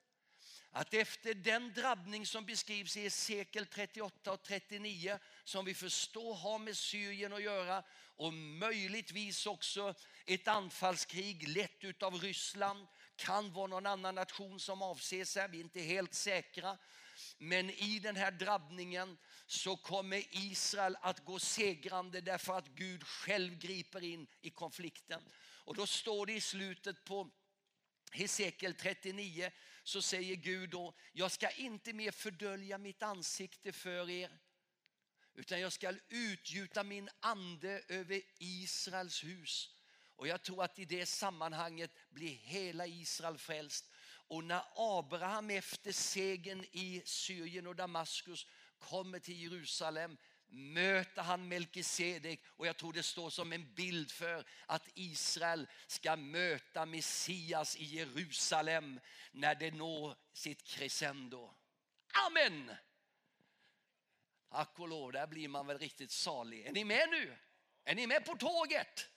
att 0.69 0.93
efter 0.93 1.33
den 1.33 1.73
drabbning 1.73 2.25
som 2.25 2.45
beskrivs 2.45 2.97
i 2.97 3.01
Hesekiel 3.01 3.65
38 3.65 4.31
och 4.31 4.43
39 4.43 5.19
som 5.43 5.65
vi 5.65 5.73
förstår 5.73 6.35
har 6.35 6.59
med 6.59 6.77
Syrien 6.77 7.33
att 7.33 7.43
göra 7.43 7.83
och 8.21 8.33
möjligtvis 8.33 9.45
också 9.45 9.95
ett 10.25 10.47
anfallskrig 10.47 11.47
lett 11.47 12.03
av 12.03 12.15
Ryssland 12.15 12.87
kan 13.15 13.53
vara 13.53 13.67
någon 13.67 13.85
annan 13.85 14.15
nation 14.15 14.59
som 14.59 14.81
avses 14.81 15.35
här, 15.35 15.47
vi 15.47 15.57
är 15.57 15.63
inte 15.63 15.81
helt 15.81 16.13
säkra. 16.13 16.77
Men 17.37 17.69
i 17.69 17.99
den 17.99 18.15
här 18.15 18.31
drabbningen 18.31 19.17
så 19.47 19.77
kommer 19.77 20.23
Israel 20.31 20.97
att 21.01 21.25
gå 21.25 21.39
segrande 21.39 22.21
därför 22.21 22.57
att 22.57 22.67
Gud 22.67 23.03
själv 23.03 23.57
griper 23.59 24.03
in 24.03 24.27
i 24.41 24.49
konflikten. 24.49 25.21
Och 25.65 25.75
då 25.75 25.87
står 25.87 26.25
det 26.25 26.33
i 26.33 26.41
slutet 26.41 27.05
på 27.05 27.29
Hesekiel 28.11 28.73
39 28.73 29.51
så 29.83 30.01
säger 30.01 30.35
Gud 30.35 30.69
då, 30.69 30.93
jag 31.13 31.31
ska 31.31 31.49
inte 31.49 31.93
mer 31.93 32.11
fördölja 32.11 32.77
mitt 32.77 33.03
ansikte 33.03 33.71
för 33.71 34.09
er 34.09 34.31
utan 35.35 35.59
jag 35.59 35.73
ska 35.73 35.93
utgjuta 36.09 36.83
min 36.83 37.09
ande 37.19 37.81
över 37.87 38.21
Israels 38.37 39.23
hus. 39.23 39.69
Och 40.15 40.27
jag 40.27 40.43
tror 40.43 40.63
att 40.63 40.79
i 40.79 40.85
det 40.85 41.05
sammanhanget 41.05 41.91
blir 42.09 42.35
hela 42.35 42.87
Israel 42.87 43.37
frälst. 43.37 43.89
Och 44.27 44.43
när 44.43 44.63
Abraham 44.75 45.49
efter 45.49 45.91
segern 45.91 46.65
i 46.71 47.01
Syrien 47.05 47.67
och 47.67 47.75
Damaskus 47.75 48.47
kommer 48.79 49.19
till 49.19 49.41
Jerusalem 49.41 50.17
möter 50.51 51.21
han 51.21 51.47
Melkisedek 51.47 52.43
och 52.47 52.67
jag 52.67 52.77
tror 52.77 52.93
det 52.93 53.03
står 53.03 53.29
som 53.29 53.53
en 53.53 53.73
bild 53.73 54.11
för 54.11 54.45
att 54.65 54.89
Israel 54.93 55.67
ska 55.87 56.15
möta 56.15 56.85
Messias 56.85 57.75
i 57.75 57.83
Jerusalem 57.83 58.99
när 59.31 59.55
det 59.55 59.71
når 59.71 60.15
sitt 60.33 60.63
crescendo. 60.63 61.53
Amen! 62.27 62.71
Ack 64.53 64.79
och 64.79 64.87
lov, 64.87 65.11
där 65.11 65.27
blir 65.27 65.47
man 65.47 65.67
väl 65.67 65.79
riktigt 65.79 66.11
salig. 66.11 66.65
Är 66.65 66.71
ni 66.71 66.83
med 66.83 67.09
nu? 67.09 67.37
Är 67.83 67.95
ni 67.95 68.07
med 68.07 68.25
på 68.25 68.35
tåget? 68.35 69.09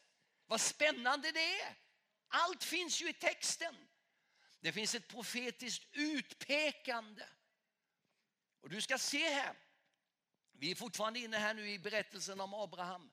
Vad 0.47 0.61
spännande 0.61 1.33
det 1.33 1.61
är. 1.61 1.77
Allt 2.29 2.65
finns 2.65 3.03
ju 3.03 3.09
i 3.09 3.13
texten. 3.13 3.75
Det 4.61 4.73
finns 4.73 4.95
ett 4.95 5.09
profetiskt 5.09 5.89
utpekande. 5.93 7.27
Och 8.61 8.71
du 8.71 8.81
ska 8.81 8.99
se 8.99 9.29
här. 9.29 9.55
Vi 10.53 10.71
är 10.71 10.75
fortfarande 10.75 11.19
inne 11.19 11.37
här 11.37 11.55
nu 11.55 11.71
i 11.71 11.79
berättelsen 11.79 12.41
om 12.41 12.55
Abraham. 12.55 13.11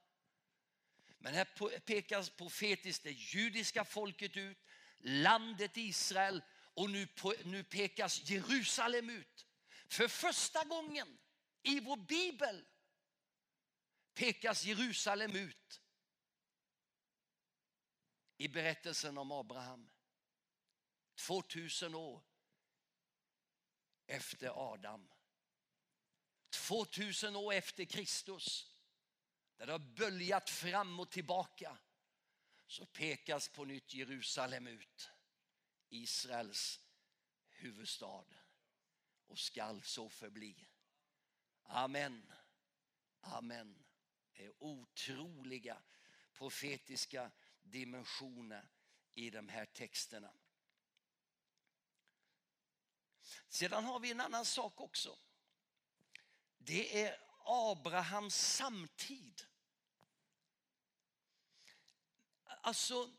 Men 1.17 1.33
här 1.33 1.79
pekas 1.79 2.29
profetiskt 2.29 3.03
det 3.03 3.11
judiska 3.11 3.85
folket 3.85 4.37
ut, 4.37 4.57
landet 4.99 5.77
Israel 5.77 6.43
och 6.73 6.89
nu, 6.89 7.07
nu 7.43 7.63
pekas 7.63 8.29
Jerusalem 8.29 9.09
ut. 9.09 9.47
För 9.87 10.07
första 10.07 10.63
gången 10.63 11.17
i 11.63 11.79
vår 11.79 11.97
bibel 11.97 12.65
pekas 14.13 14.63
Jerusalem 14.63 15.35
ut 15.35 15.81
i 18.37 18.47
berättelsen 18.47 19.17
om 19.17 19.31
Abraham. 19.31 19.89
2000 21.15 21.95
år 21.95 22.23
efter 24.05 24.73
Adam. 24.73 25.11
2000 26.49 27.35
år 27.35 27.53
efter 27.53 27.85
Kristus, 27.85 28.75
där 29.57 29.65
det 29.65 29.71
har 29.71 29.79
böljat 29.79 30.49
fram 30.49 30.99
och 30.99 31.11
tillbaka, 31.11 31.77
så 32.67 32.85
pekas 32.85 33.49
på 33.49 33.65
nytt 33.65 33.93
Jerusalem 33.93 34.67
ut. 34.67 35.09
Israels 35.89 36.79
huvudstad 37.49 38.25
och 39.27 39.39
skall 39.39 39.83
så 39.83 40.09
förbli. 40.09 40.67
Amen. 41.73 42.33
Amen. 43.21 43.83
Det 44.33 44.45
är 44.45 44.53
otroliga 44.59 45.81
profetiska 46.33 47.31
dimensioner 47.61 48.69
i 49.13 49.29
de 49.29 49.49
här 49.49 49.65
texterna. 49.65 50.33
Sedan 53.47 53.83
har 53.83 53.99
vi 53.99 54.11
en 54.11 54.21
annan 54.21 54.45
sak 54.45 54.81
också. 54.81 55.17
Det 56.57 57.05
är 57.05 57.19
Abrahams 57.45 58.35
samtid. 58.35 59.45
Alltså, 62.43 63.11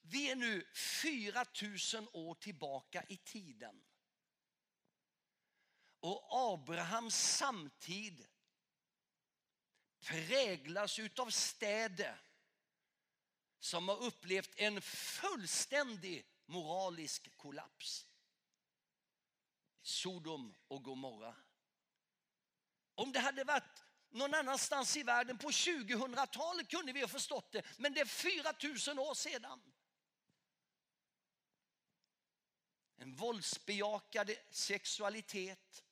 vi 0.00 0.30
är 0.30 0.36
nu 0.36 0.66
4000 0.74 2.08
år 2.12 2.34
tillbaka 2.34 3.04
i 3.08 3.16
tiden. 3.16 3.85
Och 6.06 6.26
Abrahams 6.30 7.36
samtid 7.36 8.26
präglas 10.00 10.98
utav 10.98 11.30
städer 11.30 12.20
som 13.58 13.88
har 13.88 13.96
upplevt 13.96 14.50
en 14.56 14.80
fullständig 14.82 16.26
moralisk 16.46 17.36
kollaps. 17.36 18.06
Sodom 19.82 20.54
och 20.68 20.84
Gomorra. 20.84 21.36
Om 22.94 23.12
det 23.12 23.20
hade 23.20 23.44
varit 23.44 23.84
någon 24.10 24.34
annanstans 24.34 24.96
i 24.96 25.02
världen 25.02 25.38
på 25.38 25.50
2000-talet 25.50 26.68
kunde 26.68 26.92
vi 26.92 27.00
ha 27.00 27.08
förstått 27.08 27.52
det, 27.52 27.78
men 27.78 27.92
det 27.92 28.00
är 28.00 28.04
4000 28.04 28.98
år 28.98 29.14
sedan. 29.14 29.62
En 32.96 33.14
våldsbejakade 33.14 34.36
sexualitet 34.50 35.85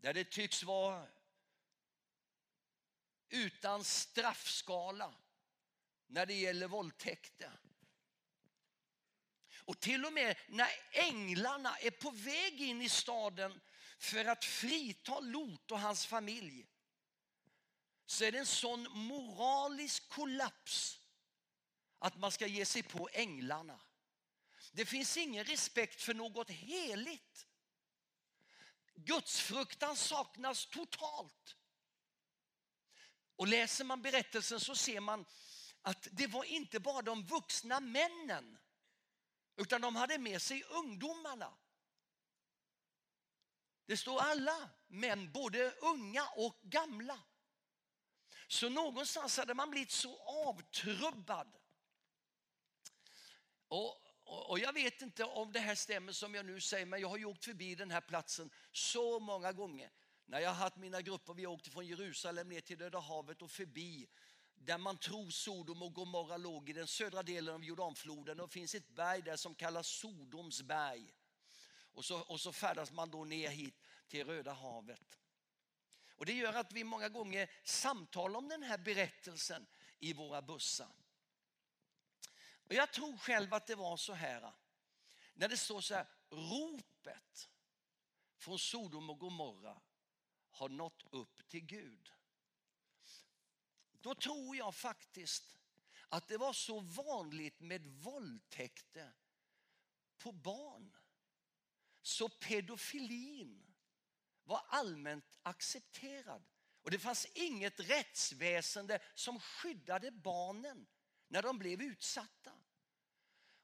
där 0.00 0.14
det 0.14 0.24
tycks 0.24 0.62
vara 0.62 1.06
utan 3.28 3.84
straffskala 3.84 5.14
när 6.06 6.26
det 6.26 6.34
gäller 6.34 6.68
våldtäkter. 6.68 7.60
Och 9.64 9.80
till 9.80 10.04
och 10.04 10.12
med 10.12 10.36
när 10.48 10.68
änglarna 10.92 11.76
är 11.78 11.90
på 11.90 12.10
väg 12.10 12.60
in 12.60 12.82
i 12.82 12.88
staden 12.88 13.60
för 13.98 14.24
att 14.24 14.44
frita 14.44 15.20
Lot 15.20 15.70
och 15.70 15.80
hans 15.80 16.06
familj 16.06 16.66
så 18.06 18.24
är 18.24 18.32
det 18.32 18.38
en 18.38 18.46
sån 18.46 18.82
moralisk 18.90 20.08
kollaps 20.08 21.00
att 21.98 22.16
man 22.16 22.32
ska 22.32 22.46
ge 22.46 22.64
sig 22.64 22.82
på 22.82 23.08
änglarna. 23.12 23.80
Det 24.72 24.86
finns 24.86 25.16
ingen 25.16 25.44
respekt 25.44 26.02
för 26.02 26.14
något 26.14 26.50
heligt. 26.50 27.46
Gudsfruktan 29.04 29.96
saknas 29.96 30.66
totalt. 30.66 31.56
Och 33.36 33.48
läser 33.48 33.84
man 33.84 34.02
berättelsen 34.02 34.60
så 34.60 34.74
ser 34.74 35.00
man 35.00 35.26
att 35.82 36.08
det 36.12 36.26
var 36.26 36.44
inte 36.44 36.80
bara 36.80 37.02
de 37.02 37.26
vuxna 37.26 37.80
männen 37.80 38.58
utan 39.56 39.80
de 39.80 39.96
hade 39.96 40.18
med 40.18 40.42
sig 40.42 40.62
ungdomarna. 40.62 41.52
Det 43.86 43.96
står 43.96 44.20
alla 44.20 44.70
män, 44.88 45.32
både 45.32 45.70
unga 45.70 46.28
och 46.36 46.60
gamla. 46.62 47.20
Så 48.48 48.68
någonstans 48.68 49.36
hade 49.36 49.54
man 49.54 49.70
blivit 49.70 49.90
så 49.90 50.22
avtrubbad. 50.22 51.56
Och, 53.68 54.09
och, 54.30 54.58
jag 54.58 54.72
vet 54.72 55.02
inte 55.02 55.24
om 55.24 55.52
det 55.52 55.60
här 55.60 55.74
stämmer 55.74 56.12
som 56.12 56.34
jag 56.34 56.46
nu 56.46 56.60
säger, 56.60 56.86
men 56.86 57.00
jag 57.00 57.08
har 57.08 57.16
ju 57.16 57.24
åkt 57.24 57.44
förbi 57.44 57.74
den 57.74 57.90
här 57.90 58.00
platsen 58.00 58.50
så 58.72 59.20
många 59.20 59.52
gånger. 59.52 59.90
När 60.26 60.40
jag 60.40 60.50
har 60.50 60.54
haft 60.54 60.76
mina 60.76 61.00
grupper, 61.02 61.34
vi 61.34 61.46
åkte 61.46 61.70
från 61.70 61.86
Jerusalem 61.86 62.48
ner 62.48 62.60
till 62.60 62.78
Döda 62.78 62.98
havet 62.98 63.42
och 63.42 63.50
förbi 63.50 64.08
där 64.54 64.78
man 64.78 64.98
tror 64.98 65.30
Sodom 65.30 65.82
och 65.82 65.94
Gomorra 65.94 66.36
låg 66.36 66.70
i 66.70 66.72
den 66.72 66.86
södra 66.86 67.22
delen 67.22 67.54
av 67.54 67.64
Jordanfloden. 67.64 68.40
Och 68.40 68.48
det 68.48 68.52
finns 68.52 68.74
ett 68.74 68.88
berg 68.88 69.22
där 69.22 69.36
som 69.36 69.54
kallas 69.54 69.86
Sodoms 69.86 70.62
berg. 70.62 71.14
Och 71.92 72.04
så, 72.04 72.20
och 72.20 72.40
så 72.40 72.52
färdas 72.52 72.92
man 72.92 73.10
då 73.10 73.24
ner 73.24 73.48
hit 73.48 73.74
till 74.08 74.26
Röda 74.26 74.52
havet. 74.52 75.18
Och 76.16 76.26
Det 76.26 76.32
gör 76.32 76.52
att 76.52 76.72
vi 76.72 76.84
många 76.84 77.08
gånger 77.08 77.50
samtalar 77.64 78.38
om 78.38 78.48
den 78.48 78.62
här 78.62 78.78
berättelsen 78.78 79.66
i 79.98 80.12
våra 80.12 80.42
bussar. 80.42 80.99
Och 82.70 82.76
Jag 82.76 82.92
tror 82.92 83.16
själv 83.16 83.54
att 83.54 83.66
det 83.66 83.74
var 83.74 83.96
så 83.96 84.12
här. 84.12 84.52
När 85.34 85.48
det 85.48 85.56
står 85.56 85.80
så 85.80 85.94
här, 85.94 86.06
ropet 86.30 87.50
från 88.36 88.58
Sodom 88.58 89.10
och 89.10 89.18
Gomorra 89.18 89.80
har 90.50 90.68
nått 90.68 91.02
upp 91.10 91.48
till 91.48 91.60
Gud. 91.60 92.12
Då 93.92 94.14
tror 94.14 94.56
jag 94.56 94.74
faktiskt 94.74 95.58
att 96.08 96.28
det 96.28 96.38
var 96.38 96.52
så 96.52 96.80
vanligt 96.80 97.60
med 97.60 97.86
våldtäkter 97.86 99.12
på 100.18 100.32
barn. 100.32 100.96
Så 102.02 102.28
pedofilin 102.28 103.74
var 104.44 104.64
allmänt 104.68 105.38
accepterad. 105.42 106.42
Och 106.82 106.90
det 106.90 106.98
fanns 106.98 107.26
inget 107.34 107.80
rättsväsende 107.80 109.02
som 109.14 109.40
skyddade 109.40 110.10
barnen 110.10 110.86
när 111.30 111.42
de 111.42 111.58
blev 111.58 111.82
utsatta. 111.82 112.52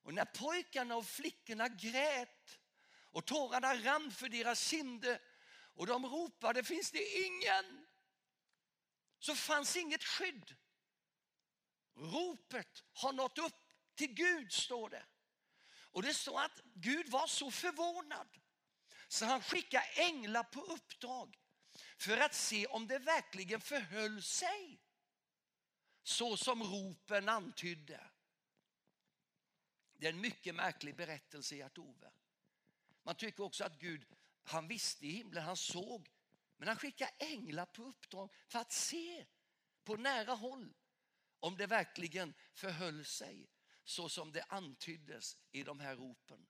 Och 0.02 0.14
när 0.14 0.24
pojkarna 0.24 0.96
och 0.96 1.06
flickorna 1.06 1.68
grät 1.68 2.58
och 3.10 3.26
tårarna 3.26 3.74
rann 3.74 4.12
för 4.12 4.28
deras 4.28 4.60
kinder 4.60 5.20
och 5.74 5.86
de 5.86 6.06
ropade 6.06 6.64
finns 6.64 6.90
det 6.90 7.18
ingen 7.26 7.86
så 9.18 9.34
fanns 9.34 9.76
inget 9.76 10.04
skydd. 10.04 10.54
Ropet 11.96 12.84
har 12.92 13.12
nått 13.12 13.38
upp 13.38 13.72
till 13.94 14.14
Gud, 14.14 14.52
står 14.52 14.90
det. 14.90 15.06
Och 15.90 16.02
det 16.02 16.14
står 16.14 16.40
att 16.40 16.60
Gud 16.74 17.08
var 17.08 17.26
så 17.26 17.50
förvånad 17.50 18.28
så 19.08 19.24
han 19.24 19.42
skickade 19.42 19.86
änglar 19.96 20.42
på 20.42 20.60
uppdrag 20.60 21.38
för 21.98 22.18
att 22.18 22.34
se 22.34 22.66
om 22.66 22.86
det 22.86 22.98
verkligen 22.98 23.60
förhöll 23.60 24.22
sig 24.22 24.80
så 26.06 26.36
som 26.36 26.62
ropen 26.62 27.28
antydde. 27.28 28.00
Det 29.96 30.06
är 30.06 30.12
en 30.12 30.20
mycket 30.20 30.54
märklig 30.54 30.96
berättelse, 30.96 31.54
Gert-Ove. 31.54 32.10
Man 33.02 33.14
tycker 33.14 33.44
också 33.44 33.64
att 33.64 33.78
Gud, 33.78 34.06
han 34.42 34.68
visste 34.68 35.06
i 35.06 35.10
himlen, 35.10 35.42
han 35.44 35.56
såg 35.56 36.10
men 36.56 36.68
han 36.68 36.76
skickar 36.76 37.10
änglar 37.18 37.66
på 37.66 37.82
uppdrag 37.82 38.32
för 38.48 38.58
att 38.58 38.72
se 38.72 39.26
på 39.84 39.96
nära 39.96 40.32
håll 40.32 40.74
om 41.40 41.56
det 41.56 41.66
verkligen 41.66 42.34
förhöll 42.54 43.04
sig 43.04 43.48
så 43.84 44.08
som 44.08 44.32
det 44.32 44.42
antyddes 44.42 45.36
i 45.52 45.62
de 45.62 45.80
här 45.80 45.96
ropen. 45.96 46.46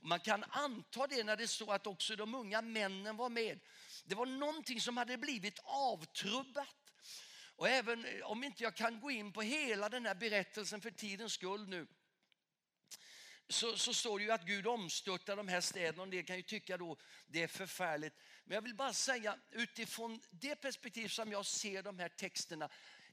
Man 0.00 0.20
kan 0.20 0.44
anta 0.44 1.06
det 1.06 1.24
när 1.24 1.36
det 1.36 1.48
står 1.48 1.74
att 1.74 1.86
också 1.86 2.16
de 2.16 2.34
unga 2.34 2.62
männen 2.62 3.16
var 3.16 3.28
med. 3.28 3.60
Det 4.04 4.14
var 4.14 4.26
någonting 4.26 4.80
som 4.80 4.96
hade 4.96 5.18
blivit 5.18 5.58
avtrubbat. 5.64 6.85
Och 7.56 7.68
även 7.68 8.04
eh, 8.04 8.22
om 8.22 8.44
inte 8.44 8.62
jag 8.62 8.76
kan 8.76 9.00
gå 9.00 9.10
in 9.10 9.32
på 9.32 9.42
hela 9.42 9.88
den 9.88 10.06
här 10.06 10.14
berättelsen 10.14 10.80
för 10.80 10.90
tidens 10.90 11.32
skull 11.32 11.68
nu 11.68 11.86
så, 13.48 13.78
så 13.78 13.94
står 13.94 14.18
det 14.18 14.24
ju 14.24 14.30
att 14.30 14.46
Gud 14.46 14.66
omstörtar 14.66 15.36
de 15.36 15.48
här 15.48 15.60
städerna. 15.60 16.02
Och 16.02 16.08
det 16.08 16.22
kan 16.22 16.36
ju 16.36 16.42
tycka 16.42 16.76
då 16.76 16.96
det 17.26 17.42
är 17.42 17.48
förfärligt. 17.48 18.14
Men 18.44 18.54
jag 18.54 18.62
vill 18.62 18.74
bara 18.74 18.92
säga 18.92 19.38
utifrån 19.50 20.20
det 20.30 20.56
perspektiv 20.56 21.08
som 21.08 21.32
jag 21.32 21.46
ser 21.46 21.82
de 21.82 21.98
här 21.98 22.08
texterna. 22.08 22.68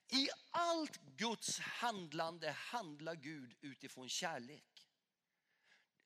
I 0.09 0.27
allt 0.51 0.99
Guds 1.17 1.59
handlande 1.59 2.51
handlar 2.51 3.15
Gud 3.15 3.55
utifrån 3.61 4.09
kärlek. 4.09 4.63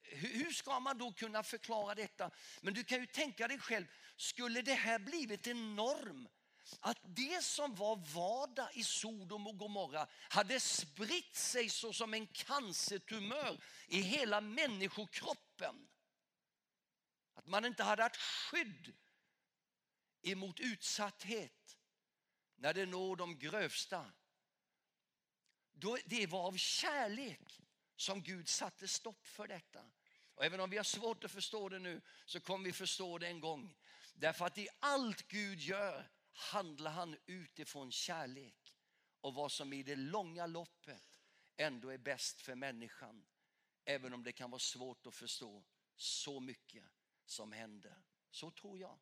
Hur 0.10 0.52
ska 0.52 0.80
man 0.80 0.98
då 0.98 1.14
kunna 1.14 1.44
förklara 1.44 1.96
detta? 1.96 2.32
Men 2.62 2.74
du 2.74 2.84
kan 2.84 3.00
ju 3.00 3.06
tänka 3.06 3.48
dig 3.48 3.60
själv, 3.60 3.86
skulle 4.16 4.62
det 4.62 4.74
här 4.74 5.00
blivit 5.00 5.48
en 5.48 5.76
norm 5.76 6.28
att 6.80 6.98
det 7.04 7.44
som 7.44 7.76
var 7.76 7.96
vardag 7.96 8.70
i 8.74 8.84
Sodom 8.84 9.48
och 9.48 9.58
Gomorra 9.58 10.08
hade 10.30 10.60
spritt 10.60 11.36
sig 11.36 11.70
så 11.70 11.94
som 11.94 12.14
en 12.14 12.28
cancertumör 12.28 13.64
i 13.88 14.02
hela 14.02 14.42
människokroppen. 14.42 15.88
Att 17.34 17.48
man 17.48 17.66
inte 17.66 17.84
hade 17.84 18.04
haft 18.04 18.22
skydd 18.22 18.94
emot 20.22 20.60
utsatthet 20.60 21.78
när 22.56 22.74
det 22.74 22.86
når 22.86 23.16
de 23.16 23.40
grövsta. 23.40 24.12
Det 26.06 26.28
var 26.28 26.48
av 26.48 26.58
kärlek 26.58 27.62
som 27.96 28.24
Gud 28.24 28.50
satte 28.50 28.88
stopp 28.88 29.28
för 29.28 29.48
detta. 29.48 29.82
Och 30.36 30.46
även 30.46 30.60
om 30.60 30.70
vi 30.70 30.78
har 30.78 30.84
svårt 30.84 31.24
att 31.24 31.32
förstå 31.32 31.70
det 31.70 31.80
nu 31.80 32.02
så 32.26 32.40
kommer 32.40 32.66
vi 32.66 32.74
förstå 32.74 33.18
det 33.18 33.28
en 33.28 33.40
gång. 33.40 33.76
Därför 34.14 34.46
att 34.46 34.58
i 34.58 34.68
allt 34.80 35.28
Gud 35.28 35.60
gör 35.60 36.10
handlar 36.38 36.92
han 36.92 37.18
utifrån 37.26 37.92
kärlek 37.92 38.76
och 39.22 39.34
vad 39.34 39.52
som 39.52 39.74
i 39.74 39.84
det 39.84 39.96
långa 39.96 40.46
loppet 40.46 41.20
ändå 41.56 41.90
är 41.90 41.98
bäst 41.98 42.42
för 42.42 42.56
människan. 42.56 43.26
Även 43.86 44.14
om 44.14 44.24
det 44.24 44.32
kan 44.32 44.52
vara 44.52 44.60
svårt 44.60 45.08
att 45.08 45.16
förstå 45.16 45.64
så 45.96 46.40
mycket 46.40 46.86
som 47.26 47.52
händer. 47.52 48.04
Så 48.32 48.52
tror 48.52 48.80
jag. 48.80 49.00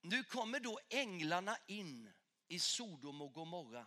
nu 0.00 0.24
kommer 0.24 0.60
då 0.60 0.80
änglarna 0.88 1.58
in 1.66 2.12
i 2.48 2.58
Sodom 2.58 3.22
och 3.22 3.32
Gomorra. 3.32 3.86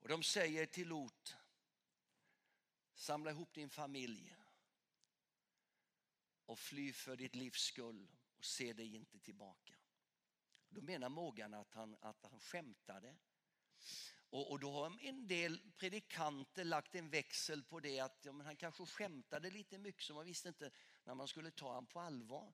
Och 0.00 0.08
de 0.08 0.22
säger 0.22 0.66
till 0.66 0.88
Lot, 0.88 1.36
samla 2.94 3.30
ihop 3.30 3.54
din 3.54 3.70
familj 3.70 4.36
och 6.46 6.58
fly 6.58 6.92
för 6.92 7.16
ditt 7.16 7.34
livs 7.34 7.60
skull 7.60 8.08
och 8.36 8.44
se 8.44 8.72
dig 8.72 8.94
inte 8.94 9.18
tillbaka. 9.18 9.74
Då 10.68 10.80
menar 10.80 11.08
Morgan 11.08 11.54
att 11.54 11.74
han, 11.74 11.96
att 12.00 12.22
han 12.22 12.40
skämtade. 12.40 13.16
Och, 14.30 14.50
och 14.50 14.60
då 14.60 14.72
har 14.72 14.98
en 15.00 15.26
del 15.26 15.60
predikanter 15.76 16.64
lagt 16.64 16.94
en 16.94 17.10
växel 17.10 17.62
på 17.62 17.80
det 17.80 18.00
att 18.00 18.18
ja, 18.22 18.32
han 18.32 18.56
kanske 18.56 18.86
skämtade 18.86 19.50
lite 19.50 19.78
mycket 19.78 20.02
så 20.02 20.14
man 20.14 20.24
visste 20.24 20.48
inte 20.48 20.70
när 21.04 21.14
man 21.14 21.28
skulle 21.28 21.50
ta 21.50 21.66
honom 21.66 21.86
på 21.86 22.00
allvar. 22.00 22.52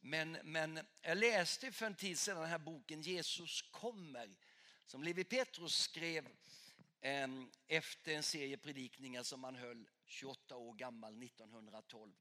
Men, 0.00 0.32
men 0.32 0.80
jag 1.02 1.18
läste 1.18 1.72
för 1.72 1.86
en 1.86 1.94
tid 1.94 2.18
sedan 2.18 2.40
den 2.40 2.50
här 2.50 2.58
boken 2.58 3.02
Jesus 3.02 3.62
kommer 3.62 4.36
som 4.86 5.02
Levi 5.02 5.24
Petrus 5.24 5.74
skrev 5.74 6.28
ehm, 7.00 7.50
efter 7.66 8.14
en 8.14 8.22
serie 8.22 8.56
predikningar 8.56 9.22
som 9.22 9.44
han 9.44 9.56
höll 9.56 9.88
28 10.06 10.56
år 10.56 10.74
gammal 10.74 11.22
1912 11.22 12.12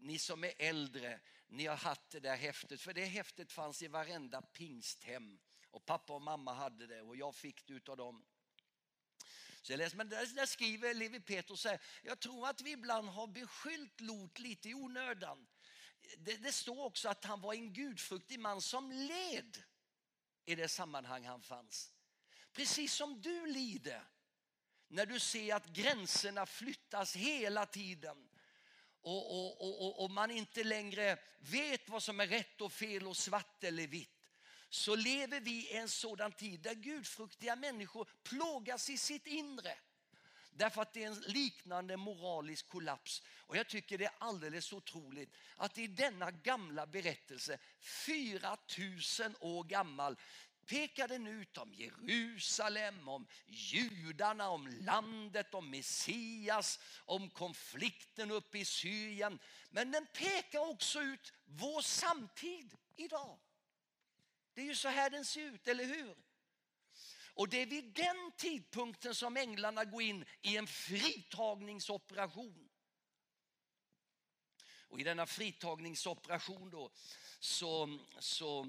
ni 0.00 0.18
som 0.18 0.44
är 0.44 0.52
äldre, 0.58 1.20
ni 1.48 1.66
har 1.66 1.76
haft 1.76 2.10
det 2.10 2.20
där 2.20 2.36
häftet. 2.36 2.80
För 2.80 2.94
det 2.94 3.04
häftet 3.04 3.52
fanns 3.52 3.82
i 3.82 3.88
varenda 3.88 4.42
pingsthem. 4.42 5.38
Och 5.70 5.86
pappa 5.86 6.12
och 6.12 6.22
mamma 6.22 6.54
hade 6.54 6.86
det 6.86 7.02
och 7.02 7.16
jag 7.16 7.34
fick 7.34 7.66
det 7.66 7.72
utav 7.72 7.96
dem. 7.96 8.24
Så 9.62 9.72
jag 9.72 9.78
läste, 9.78 9.96
men 9.96 10.08
där, 10.08 10.26
där 10.26 10.46
skriver 10.46 10.94
Levi 10.94 11.20
Petrus 11.20 11.64
här, 11.64 11.80
jag 12.02 12.20
tror 12.20 12.48
att 12.48 12.60
vi 12.60 12.70
ibland 12.70 13.08
har 13.08 13.26
beskyllt 13.26 14.00
Lot 14.00 14.38
lite 14.38 14.68
i 14.68 14.74
onödan. 14.74 15.46
Det, 16.18 16.36
det 16.36 16.52
står 16.52 16.84
också 16.84 17.08
att 17.08 17.24
han 17.24 17.40
var 17.40 17.54
en 17.54 17.72
gudfruktig 17.72 18.40
man 18.40 18.60
som 18.60 18.92
led 18.92 19.62
i 20.44 20.54
det 20.54 20.68
sammanhang 20.68 21.26
han 21.26 21.42
fanns. 21.42 21.92
Precis 22.52 22.94
som 22.94 23.20
du 23.20 23.46
lider 23.46 24.04
när 24.88 25.06
du 25.06 25.20
ser 25.20 25.54
att 25.54 25.66
gränserna 25.66 26.46
flyttas 26.46 27.16
hela 27.16 27.66
tiden 27.66 28.29
och, 29.02 29.60
och, 29.60 29.82
och, 29.82 30.04
och 30.04 30.10
man 30.10 30.30
inte 30.30 30.64
längre 30.64 31.18
vet 31.38 31.88
vad 31.88 32.02
som 32.02 32.20
är 32.20 32.26
rätt 32.26 32.60
och 32.60 32.72
fel 32.72 33.06
och 33.06 33.16
svart 33.16 33.64
eller 33.64 33.86
vitt 33.86 34.20
så 34.70 34.94
lever 34.96 35.40
vi 35.40 35.50
i 35.50 35.76
en 35.76 35.88
sådan 35.88 36.32
tid 36.32 36.60
där 36.60 36.74
gudfruktiga 36.74 37.56
människor 37.56 38.08
plågas 38.22 38.90
i 38.90 38.98
sitt 38.98 39.26
inre. 39.26 39.78
Därför 40.52 40.82
att 40.82 40.92
det 40.92 41.04
är 41.04 41.06
en 41.06 41.20
liknande 41.20 41.96
moralisk 41.96 42.68
kollaps. 42.68 43.22
Och 43.38 43.56
jag 43.56 43.68
tycker 43.68 43.98
det 43.98 44.04
är 44.04 44.14
alldeles 44.18 44.72
otroligt 44.72 45.34
att 45.56 45.78
i 45.78 45.86
denna 45.86 46.30
gamla 46.30 46.86
berättelse, 46.86 47.58
4000 47.80 49.36
år 49.40 49.64
gammal, 49.64 50.16
pekar 50.70 51.08
den 51.08 51.26
ut 51.26 51.58
om 51.58 51.74
Jerusalem, 51.74 53.08
om 53.08 53.26
judarna, 53.46 54.48
om 54.48 54.66
landet, 54.66 55.54
om 55.54 55.70
Messias, 55.70 56.78
om 57.04 57.30
konflikten 57.30 58.30
uppe 58.30 58.58
i 58.58 58.64
Syrien. 58.64 59.38
Men 59.70 59.90
den 59.90 60.06
pekar 60.06 60.58
också 60.58 61.00
ut 61.00 61.32
vår 61.44 61.82
samtid 61.82 62.76
idag. 62.96 63.38
Det 64.54 64.60
är 64.60 64.64
ju 64.64 64.74
så 64.74 64.88
här 64.88 65.10
den 65.10 65.24
ser 65.24 65.40
ut, 65.40 65.68
eller 65.68 65.84
hur? 65.84 66.16
Och 67.34 67.48
det 67.48 67.62
är 67.62 67.66
vid 67.66 67.84
den 67.84 68.32
tidpunkten 68.36 69.14
som 69.14 69.36
änglarna 69.36 69.84
går 69.84 70.02
in 70.02 70.24
i 70.42 70.56
en 70.56 70.66
fritagningsoperation. 70.66 72.68
Och 74.88 75.00
i 75.00 75.04
denna 75.04 75.26
fritagningsoperation 75.26 76.70
då 76.70 76.90
så, 77.40 77.98
så 78.18 78.66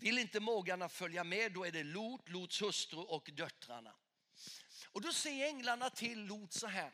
vill 0.00 0.18
inte 0.18 0.40
mågarna 0.40 0.88
följa 0.88 1.24
med, 1.24 1.52
då 1.52 1.64
är 1.64 1.72
det 1.72 1.84
Lot, 1.84 2.28
Lots 2.28 2.62
hustru 2.62 2.98
och 2.98 3.30
döttrarna. 3.32 3.94
Och 4.92 5.00
då 5.00 5.12
säger 5.12 5.46
änglarna 5.46 5.90
till 5.90 6.24
Lot 6.24 6.52
så 6.52 6.66
här. 6.66 6.92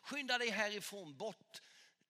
Skynda 0.00 0.38
dig 0.38 0.50
härifrån 0.50 1.16
bort 1.16 1.62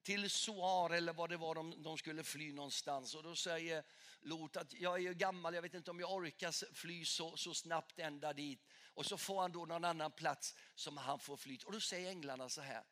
till 0.03 0.30
Soar 0.30 0.91
eller 0.91 1.12
vad 1.12 1.30
det 1.30 1.37
var 1.37 1.55
de, 1.55 1.82
de 1.82 1.99
skulle 1.99 2.24
fly 2.24 2.53
någonstans. 2.53 3.14
Och 3.14 3.22
då 3.22 3.37
säger 3.37 3.84
Lot 4.20 4.57
att 4.57 4.72
jag 4.72 4.95
är 4.95 4.99
ju 4.99 5.14
gammal, 5.14 5.55
jag 5.55 5.62
vet 5.62 5.74
inte 5.74 5.91
om 5.91 6.01
jag 6.01 6.12
orkar 6.12 6.74
fly 6.74 7.05
så, 7.05 7.37
så 7.37 7.55
snabbt 7.55 7.99
ända 7.99 8.32
dit. 8.32 8.66
Och 8.95 9.07
så 9.07 9.18
får 9.18 9.41
han 9.41 9.53
då 9.53 9.66
någon 9.66 9.84
annan 9.84 10.12
plats 10.12 10.55
som 10.74 10.97
han 10.97 11.18
får 11.18 11.37
fly 11.37 11.59
Och 11.64 11.72
då 11.72 11.80
säger 11.80 12.11
änglarna 12.11 12.49
så 12.49 12.61
här. 12.61 12.84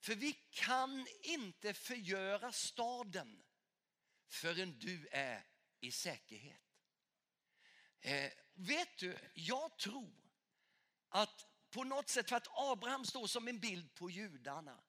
För 0.00 0.14
vi 0.14 0.32
kan 0.50 1.06
inte 1.22 1.74
förgöra 1.74 2.52
staden 2.52 3.42
förrän 4.28 4.78
du 4.78 5.08
är 5.12 5.51
i 5.82 5.92
säkerhet. 5.92 6.60
Eh, 8.00 8.30
vet 8.54 8.98
du, 8.98 9.18
jag 9.34 9.78
tror 9.78 10.12
att 11.08 11.46
på 11.70 11.84
något 11.84 12.08
sätt, 12.08 12.28
för 12.28 12.36
att 12.36 12.48
Abraham 12.50 13.04
står 13.04 13.26
som 13.26 13.48
en 13.48 13.58
bild 13.58 13.94
på 13.94 14.10
judarna. 14.10 14.80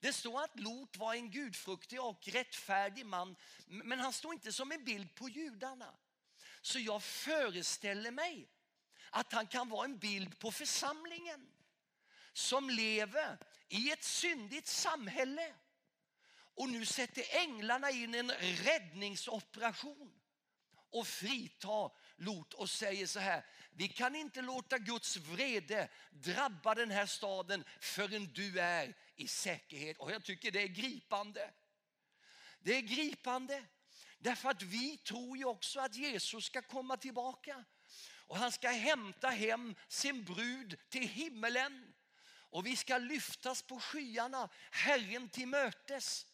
Det 0.00 0.12
står 0.12 0.44
att 0.44 0.60
Lot 0.60 0.96
var 0.96 1.14
en 1.14 1.30
gudfruktig 1.30 2.02
och 2.02 2.28
rättfärdig 2.28 3.06
man, 3.06 3.36
men 3.66 3.98
han 3.98 4.12
står 4.12 4.32
inte 4.32 4.52
som 4.52 4.72
en 4.72 4.84
bild 4.84 5.14
på 5.14 5.28
judarna. 5.28 5.94
Så 6.60 6.78
jag 6.78 7.02
föreställer 7.02 8.10
mig 8.10 8.48
att 9.10 9.32
han 9.32 9.46
kan 9.46 9.68
vara 9.68 9.84
en 9.84 9.98
bild 9.98 10.38
på 10.38 10.52
församlingen 10.52 11.52
som 12.32 12.70
lever 12.70 13.38
i 13.68 13.90
ett 13.90 14.04
syndigt 14.04 14.66
samhälle. 14.66 15.54
Och 16.30 16.68
nu 16.68 16.86
sätter 16.86 17.24
änglarna 17.36 17.90
in 17.90 18.14
en 18.14 18.30
räddningsoperation 18.40 20.17
och 20.90 21.06
frita 21.06 21.90
Lot 22.16 22.54
och 22.54 22.70
säger 22.70 23.06
så 23.06 23.18
här. 23.20 23.44
Vi 23.70 23.88
kan 23.88 24.16
inte 24.16 24.42
låta 24.42 24.78
Guds 24.78 25.16
vrede 25.16 25.88
drabba 26.10 26.74
den 26.74 26.90
här 26.90 27.06
staden 27.06 27.64
förrän 27.80 28.32
du 28.32 28.60
är 28.60 28.94
i 29.16 29.28
säkerhet. 29.28 29.98
Och 29.98 30.12
jag 30.12 30.24
tycker 30.24 30.50
det 30.50 30.62
är 30.62 30.68
gripande. 30.68 31.50
Det 32.60 32.76
är 32.76 32.80
gripande. 32.80 33.64
Därför 34.18 34.50
att 34.50 34.62
vi 34.62 34.96
tror 34.96 35.38
ju 35.38 35.44
också 35.44 35.80
att 35.80 35.96
Jesus 35.96 36.44
ska 36.44 36.62
komma 36.62 36.96
tillbaka. 36.96 37.64
Och 38.26 38.36
han 38.36 38.52
ska 38.52 38.68
hämta 38.68 39.28
hem 39.28 39.74
sin 39.88 40.24
brud 40.24 40.78
till 40.88 41.08
himmelen. 41.08 41.94
Och 42.50 42.66
vi 42.66 42.76
ska 42.76 42.98
lyftas 42.98 43.62
på 43.62 43.80
skyarna, 43.80 44.48
Herren 44.70 45.28
till 45.28 45.48
mötes. 45.48 46.26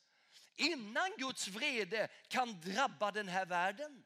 Innan 0.56 1.10
Guds 1.18 1.48
vrede 1.48 2.08
kan 2.28 2.60
drabba 2.60 3.12
den 3.12 3.28
här 3.28 3.46
världen. 3.46 4.04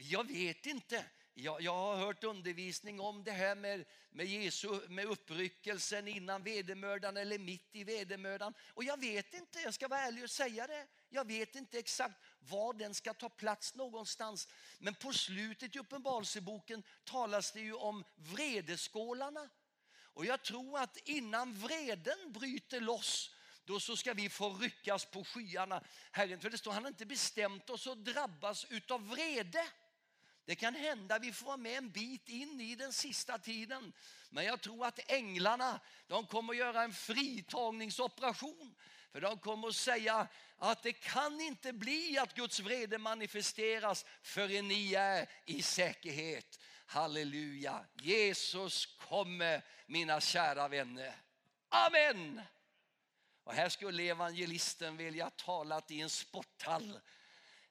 Jag 0.00 0.26
vet 0.26 0.66
inte. 0.66 1.04
Jag, 1.34 1.62
jag, 1.62 1.72
har 1.72 1.96
hört 1.96 2.24
undervisning 2.24 3.00
om 3.00 3.24
det 3.24 3.32
här 3.32 3.54
med, 3.54 3.84
med, 4.10 4.26
Jesu, 4.26 4.88
med 4.88 5.04
uppryckelsen 5.04 6.08
innan 6.08 6.42
vedermördan 6.42 7.16
eller 7.16 7.38
mitt 7.38 7.68
i 7.72 7.84
vedermördan. 7.84 8.54
Och 8.74 8.84
jag 8.84 9.00
vet 9.00 9.34
inte, 9.34 9.60
jag 9.60 9.74
ska 9.74 9.88
vara 9.88 10.00
ärlig 10.00 10.24
och 10.24 10.30
säga 10.30 10.66
det. 10.66 10.86
Jag 11.08 11.26
vet 11.26 11.54
inte 11.54 11.78
exakt 11.78 12.14
var 12.38 12.72
den 12.72 12.94
ska 12.94 13.14
ta 13.14 13.28
plats 13.28 13.74
någonstans. 13.74 14.48
Men 14.78 14.94
på 14.94 15.12
slutet 15.12 15.76
i 15.76 15.78
Uppenbarelseboken 15.78 16.82
talas 17.04 17.52
det 17.52 17.60
ju 17.60 17.74
om 17.74 18.04
vredeskålarna. 18.14 19.48
Och 20.02 20.24
jag 20.24 20.42
tror 20.42 20.78
att 20.78 20.96
innan 21.04 21.54
vreden 21.54 22.32
bryter 22.32 22.80
loss 22.80 23.34
då 23.64 23.80
så 23.80 23.96
ska 23.96 24.14
vi 24.14 24.28
få 24.28 24.54
ryckas 24.54 25.04
på 25.04 25.24
skyarna. 25.24 25.82
Herren, 26.12 26.40
för 26.40 26.50
det 26.50 26.58
står 26.58 26.72
han 26.72 26.82
har 26.82 26.88
inte 26.88 27.06
bestämt 27.06 27.70
oss 27.70 27.86
att 27.86 28.04
drabbas 28.04 28.66
utav 28.70 29.08
vrede. 29.08 29.68
Det 30.48 30.56
kan 30.56 30.74
hända 30.74 31.18
vi 31.18 31.32
får 31.32 31.46
vara 31.46 31.56
med 31.56 31.78
en 31.78 31.90
bit 31.90 32.28
in 32.28 32.60
i 32.60 32.74
den 32.74 32.92
sista 32.92 33.38
tiden. 33.38 33.92
Men 34.30 34.44
jag 34.44 34.60
tror 34.60 34.86
att 34.86 35.10
änglarna 35.10 35.80
de 36.06 36.26
kommer 36.26 36.52
att 36.52 36.58
göra 36.58 36.82
en 36.82 36.92
fritagningsoperation. 36.92 38.74
För 39.12 39.20
de 39.20 39.38
kommer 39.38 39.68
att 39.68 39.76
säga 39.76 40.28
att 40.58 40.82
det 40.82 40.92
kan 40.92 41.40
inte 41.40 41.72
bli 41.72 42.18
att 42.18 42.34
Guds 42.34 42.60
vrede 42.60 42.98
manifesteras 42.98 44.04
förrän 44.22 44.68
ni 44.68 44.94
är 44.94 45.28
i 45.46 45.62
säkerhet. 45.62 46.60
Halleluja. 46.86 47.84
Jesus 47.94 48.86
kommer 48.86 49.64
mina 49.86 50.20
kära 50.20 50.68
vänner. 50.68 51.14
Amen. 51.68 52.40
Och 53.44 53.54
här 53.54 53.68
skulle 53.68 54.02
evangelisten 54.02 54.96
vilja 54.96 55.30
talat 55.30 55.90
i 55.90 56.00
en 56.00 56.10
sporthall 56.10 57.00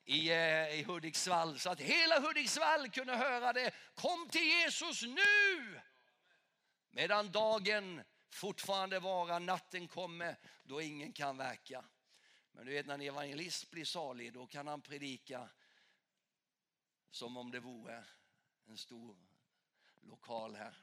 i, 0.08 0.30
eh, 0.30 0.80
i 0.80 0.84
Hudiksvall 0.84 1.60
så 1.60 1.70
att 1.70 1.82
hela 1.82 2.20
Hudiksvall 2.20 2.90
kunde 2.90 3.16
höra 3.16 3.54
det. 3.54 3.72
Kom 3.96 4.30
till 4.30 4.48
Jesus 4.48 5.02
nu! 5.02 5.82
Medan 6.90 7.32
dagen 7.32 8.04
fortfarande 8.30 9.00
vara, 9.00 9.40
natten 9.40 9.88
kommer 9.88 10.36
då 10.64 10.82
ingen 10.82 11.14
kan 11.14 11.38
verka. 11.38 11.86
Men 12.52 12.66
du 12.66 12.74
vet 12.74 12.86
när 12.86 12.94
en 12.94 13.02
evangelist 13.02 13.72
blir 13.72 13.86
salig 13.86 14.34
då 14.34 14.48
kan 14.48 14.68
han 14.68 14.82
predika 14.82 15.50
som 17.12 17.38
om 17.38 17.52
det 17.52 17.60
vore 17.60 18.04
en 18.66 18.78
stor 18.78 19.18
lokal 20.02 20.56
här. 20.56 20.78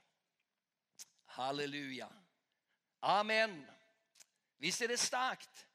Halleluja. 1.24 2.12
Amen. 3.00 3.66
Visst 4.56 4.82
är 4.82 4.88
det 4.88 4.98
starkt? 4.98 5.66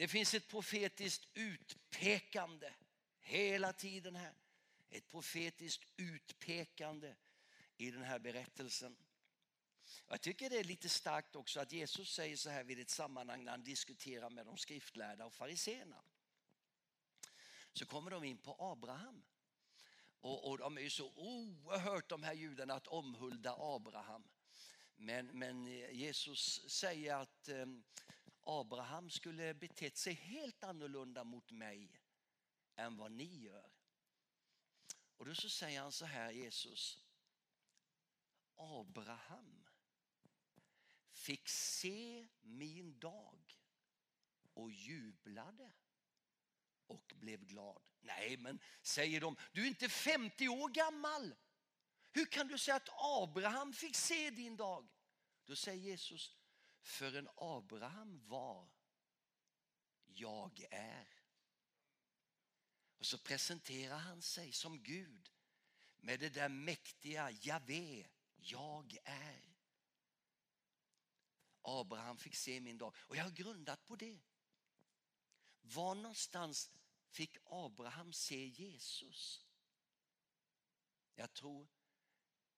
Det 0.00 0.08
finns 0.08 0.34
ett 0.34 0.48
profetiskt 0.48 1.28
utpekande 1.34 2.72
hela 3.20 3.72
tiden 3.72 4.16
här. 4.16 4.34
Ett 4.90 5.08
profetiskt 5.08 5.84
utpekande 5.96 7.16
i 7.76 7.90
den 7.90 8.02
här 8.02 8.18
berättelsen. 8.18 8.96
Jag 10.08 10.20
tycker 10.20 10.50
det 10.50 10.58
är 10.58 10.64
lite 10.64 10.88
starkt 10.88 11.36
också 11.36 11.60
att 11.60 11.72
Jesus 11.72 12.14
säger 12.14 12.36
så 12.36 12.50
här 12.50 12.64
vid 12.64 12.80
ett 12.80 12.90
sammanhang 12.90 13.44
när 13.44 13.50
han 13.50 13.64
diskuterar 13.64 14.30
med 14.30 14.46
de 14.46 14.56
skriftlärda 14.56 15.26
och 15.26 15.34
fariseerna. 15.34 16.02
Så 17.72 17.86
kommer 17.86 18.10
de 18.10 18.24
in 18.24 18.38
på 18.38 18.56
Abraham. 18.58 19.22
Och, 20.20 20.48
och 20.50 20.58
de 20.58 20.78
är 20.78 20.82
ju 20.82 20.90
så 20.90 21.12
oerhört 21.16 22.08
de 22.08 22.22
här 22.22 22.34
judarna 22.34 22.74
att 22.74 22.86
omhulda 22.86 23.54
Abraham. 23.58 24.28
Men, 24.96 25.26
men 25.26 25.66
Jesus 25.96 26.70
säger 26.70 27.14
att 27.14 27.48
eh, 27.48 27.66
Abraham 28.44 29.10
skulle 29.10 29.54
betett 29.54 29.96
sig 29.96 30.12
helt 30.12 30.64
annorlunda 30.64 31.24
mot 31.24 31.50
mig 31.50 32.00
än 32.76 32.96
vad 32.96 33.12
ni 33.12 33.38
gör. 33.38 33.70
Och 35.16 35.26
då 35.26 35.34
så 35.34 35.48
säger 35.48 35.80
han 35.80 35.92
så 35.92 36.04
här 36.04 36.30
Jesus. 36.30 36.98
Abraham 38.56 39.68
fick 41.12 41.48
se 41.48 42.28
min 42.40 42.98
dag 42.98 43.58
och 44.54 44.70
jublade 44.70 45.72
och 46.86 47.12
blev 47.16 47.44
glad. 47.44 47.82
Nej, 48.00 48.36
men 48.36 48.60
säger 48.82 49.20
de, 49.20 49.36
du 49.52 49.62
är 49.62 49.68
inte 49.68 49.88
50 49.88 50.48
år 50.48 50.68
gammal. 50.68 51.34
Hur 52.12 52.26
kan 52.26 52.48
du 52.48 52.58
säga 52.58 52.76
att 52.76 52.88
Abraham 52.98 53.72
fick 53.72 53.96
se 53.96 54.30
din 54.30 54.56
dag? 54.56 54.88
Då 55.44 55.56
säger 55.56 55.82
Jesus, 55.82 56.36
förrän 56.80 57.28
Abraham 57.36 58.28
var, 58.28 58.68
jag 60.04 60.66
är. 60.70 61.08
Och 62.98 63.06
så 63.06 63.18
presenterar 63.18 63.98
han 63.98 64.22
sig 64.22 64.52
som 64.52 64.82
Gud 64.82 65.32
med 65.96 66.20
det 66.20 66.28
där 66.28 66.48
mäktiga 66.48 67.30
Javé, 67.30 68.06
jag 68.36 68.96
är. 69.04 69.50
Abraham 71.62 72.18
fick 72.18 72.34
se 72.34 72.60
min 72.60 72.78
dag 72.78 72.94
och 72.96 73.16
jag 73.16 73.24
har 73.24 73.30
grundat 73.30 73.86
på 73.86 73.96
det. 73.96 74.20
Var 75.62 75.94
någonstans 75.94 76.70
fick 77.10 77.36
Abraham 77.44 78.12
se 78.12 78.46
Jesus? 78.46 79.46
Jag 81.14 81.32
tror 81.32 81.68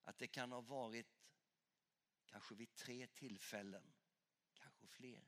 att 0.02 0.18
det 0.18 0.28
kan 0.28 0.52
ha 0.52 0.60
varit 0.60 1.06
kanske 2.26 2.54
vid 2.54 2.74
tre 2.74 3.06
tillfällen, 3.06 3.92
kanske 4.82 4.96
fler. 4.96 5.22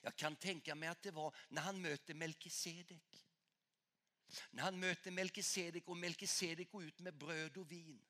Jag 0.00 0.16
kan 0.16 0.36
tänka 0.36 0.74
mig 0.74 0.88
att 0.88 1.02
det 1.02 1.10
var 1.10 1.34
när 1.48 1.62
han 1.62 1.82
möter 1.82 2.14
Melkisedek. 2.14 3.26
När 4.50 4.62
han 4.62 4.80
möter 4.80 5.10
Melkisedek 5.10 5.88
och 5.88 5.96
Melkisedek 5.96 6.70
går 6.70 6.84
ut 6.84 6.98
med 6.98 7.14
bröd 7.14 7.56
och 7.56 7.70
vin. 7.70 8.04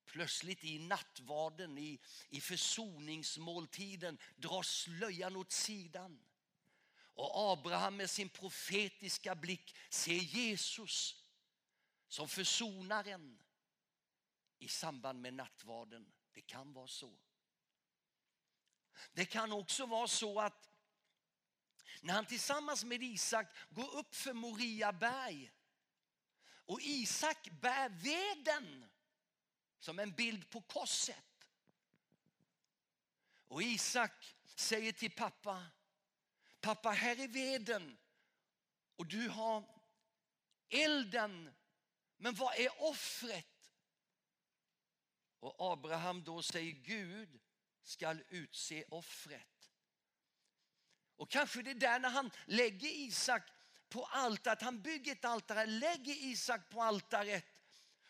Och 0.00 0.06
plötsligt 0.06 0.64
i 0.64 0.78
nattvarden, 0.78 1.78
i, 1.78 2.00
i 2.28 2.40
försoningsmåltiden 2.40 4.18
dras 4.36 4.68
slöjan 4.68 5.36
åt 5.36 5.52
sidan. 5.52 6.24
Och 7.14 7.52
Abraham 7.52 7.96
med 7.96 8.10
sin 8.10 8.28
profetiska 8.28 9.34
blick 9.34 9.76
ser 9.90 10.14
Jesus 10.14 11.24
som 12.08 12.28
försonaren 12.28 13.42
i 14.58 14.68
samband 14.68 15.20
med 15.20 15.34
nattvarden. 15.34 16.12
Det 16.32 16.42
kan 16.42 16.72
vara 16.72 16.88
så. 16.88 17.18
Det 19.12 19.24
kan 19.24 19.52
också 19.52 19.86
vara 19.86 20.08
så 20.08 20.40
att 20.40 20.70
när 22.00 22.14
han 22.14 22.26
tillsammans 22.26 22.84
med 22.84 23.02
Isak 23.02 23.46
går 23.70 23.96
upp 23.96 24.14
för 24.14 24.32
Moria 24.32 24.92
berg 24.92 25.50
och 26.68 26.80
Isak 26.80 27.50
bär 27.50 27.88
veden 27.88 28.90
som 29.78 29.98
en 29.98 30.12
bild 30.12 30.50
på 30.50 30.60
korset. 30.60 31.46
Och 33.48 33.62
Isak 33.62 34.36
säger 34.54 34.92
till 34.92 35.10
pappa, 35.10 35.66
pappa 36.60 36.90
här 36.90 37.20
är 37.20 37.28
veden 37.28 37.98
och 38.96 39.06
du 39.06 39.28
har 39.28 39.64
elden, 40.68 41.54
men 42.16 42.34
vad 42.34 42.58
är 42.58 42.82
offret? 42.82 43.72
Och 45.40 45.72
Abraham 45.72 46.24
då 46.24 46.42
säger 46.42 46.72
Gud 46.72 47.40
skall 47.88 48.24
utse 48.28 48.84
offret. 48.88 49.70
Och 51.16 51.30
kanske 51.30 51.62
det 51.62 51.70
är 51.70 51.74
där 51.74 51.98
när 51.98 52.08
han 52.08 52.30
lägger 52.46 52.88
Isak 52.88 53.42
på 53.88 54.04
altaret, 54.04 54.62
han 54.62 54.82
bygger 54.82 55.12
ett 55.12 55.24
altare, 55.24 55.66
lägger 55.66 56.12
Isak 56.12 56.70
på 56.70 56.82
altaret 56.82 57.44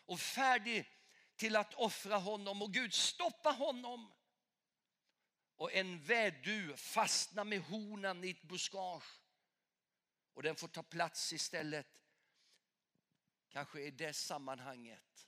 och 0.05 0.19
färdig 0.19 0.89
till 1.35 1.55
att 1.55 1.73
offra 1.73 2.17
honom 2.17 2.61
och 2.61 2.73
Gud 2.73 2.93
stoppar 2.93 3.53
honom. 3.53 4.13
Och 5.55 5.73
en 5.73 6.03
vädu 6.03 6.77
fastnar 6.77 7.43
med 7.43 7.61
honan 7.61 8.23
i 8.23 8.29
ett 8.29 8.41
buskage 8.41 9.19
och 10.33 10.43
den 10.43 10.55
får 10.55 10.67
ta 10.67 10.83
plats 10.83 11.33
istället. 11.33 11.87
Kanske 13.49 13.81
i 13.81 13.91
det 13.91 14.13
sammanhanget 14.13 15.27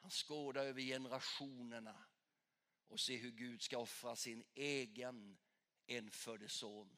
han 0.00 0.10
skådar 0.10 0.64
över 0.64 0.80
generationerna 0.80 2.04
och 2.88 3.00
se 3.00 3.16
hur 3.16 3.30
Gud 3.30 3.62
ska 3.62 3.78
offra 3.78 4.16
sin 4.16 4.44
egen 4.54 5.38
enfödde 5.86 6.48
son. 6.48 6.96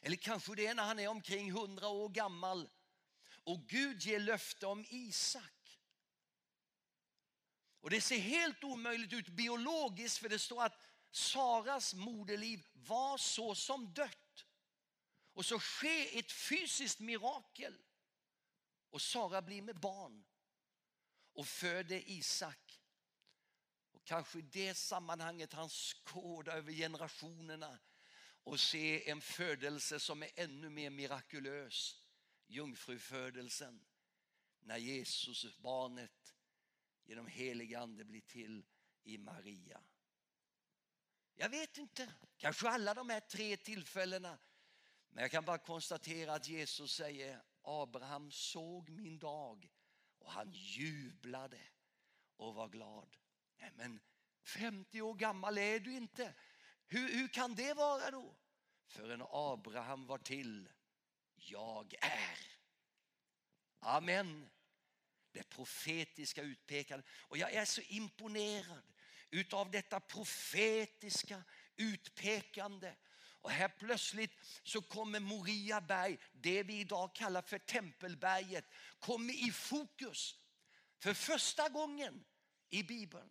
Eller 0.00 0.16
kanske 0.16 0.54
det 0.54 0.66
är 0.66 0.74
när 0.74 0.84
han 0.84 0.98
är 0.98 1.08
omkring 1.08 1.52
hundra 1.52 1.88
år 1.88 2.08
gammal 2.08 2.68
och 3.44 3.68
Gud 3.68 4.02
ger 4.02 4.20
löfte 4.20 4.66
om 4.66 4.84
Isak. 4.88 5.80
Och 7.80 7.90
det 7.90 8.00
ser 8.00 8.18
helt 8.18 8.64
omöjligt 8.64 9.12
ut 9.12 9.28
biologiskt 9.28 10.18
för 10.18 10.28
det 10.28 10.38
står 10.38 10.64
att 10.64 10.80
Saras 11.10 11.94
moderliv 11.94 12.66
var 12.72 13.18
så 13.18 13.54
som 13.54 13.92
dött. 13.92 14.46
Och 15.32 15.46
så 15.46 15.58
sker 15.58 16.18
ett 16.18 16.32
fysiskt 16.32 17.00
mirakel 17.00 17.78
och 18.90 19.02
Sara 19.02 19.42
blir 19.42 19.62
med 19.62 19.80
barn 19.80 20.24
och 21.32 21.46
föder 21.46 22.02
Isak. 22.10 22.65
Kanske 24.06 24.38
i 24.38 24.42
det 24.42 24.74
sammanhanget 24.74 25.52
han 25.52 25.68
skådar 25.68 26.56
över 26.56 26.72
generationerna 26.72 27.78
och 28.44 28.60
ser 28.60 29.08
en 29.08 29.20
födelse 29.20 30.00
som 30.00 30.22
är 30.22 30.30
ännu 30.34 30.70
mer 30.70 30.90
mirakulös. 30.90 32.02
Jungfrufödelsen. 32.46 33.86
När 34.60 34.76
Jesus, 34.76 35.58
barnet, 35.58 36.34
genom 37.04 37.26
helig 37.26 37.74
ande 37.74 38.04
blir 38.04 38.20
till 38.20 38.66
i 39.02 39.18
Maria. 39.18 39.80
Jag 41.34 41.48
vet 41.48 41.78
inte, 41.78 42.14
kanske 42.36 42.68
alla 42.68 42.94
de 42.94 43.10
här 43.10 43.20
tre 43.20 43.56
tillfällena. 43.56 44.38
Men 45.08 45.22
jag 45.22 45.30
kan 45.30 45.44
bara 45.44 45.58
konstatera 45.58 46.34
att 46.34 46.48
Jesus 46.48 46.94
säger 46.94 47.42
Abraham 47.62 48.30
såg 48.30 48.88
min 48.88 49.18
dag 49.18 49.70
och 50.18 50.32
han 50.32 50.52
jublade 50.52 51.60
och 52.36 52.54
var 52.54 52.68
glad. 52.68 53.16
Nej, 53.58 53.72
men 53.76 54.00
50 54.44 55.00
år 55.00 55.14
gammal 55.14 55.58
är 55.58 55.80
du 55.80 55.92
inte. 55.92 56.34
Hur, 56.86 57.12
hur 57.12 57.28
kan 57.28 57.54
det 57.54 57.74
vara 57.74 58.10
då? 58.10 58.36
Förrän 58.86 59.22
Abraham 59.30 60.06
var 60.06 60.18
till. 60.18 60.68
Jag 61.34 61.94
är. 62.00 62.38
Amen. 63.80 64.50
Det 65.32 65.48
profetiska 65.48 66.42
utpekandet. 66.42 67.06
Och 67.10 67.38
jag 67.38 67.52
är 67.52 67.64
så 67.64 67.80
imponerad 67.80 68.92
utav 69.30 69.70
detta 69.70 70.00
profetiska 70.00 71.42
utpekande. 71.76 72.94
Och 73.46 73.50
här 73.50 73.68
plötsligt 73.68 74.32
så 74.62 74.82
kommer 74.82 75.20
Moria 75.20 75.80
berg, 75.80 76.18
det 76.32 76.62
vi 76.62 76.80
idag 76.80 77.14
kallar 77.14 77.42
för 77.42 77.58
Tempelberget, 77.58 78.64
kommer 78.98 79.48
i 79.48 79.52
fokus 79.52 80.38
för 80.98 81.14
första 81.14 81.68
gången 81.68 82.24
i 82.70 82.82
Bibeln. 82.82 83.30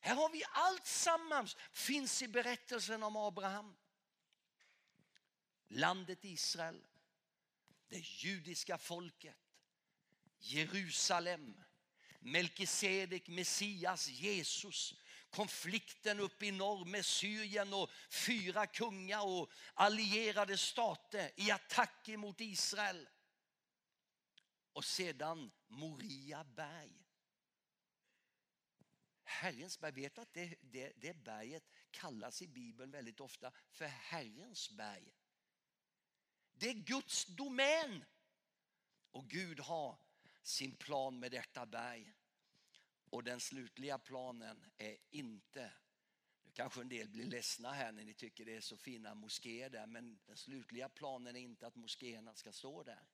Här 0.00 0.14
har 0.14 0.28
vi 0.28 0.42
allt 0.52 0.86
sammans 0.86 1.56
finns 1.72 2.22
i 2.22 2.28
berättelsen 2.28 3.02
om 3.02 3.16
Abraham. 3.16 3.76
Landet 5.68 6.24
Israel, 6.24 6.86
det 7.88 7.98
judiska 7.98 8.78
folket, 8.78 9.36
Jerusalem, 10.38 11.62
Melkisedek, 12.20 13.28
Messias, 13.28 14.08
Jesus, 14.08 14.94
konflikten 15.30 16.20
uppe 16.20 16.46
i 16.46 16.50
norr 16.50 16.84
med 16.84 17.06
Syrien 17.06 17.74
och 17.74 17.90
fyra 18.10 18.66
kungar 18.66 19.26
och 19.26 19.50
allierade 19.74 20.58
stater 20.58 21.30
i 21.36 21.50
attack 21.50 22.08
mot 22.08 22.40
Israel. 22.40 23.08
Och 24.72 24.84
sedan 24.84 25.50
Moria 25.68 26.44
berg 26.44 26.99
Herrens 29.30 29.80
berg, 29.80 29.92
vet 29.92 30.14
du 30.14 30.20
att 30.20 30.34
det, 30.34 30.56
det, 30.60 30.92
det 30.96 31.14
berget 31.14 31.64
kallas 31.90 32.42
i 32.42 32.48
Bibeln 32.48 32.90
väldigt 32.90 33.20
ofta 33.20 33.52
för 33.70 33.86
Herrens 33.86 34.70
berg. 34.70 35.14
Det 36.52 36.68
är 36.68 36.74
Guds 36.74 37.24
domän. 37.24 38.04
Och 39.10 39.28
Gud 39.28 39.60
har 39.60 39.98
sin 40.42 40.76
plan 40.76 41.18
med 41.18 41.30
detta 41.30 41.66
berg. 41.66 42.12
Och 43.10 43.24
den 43.24 43.40
slutliga 43.40 43.98
planen 43.98 44.66
är 44.78 44.96
inte, 45.10 45.72
nu 46.44 46.52
kanske 46.52 46.80
en 46.80 46.88
del 46.88 47.08
blir 47.08 47.24
ledsna 47.24 47.72
här 47.72 47.92
när 47.92 48.04
ni 48.04 48.14
tycker 48.14 48.44
det 48.44 48.56
är 48.56 48.60
så 48.60 48.76
fina 48.76 49.14
moskéer 49.14 49.70
där, 49.70 49.86
men 49.86 50.20
den 50.26 50.36
slutliga 50.36 50.88
planen 50.88 51.36
är 51.36 51.40
inte 51.40 51.66
att 51.66 51.76
moskéerna 51.76 52.34
ska 52.34 52.52
stå 52.52 52.82
där. 52.82 53.08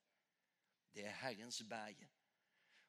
Det 0.92 1.06
är 1.06 1.10
Herrens 1.10 1.62
berg. 1.62 2.08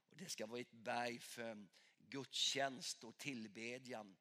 Och 0.09 0.17
det 0.17 0.29
ska 0.29 0.45
vara 0.45 0.59
ett 0.59 0.71
berg 0.71 1.19
för 1.19 1.67
gudstjänst 2.09 3.03
och 3.03 3.17
tillbedjan. 3.17 4.17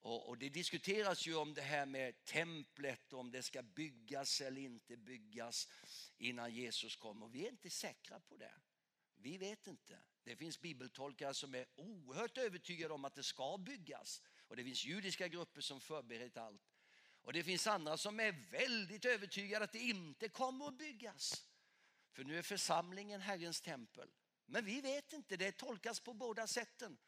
Och, 0.00 0.28
och, 0.28 0.38
det 0.38 0.48
diskuteras 0.48 1.26
ju 1.26 1.34
om 1.34 1.54
det 1.54 1.62
här 1.62 1.86
med 1.86 2.24
templet, 2.24 3.12
om 3.12 3.30
det 3.30 3.42
ska 3.42 3.62
byggas 3.62 4.40
eller 4.40 4.60
inte 4.60 4.96
byggas 4.96 5.68
innan 6.18 6.54
Jesus 6.54 6.96
kommer. 6.96 7.28
Vi 7.28 7.44
är 7.44 7.50
inte 7.50 7.70
säkra 7.70 8.20
på 8.20 8.36
det. 8.36 8.54
Vi 9.14 9.38
vet 9.38 9.66
inte. 9.66 9.98
Det 10.24 10.36
finns 10.36 10.60
bibeltolkare 10.60 11.34
som 11.34 11.54
är 11.54 11.66
oerhört 11.76 12.38
övertygade 12.38 12.94
om 12.94 13.04
att 13.04 13.14
det 13.14 13.22
ska 13.22 13.58
byggas. 13.58 14.22
Och 14.48 14.56
det 14.56 14.64
finns 14.64 14.84
judiska 14.84 15.28
grupper 15.28 15.60
som 15.60 15.80
förberett 15.80 16.36
allt. 16.36 16.62
Och 17.22 17.32
det 17.32 17.44
finns 17.44 17.66
andra 17.66 17.96
som 17.96 18.20
är 18.20 18.32
väldigt 18.50 19.04
övertygade 19.04 19.64
att 19.64 19.72
det 19.72 19.78
inte 19.78 20.28
kommer 20.28 20.68
att 20.68 20.78
byggas. 20.78 21.46
För 22.12 22.24
nu 22.24 22.38
är 22.38 22.42
församlingen 22.42 23.20
Herrens 23.20 23.60
tempel. 23.60 24.08
Men 24.46 24.64
vi 24.64 24.80
vet 24.80 25.12
inte, 25.12 25.36
det 25.36 25.52
tolkas 25.52 26.00
på 26.00 26.14
båda 26.14 26.46
sätten. 26.46 26.98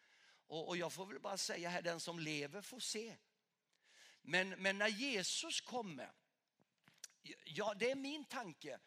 Och, 0.47 0.69
och 0.69 0.77
jag 0.77 0.93
får 0.93 1.07
väl 1.07 1.21
bara 1.21 1.39
säga 1.39 1.69
här, 1.69 1.83
den 1.83 2.01
som 2.01 2.19
lever 2.19 2.63
får 2.63 2.81
se. 2.81 3.17
Men, 4.23 4.49
men 4.49 4.79
när 4.79 4.89
Jesus 4.89 5.61
kommer, 5.61 6.13
ja 7.45 7.75
det 7.75 7.91
är 7.91 7.95
min 7.95 8.25
tanke. 8.25 8.81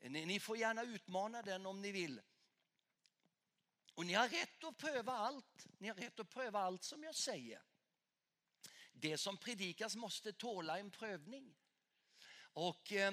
Ni, 0.00 0.26
ni 0.26 0.40
får 0.40 0.56
gärna 0.56 0.82
utmana 0.82 1.42
den 1.42 1.66
om 1.66 1.82
ni 1.82 1.92
vill. 1.92 2.20
Och 3.94 4.06
ni 4.06 4.12
har 4.12 4.28
rätt 4.28 4.64
att 4.64 4.76
pröva 4.76 5.12
allt. 5.12 5.66
Ni 5.78 5.88
har 5.88 5.94
rätt 5.94 6.20
att 6.20 6.30
pröva 6.30 6.58
allt 6.58 6.84
som 6.84 7.02
jag 7.02 7.14
säger. 7.14 7.62
Det 8.92 9.18
som 9.18 9.36
predikas 9.36 9.96
måste 9.96 10.32
tåla 10.32 10.78
en 10.78 10.90
prövning. 10.90 11.54
Och 12.36 12.92
eh, 12.92 13.12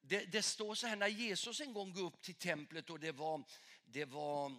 det, 0.00 0.24
det, 0.24 0.42
står 0.42 0.74
så 0.74 0.86
här 0.86 0.96
när 0.96 1.08
Jesus 1.08 1.60
en 1.60 1.72
gång 1.72 1.92
går 1.92 2.02
upp 2.02 2.22
till 2.22 2.34
templet 2.34 2.90
och 2.90 3.00
det 3.00 3.12
var, 3.12 3.44
det 3.84 4.04
var 4.04 4.52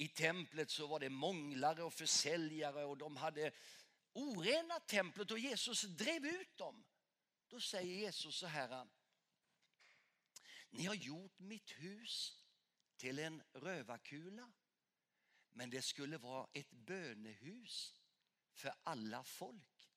i 0.00 0.08
templet 0.08 0.70
så 0.70 0.86
var 0.86 1.00
det 1.00 1.10
månglare 1.10 1.82
och 1.82 1.92
försäljare 1.92 2.84
och 2.84 2.96
de 2.96 3.16
hade 3.16 3.52
orenat 4.12 4.88
templet 4.88 5.30
och 5.30 5.38
Jesus 5.38 5.82
drev 5.82 6.26
ut 6.26 6.56
dem. 6.56 6.84
Då 7.48 7.60
säger 7.60 7.94
Jesus 7.94 8.36
så 8.36 8.46
här. 8.46 8.86
Ni 10.70 10.84
har 10.84 10.94
gjort 10.94 11.38
mitt 11.38 11.70
hus 11.70 12.42
till 12.96 13.18
en 13.18 13.42
rövarkula 13.52 14.52
men 15.52 15.70
det 15.70 15.82
skulle 15.82 16.18
vara 16.18 16.48
ett 16.52 16.70
bönehus 16.70 18.00
för 18.52 18.74
alla 18.82 19.24
folk. 19.24 19.90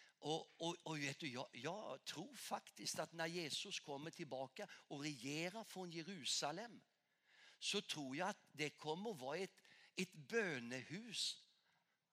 Och, 0.00 0.62
och, 0.62 0.76
och 0.82 0.98
vet 0.98 1.18
du, 1.18 1.28
jag, 1.28 1.48
jag, 1.52 2.04
tror 2.04 2.34
faktiskt 2.34 2.98
att 2.98 3.12
när 3.12 3.26
Jesus 3.26 3.80
kommer 3.80 4.10
tillbaka 4.10 4.68
och 4.70 5.00
regerar 5.00 5.64
från 5.64 5.90
Jerusalem 5.90 6.80
så 7.58 7.80
tror 7.80 8.16
jag 8.16 8.28
att 8.28 8.48
det 8.52 8.70
kommer 8.70 9.10
att 9.10 9.20
vara 9.20 9.38
ett, 9.38 9.60
ett 9.96 10.12
bönehus 10.12 11.42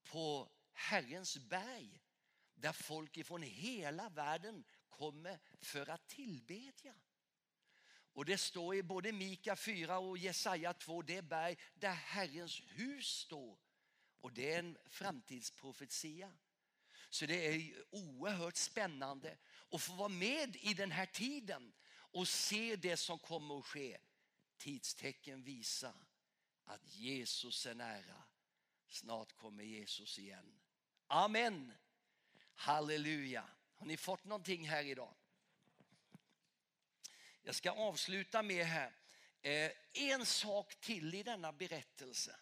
på 0.03 0.49
Herrens 0.73 1.37
berg 1.37 2.01
där 2.55 2.73
folk 2.73 3.17
ifrån 3.17 3.41
hela 3.41 4.09
världen 4.09 4.63
kommer 4.89 5.39
för 5.61 5.89
att 5.89 6.07
tillbedja. 6.07 6.95
Och 8.13 8.25
det 8.25 8.37
står 8.37 8.75
i 8.75 8.83
både 8.83 9.11
Mika 9.11 9.55
4 9.55 9.99
och 9.99 10.17
Jesaja 10.17 10.73
2, 10.73 11.01
det 11.01 11.21
berg 11.21 11.57
där 11.73 11.93
Herrens 11.93 12.61
hus 12.67 13.07
står. 13.07 13.57
Och 14.21 14.33
det 14.33 14.53
är 14.53 14.59
en 14.59 14.77
framtidsprofetia. 14.85 16.31
Så 17.09 17.25
det 17.25 17.47
är 17.47 17.83
oerhört 17.89 18.55
spännande 18.55 19.37
att 19.71 19.81
få 19.81 19.93
vara 19.93 20.09
med 20.09 20.55
i 20.55 20.73
den 20.73 20.91
här 20.91 21.05
tiden 21.05 21.73
och 21.89 22.27
se 22.27 22.75
det 22.75 22.97
som 22.97 23.19
kommer 23.19 23.59
att 23.59 23.65
ske. 23.65 23.97
Tidstecken 24.57 25.43
visar 25.43 26.07
att 26.65 26.95
Jesus 26.95 27.65
är 27.65 27.75
nära. 27.75 28.23
Snart 28.87 29.33
kommer 29.33 29.63
Jesus 29.63 30.19
igen. 30.19 30.59
Amen. 31.07 31.73
Halleluja. 32.55 33.49
Har 33.75 33.85
ni 33.85 33.97
fått 33.97 34.25
någonting 34.25 34.69
här 34.69 34.83
idag? 34.83 35.15
Jag 37.43 37.55
ska 37.55 37.71
avsluta 37.71 38.43
med 38.43 38.65
här. 38.65 38.95
Eh, 39.41 39.71
en 39.93 40.25
sak 40.25 40.75
till 40.75 41.13
i 41.15 41.23
denna 41.23 41.53
berättelse. 41.53 42.39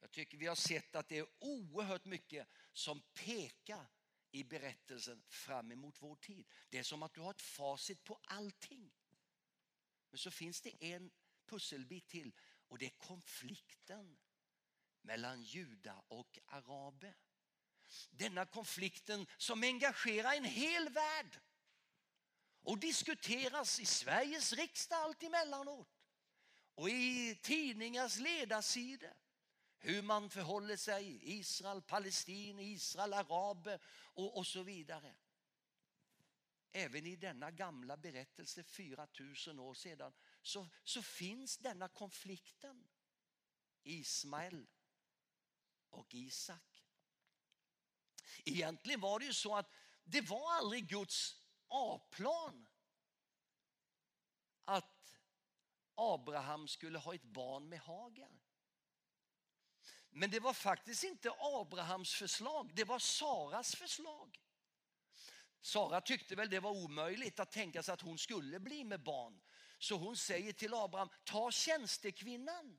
Jag 0.00 0.10
tycker 0.10 0.38
vi 0.38 0.46
har 0.46 0.54
sett 0.54 0.96
att 0.96 1.08
det 1.08 1.18
är 1.18 1.26
oerhört 1.38 2.04
mycket 2.04 2.48
som 2.72 3.02
pekar 3.14 3.86
i 4.30 4.44
berättelsen 4.44 5.22
fram 5.28 5.72
emot 5.72 6.02
vår 6.02 6.16
tid. 6.16 6.46
Det 6.68 6.78
är 6.78 6.82
som 6.82 7.02
att 7.02 7.14
du 7.14 7.20
har 7.20 7.30
ett 7.30 7.42
facit 7.42 8.04
på 8.04 8.20
allting. 8.24 8.92
Men 10.10 10.18
så 10.18 10.30
finns 10.30 10.60
det 10.60 10.84
en 10.94 11.10
pusselbit 11.46 12.08
till 12.08 12.32
och 12.68 12.78
det 12.78 12.86
är 12.86 12.90
konflikten 12.98 14.18
mellan 15.02 15.42
judar 15.42 16.04
och 16.08 16.38
araber. 16.46 17.14
Denna 18.10 18.46
konflikten 18.46 19.26
som 19.36 19.62
engagerar 19.62 20.32
en 20.32 20.44
hel 20.44 20.88
värld 20.88 21.40
och 22.62 22.78
diskuteras 22.78 23.80
i 23.80 23.86
Sveriges 23.86 24.52
riksdag 24.52 24.98
allt 24.98 25.22
emellanåt 25.22 25.88
och 26.74 26.90
i 26.90 27.38
tidningars 27.42 28.18
ledarsidor 28.18 29.14
hur 29.78 30.02
man 30.02 30.30
förhåller 30.30 30.76
sig 30.76 31.20
Israel, 31.22 31.82
Palestina, 31.82 32.62
Israel, 32.62 33.12
araber 33.12 33.80
och, 34.14 34.38
och 34.38 34.46
så 34.46 34.62
vidare. 34.62 35.14
Även 36.72 37.06
i 37.06 37.16
denna 37.16 37.50
gamla 37.50 37.96
berättelse 37.96 38.64
4000 38.64 39.58
år 39.58 39.74
sedan 39.74 40.12
så, 40.42 40.68
så 40.84 41.02
finns 41.02 41.58
denna 41.58 41.88
konflikten. 41.88 42.88
Ismael 43.82 44.66
och 45.90 46.14
Isak. 46.14 46.84
Egentligen 48.44 49.00
var 49.00 49.18
det 49.18 49.26
ju 49.26 49.34
så 49.34 49.56
att 49.56 49.70
det 50.04 50.20
var 50.20 50.52
aldrig 50.52 50.88
Guds 50.88 51.42
A-plan 51.68 52.66
att 54.64 55.18
Abraham 55.94 56.68
skulle 56.68 56.98
ha 56.98 57.14
ett 57.14 57.22
barn 57.22 57.68
med 57.68 57.80
Hagar. 57.80 58.40
Men 60.10 60.30
det 60.30 60.40
var 60.40 60.54
faktiskt 60.54 61.04
inte 61.04 61.32
Abrahams 61.38 62.14
förslag, 62.14 62.70
det 62.74 62.84
var 62.84 62.98
Saras 62.98 63.74
förslag. 63.74 64.45
Sara 65.66 66.00
tyckte 66.00 66.34
väl 66.34 66.50
det 66.50 66.60
var 66.60 66.70
omöjligt 66.70 67.40
att 67.40 67.52
tänka 67.52 67.82
sig 67.82 67.94
att 67.94 68.00
hon 68.00 68.18
skulle 68.18 68.60
bli 68.60 68.84
med 68.84 69.02
barn. 69.02 69.40
Så 69.78 69.94
hon 69.94 70.16
säger 70.16 70.52
till 70.52 70.74
Abraham, 70.74 71.08
ta 71.24 71.50
tjänstekvinnan. 71.50 72.78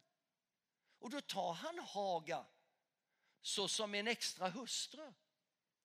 Och 0.99 1.09
då 1.09 1.21
tar 1.21 1.53
han 1.53 1.79
Haga 1.79 2.45
såsom 3.41 3.95
en 3.95 4.07
extra 4.07 4.49
hustru. 4.49 5.13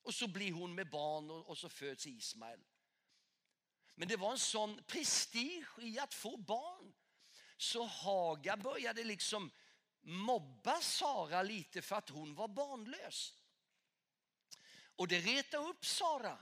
Och 0.02 0.14
så 0.14 0.26
blir 0.28 0.52
hon 0.52 0.74
med 0.74 0.90
barn 0.90 1.30
och, 1.30 1.58
så 1.58 1.68
föds 1.68 2.06
Ismael. 2.06 2.60
Men 3.94 4.08
det 4.08 4.16
var 4.16 4.32
en 4.32 4.38
sån 4.38 4.82
prestige 4.86 5.78
i 5.78 5.98
att 5.98 6.14
få 6.14 6.36
barn. 6.36 6.92
Så 7.56 7.84
Haga 7.84 8.56
började 8.56 9.04
liksom 9.04 9.50
mobba 10.00 10.80
Sara 10.80 11.42
lite 11.42 11.82
för 11.82 11.96
att 11.96 12.08
hon 12.08 12.34
var 12.34 12.48
barnlös. 12.48 13.34
Och 14.96 15.08
det 15.08 15.20
retade 15.20 15.68
upp 15.68 15.86
Sara. 15.86 16.38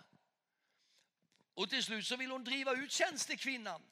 Och 1.55 1.71
till 1.71 1.85
slut 1.85 2.07
så 2.07 2.17
vill 2.17 2.31
hon 2.31 2.45
driva 2.45 2.73
ut 2.73 2.93
tjänstekvinnan. 2.93 3.83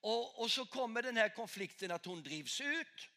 Och, 0.00 0.42
och 0.42 0.50
så 0.50 0.66
kommer 0.66 1.02
den 1.02 1.16
här 1.16 1.28
konflikten 1.28 1.90
att 1.90 2.04
hon 2.04 2.22
drivs 2.22 2.60
ut. 2.60 3.10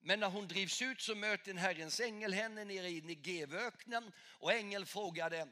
Men 0.00 0.20
när 0.20 0.30
hon 0.30 0.48
drivs 0.48 0.82
ut 0.82 1.00
så 1.00 1.14
möter 1.14 1.50
en 1.50 1.58
Herrens 1.58 2.00
ängel 2.00 2.32
henne 2.32 2.64
nere 2.64 2.88
i 2.88 3.00
Negevöknen 3.00 4.12
och 4.38 4.52
ängeln 4.52 4.86
frågade 4.86 5.48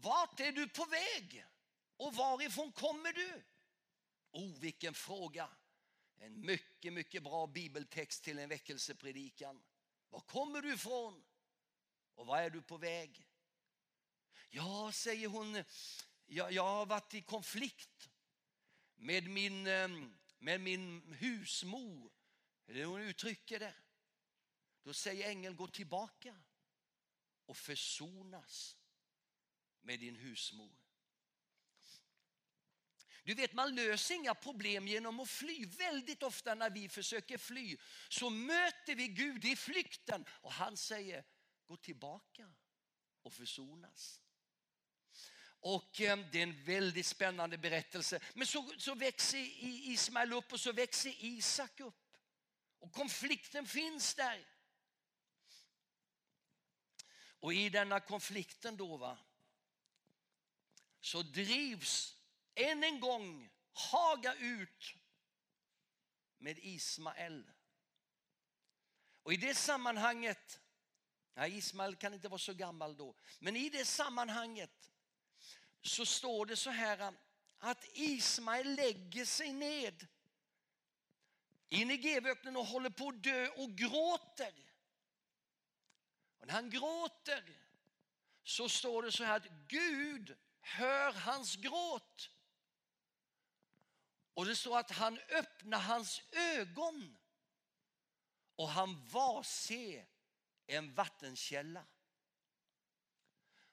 vart 0.00 0.40
är 0.40 0.52
du 0.52 0.68
på 0.68 0.84
väg? 0.84 1.44
Och 1.96 2.14
varifrån 2.14 2.72
kommer 2.72 3.12
du? 3.12 3.42
Oh, 4.30 4.58
vilken 4.58 4.94
fråga. 4.94 5.48
En 6.18 6.40
mycket, 6.40 6.92
mycket 6.92 7.22
bra 7.22 7.46
bibeltext 7.46 8.24
till 8.24 8.38
en 8.38 8.48
väckelsepredikan. 8.48 9.62
Var 10.08 10.20
kommer 10.20 10.62
du 10.62 10.74
ifrån? 10.74 11.24
Och 12.14 12.26
var 12.26 12.38
är 12.38 12.50
du 12.50 12.62
på 12.62 12.76
väg? 12.76 13.27
Ja, 14.50 14.92
säger 14.92 15.28
hon, 15.28 15.64
jag, 16.26 16.52
jag 16.52 16.62
har 16.62 16.86
varit 16.86 17.14
i 17.14 17.22
konflikt 17.22 18.10
med 18.96 19.28
min, 19.28 19.66
ehm, 19.66 20.18
med 20.38 20.60
min 20.60 21.12
husmor. 21.12 22.12
Eller 22.66 22.84
hon 22.84 23.00
uttrycker 23.00 23.58
det. 23.58 23.74
Då 24.82 24.92
säger 24.92 25.30
ängeln 25.30 25.56
gå 25.56 25.68
tillbaka 25.68 26.36
och 27.46 27.56
försonas 27.56 28.76
med 29.80 30.00
din 30.00 30.16
husmor. 30.16 30.78
Du 33.24 33.34
vet, 33.34 33.52
man 33.52 33.74
löser 33.74 34.14
inga 34.14 34.34
problem 34.34 34.88
genom 34.88 35.20
att 35.20 35.28
fly. 35.28 35.66
Väldigt 35.66 36.22
ofta 36.22 36.54
när 36.54 36.70
vi 36.70 36.88
försöker 36.88 37.38
fly 37.38 37.76
så 38.08 38.30
möter 38.30 38.94
vi 38.94 39.08
Gud 39.08 39.44
i 39.44 39.56
flykten 39.56 40.24
och 40.28 40.52
han 40.52 40.76
säger 40.76 41.24
gå 41.66 41.76
tillbaka 41.76 42.54
och 43.22 43.32
försonas. 43.32 44.22
Och 45.60 46.00
ehm, 46.00 46.24
det 46.32 46.38
är 46.38 46.42
en 46.42 46.64
väldigt 46.64 47.06
spännande 47.06 47.58
berättelse. 47.58 48.20
Men 48.34 48.46
så, 48.46 48.72
så 48.78 48.94
växer 48.94 49.38
Ismael 49.60 50.32
upp 50.32 50.52
och 50.52 50.60
så 50.60 50.72
växer 50.72 51.14
Isak 51.18 51.80
upp. 51.80 51.94
Och 52.78 52.92
konflikten 52.92 53.66
finns 53.66 54.14
där. 54.14 54.46
Och 57.40 57.54
i 57.54 57.68
denna 57.68 58.00
konflikten 58.00 58.76
då 58.76 58.96
va, 58.96 59.18
så 61.00 61.22
drivs 61.22 62.16
än 62.54 62.84
en 62.84 63.00
gång 63.00 63.50
Haga 63.72 64.34
ut 64.34 64.94
med 66.38 66.58
Ismael. 66.58 67.50
Och 69.22 69.32
i 69.32 69.36
det 69.36 69.54
sammanhanget, 69.54 70.60
nej 71.34 71.56
Ismael 71.56 71.96
kan 71.96 72.14
inte 72.14 72.28
vara 72.28 72.38
så 72.38 72.54
gammal 72.54 72.96
då, 72.96 73.14
men 73.38 73.56
i 73.56 73.68
det 73.68 73.84
sammanhanget 73.84 74.90
så 75.82 76.06
står 76.06 76.46
det 76.46 76.56
så 76.56 76.70
här 76.70 77.14
att 77.58 77.84
Ismael 77.92 78.74
lägger 78.74 79.24
sig 79.24 79.52
ned 79.52 80.06
in 81.68 81.90
i 81.90 81.94
Gevöknen 81.94 82.56
och 82.56 82.66
håller 82.66 82.90
på 82.90 83.08
att 83.08 83.22
dö 83.22 83.48
och 83.48 83.70
gråter. 83.70 84.52
Och 86.38 86.46
när 86.46 86.54
han 86.54 86.70
gråter 86.70 87.44
så 88.42 88.68
står 88.68 89.02
det 89.02 89.12
så 89.12 89.24
här 89.24 89.36
att 89.36 89.48
Gud 89.68 90.36
hör 90.60 91.12
hans 91.12 91.56
gråt. 91.56 92.30
Och 94.34 94.46
det 94.46 94.56
står 94.56 94.78
att 94.78 94.90
han 94.90 95.18
öppnar 95.18 95.78
hans 95.78 96.22
ögon 96.32 97.18
och 98.56 98.68
han 98.68 99.06
var 99.08 99.42
se 99.42 100.06
en 100.66 100.94
vattenkälla. 100.94 101.84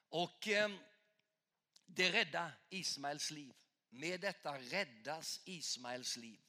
Och 0.08 0.48
eh, 0.48 0.70
det 1.86 2.12
räddar 2.12 2.52
Ismaels 2.70 3.30
liv. 3.30 3.54
Med 3.88 4.20
detta 4.20 4.58
räddas 4.58 5.40
Ismaels 5.44 6.16
liv. 6.16 6.40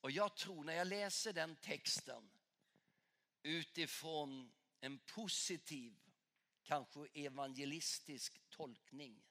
Och 0.00 0.10
jag 0.10 0.36
tror 0.36 0.64
när 0.64 0.74
jag 0.74 0.86
läser 0.86 1.32
den 1.32 1.56
texten 1.56 2.30
utifrån 3.42 4.52
en 4.80 4.98
positiv, 4.98 5.98
kanske 6.62 7.06
evangelistisk 7.14 8.40
tolkning 8.48 9.22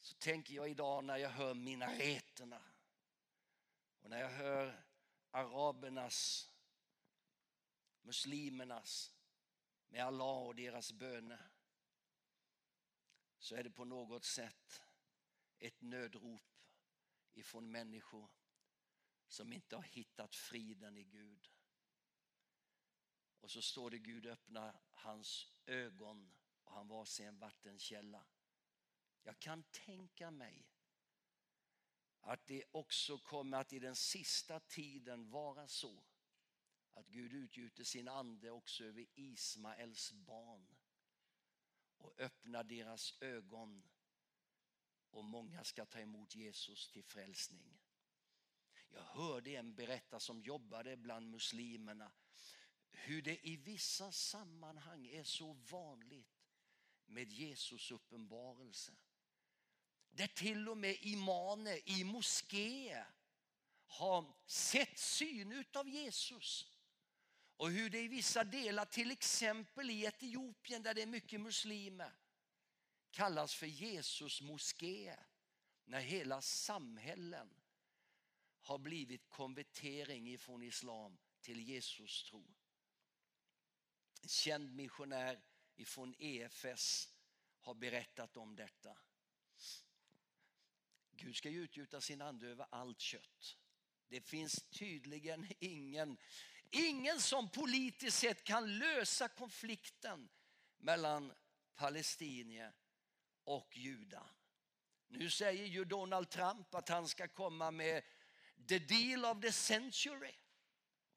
så 0.00 0.14
tänker 0.14 0.54
jag 0.54 0.70
idag 0.70 1.04
när 1.04 1.16
jag 1.16 1.30
hör 1.30 1.54
minareterna 1.54 2.62
och 4.00 4.10
när 4.10 4.20
jag 4.20 4.30
hör 4.30 4.84
arabernas, 5.30 6.50
muslimernas 8.02 9.14
med 9.88 10.06
Allah 10.06 10.38
och 10.38 10.54
deras 10.54 10.92
böner 10.92 11.51
så 13.42 13.54
är 13.56 13.62
det 13.62 13.70
på 13.70 13.84
något 13.84 14.24
sätt 14.24 14.82
ett 15.58 15.80
nödrop 15.80 16.42
ifrån 17.32 17.70
människor 17.70 18.30
som 19.26 19.52
inte 19.52 19.76
har 19.76 19.82
hittat 19.82 20.34
friden 20.34 20.96
i 20.96 21.04
Gud. 21.04 21.50
Och 23.40 23.50
så 23.50 23.62
står 23.62 23.90
det 23.90 23.98
Gud 23.98 24.26
öppnar 24.26 24.80
hans 24.90 25.52
ögon 25.66 26.32
och 26.64 26.72
han 26.72 26.88
var 26.88 27.04
sig 27.04 27.26
en 27.26 27.38
vattenkälla. 27.38 28.26
Jag 29.22 29.38
kan 29.38 29.62
tänka 29.62 30.30
mig 30.30 30.68
att 32.20 32.46
det 32.46 32.64
också 32.72 33.18
kommer 33.18 33.58
att 33.58 33.72
i 33.72 33.78
den 33.78 33.96
sista 33.96 34.60
tiden 34.60 35.30
vara 35.30 35.68
så 35.68 36.04
att 36.90 37.06
Gud 37.06 37.32
utgjuter 37.32 37.84
sin 37.84 38.08
ande 38.08 38.50
också 38.50 38.84
över 38.84 39.06
Ismaels 39.14 40.12
barn 40.12 40.76
och 42.02 42.20
öppna 42.20 42.62
deras 42.62 43.14
ögon 43.20 43.82
och 45.10 45.24
många 45.24 45.64
ska 45.64 45.86
ta 45.86 45.98
emot 45.98 46.34
Jesus 46.34 46.88
till 46.88 47.04
frälsning. 47.04 47.78
Jag 48.90 49.02
hörde 49.02 49.50
en 49.50 49.74
berätta 49.74 50.20
som 50.20 50.42
jobbade 50.42 50.96
bland 50.96 51.30
muslimerna 51.30 52.12
hur 52.92 53.22
det 53.22 53.48
i 53.48 53.56
vissa 53.56 54.12
sammanhang 54.12 55.06
är 55.06 55.24
så 55.24 55.52
vanligt 55.52 56.42
med 57.06 57.32
Jesus 57.32 57.90
uppenbarelse. 57.90 58.92
Där 60.10 60.26
till 60.26 60.68
och 60.68 60.78
med 60.78 60.96
imaner 61.00 61.88
i 61.88 62.04
moskéer 62.04 63.06
har 63.86 64.34
sett 64.46 64.98
syn 64.98 65.64
av 65.74 65.88
Jesus. 65.88 66.71
Och 67.62 67.70
hur 67.70 67.90
det 67.90 68.00
i 68.00 68.08
vissa 68.08 68.44
delar, 68.44 68.84
till 68.84 69.10
exempel 69.10 69.90
i 69.90 70.04
Etiopien 70.04 70.82
där 70.82 70.94
det 70.94 71.02
är 71.02 71.06
mycket 71.06 71.40
muslimer, 71.40 72.12
kallas 73.10 73.54
för 73.54 73.66
Jesus 73.66 74.40
moské. 74.40 75.16
När 75.84 76.00
hela 76.00 76.40
samhällen 76.40 77.50
har 78.60 78.78
blivit 78.78 79.28
konvertering 79.28 80.32
ifrån 80.32 80.62
islam 80.62 81.18
till 81.40 81.60
Jesus 81.60 82.24
tro. 82.24 82.44
En 84.22 84.28
känd 84.28 84.74
missionär 84.74 85.40
ifrån 85.76 86.14
EFS 86.18 87.08
har 87.58 87.74
berättat 87.74 88.36
om 88.36 88.56
detta. 88.56 88.98
Gud 91.10 91.36
ska 91.36 91.50
ju 91.50 91.62
utgjuta 91.62 92.00
sin 92.00 92.22
ande 92.22 92.48
över 92.48 92.66
allt 92.70 93.00
kött. 93.00 93.58
Det 94.08 94.20
finns 94.20 94.64
tydligen 94.70 95.46
ingen, 95.58 96.18
ingen 96.72 97.20
som 97.20 97.48
politiskt 97.48 98.18
sett 98.18 98.44
kan 98.44 98.78
lösa 98.78 99.28
konflikten 99.28 100.28
mellan 100.78 101.32
palestinier 101.74 102.72
och 103.44 103.76
judar. 103.76 104.30
Nu 105.08 105.30
säger 105.30 105.64
ju 105.64 105.84
Donald 105.84 106.30
Trump 106.30 106.74
att 106.74 106.88
han 106.88 107.08
ska 107.08 107.28
komma 107.28 107.70
med 107.70 108.02
the 108.68 108.78
deal 108.78 109.24
of 109.24 109.40
the 109.42 109.52
century. 109.52 110.32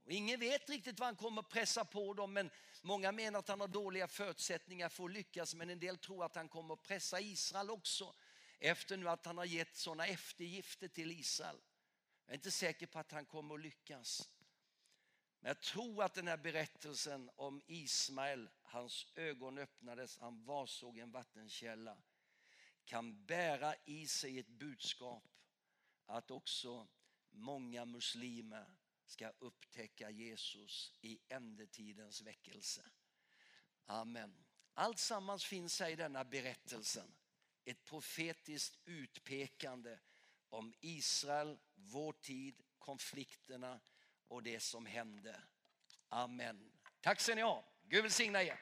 Och 0.05 0.11
ingen 0.11 0.39
vet 0.39 0.69
riktigt 0.69 0.99
vad 0.99 1.07
han 1.07 1.15
kommer 1.15 1.41
att 1.41 1.49
pressa 1.49 1.85
på 1.85 2.13
dem 2.13 2.33
men 2.33 2.49
många 2.81 3.11
menar 3.11 3.39
att 3.39 3.47
han 3.47 3.59
har 3.59 3.67
dåliga 3.67 4.07
förutsättningar 4.07 4.89
för 4.89 5.05
att 5.05 5.11
lyckas 5.11 5.55
men 5.55 5.69
en 5.69 5.79
del 5.79 5.97
tror 5.97 6.25
att 6.25 6.35
han 6.35 6.49
kommer 6.49 6.73
att 6.73 6.83
pressa 6.83 7.19
Israel 7.19 7.69
också 7.69 8.15
efter 8.59 8.97
nu 8.97 9.09
att 9.09 9.25
han 9.25 9.37
har 9.37 9.45
gett 9.45 9.75
sådana 9.75 10.07
eftergifter 10.07 10.87
till 10.87 11.11
Israel. 11.11 11.57
Jag 12.25 12.33
är 12.33 12.35
inte 12.35 12.51
säker 12.51 12.87
på 12.87 12.99
att 12.99 13.11
han 13.11 13.25
kommer 13.25 13.55
att 13.55 13.61
lyckas. 13.61 14.29
Men 15.45 15.49
jag 15.49 15.59
tror 15.59 16.03
att 16.03 16.13
den 16.13 16.27
här 16.27 16.37
berättelsen 16.37 17.29
om 17.35 17.61
Ismael, 17.67 18.49
hans 18.61 19.07
ögon 19.15 19.57
öppnades, 19.57 20.17
han 20.17 20.43
varsåg 20.43 20.97
en 20.97 21.11
vattenkälla, 21.11 21.97
kan 22.85 23.25
bära 23.25 23.75
i 23.85 24.07
sig 24.07 24.39
ett 24.39 24.47
budskap 24.47 25.23
att 26.05 26.31
också 26.31 26.87
många 27.29 27.85
muslimer 27.85 28.75
ska 29.05 29.29
upptäcka 29.39 30.09
Jesus 30.09 30.93
i 31.01 31.19
ändetidens 31.27 32.21
väckelse. 32.21 32.81
Amen. 33.85 34.45
Allt 34.73 34.99
sammans 34.99 35.45
finns 35.45 35.79
här 35.79 35.89
i 35.89 35.95
denna 35.95 36.23
berättelsen 36.23 37.15
ett 37.65 37.83
profetiskt 37.83 38.79
utpekande 38.85 39.99
om 40.49 40.73
Israel, 40.81 41.59
vår 41.75 42.13
tid, 42.13 42.63
konflikterna 42.79 43.79
och 44.27 44.43
det 44.43 44.59
som 44.59 44.85
hände. 44.85 45.41
Amen. 46.09 46.71
Tack 47.01 47.19
ska 47.19 47.35
ni 47.35 47.41
ha. 47.41 47.65
Gud 47.87 48.03
välsigna 48.03 48.43
er. 48.43 48.59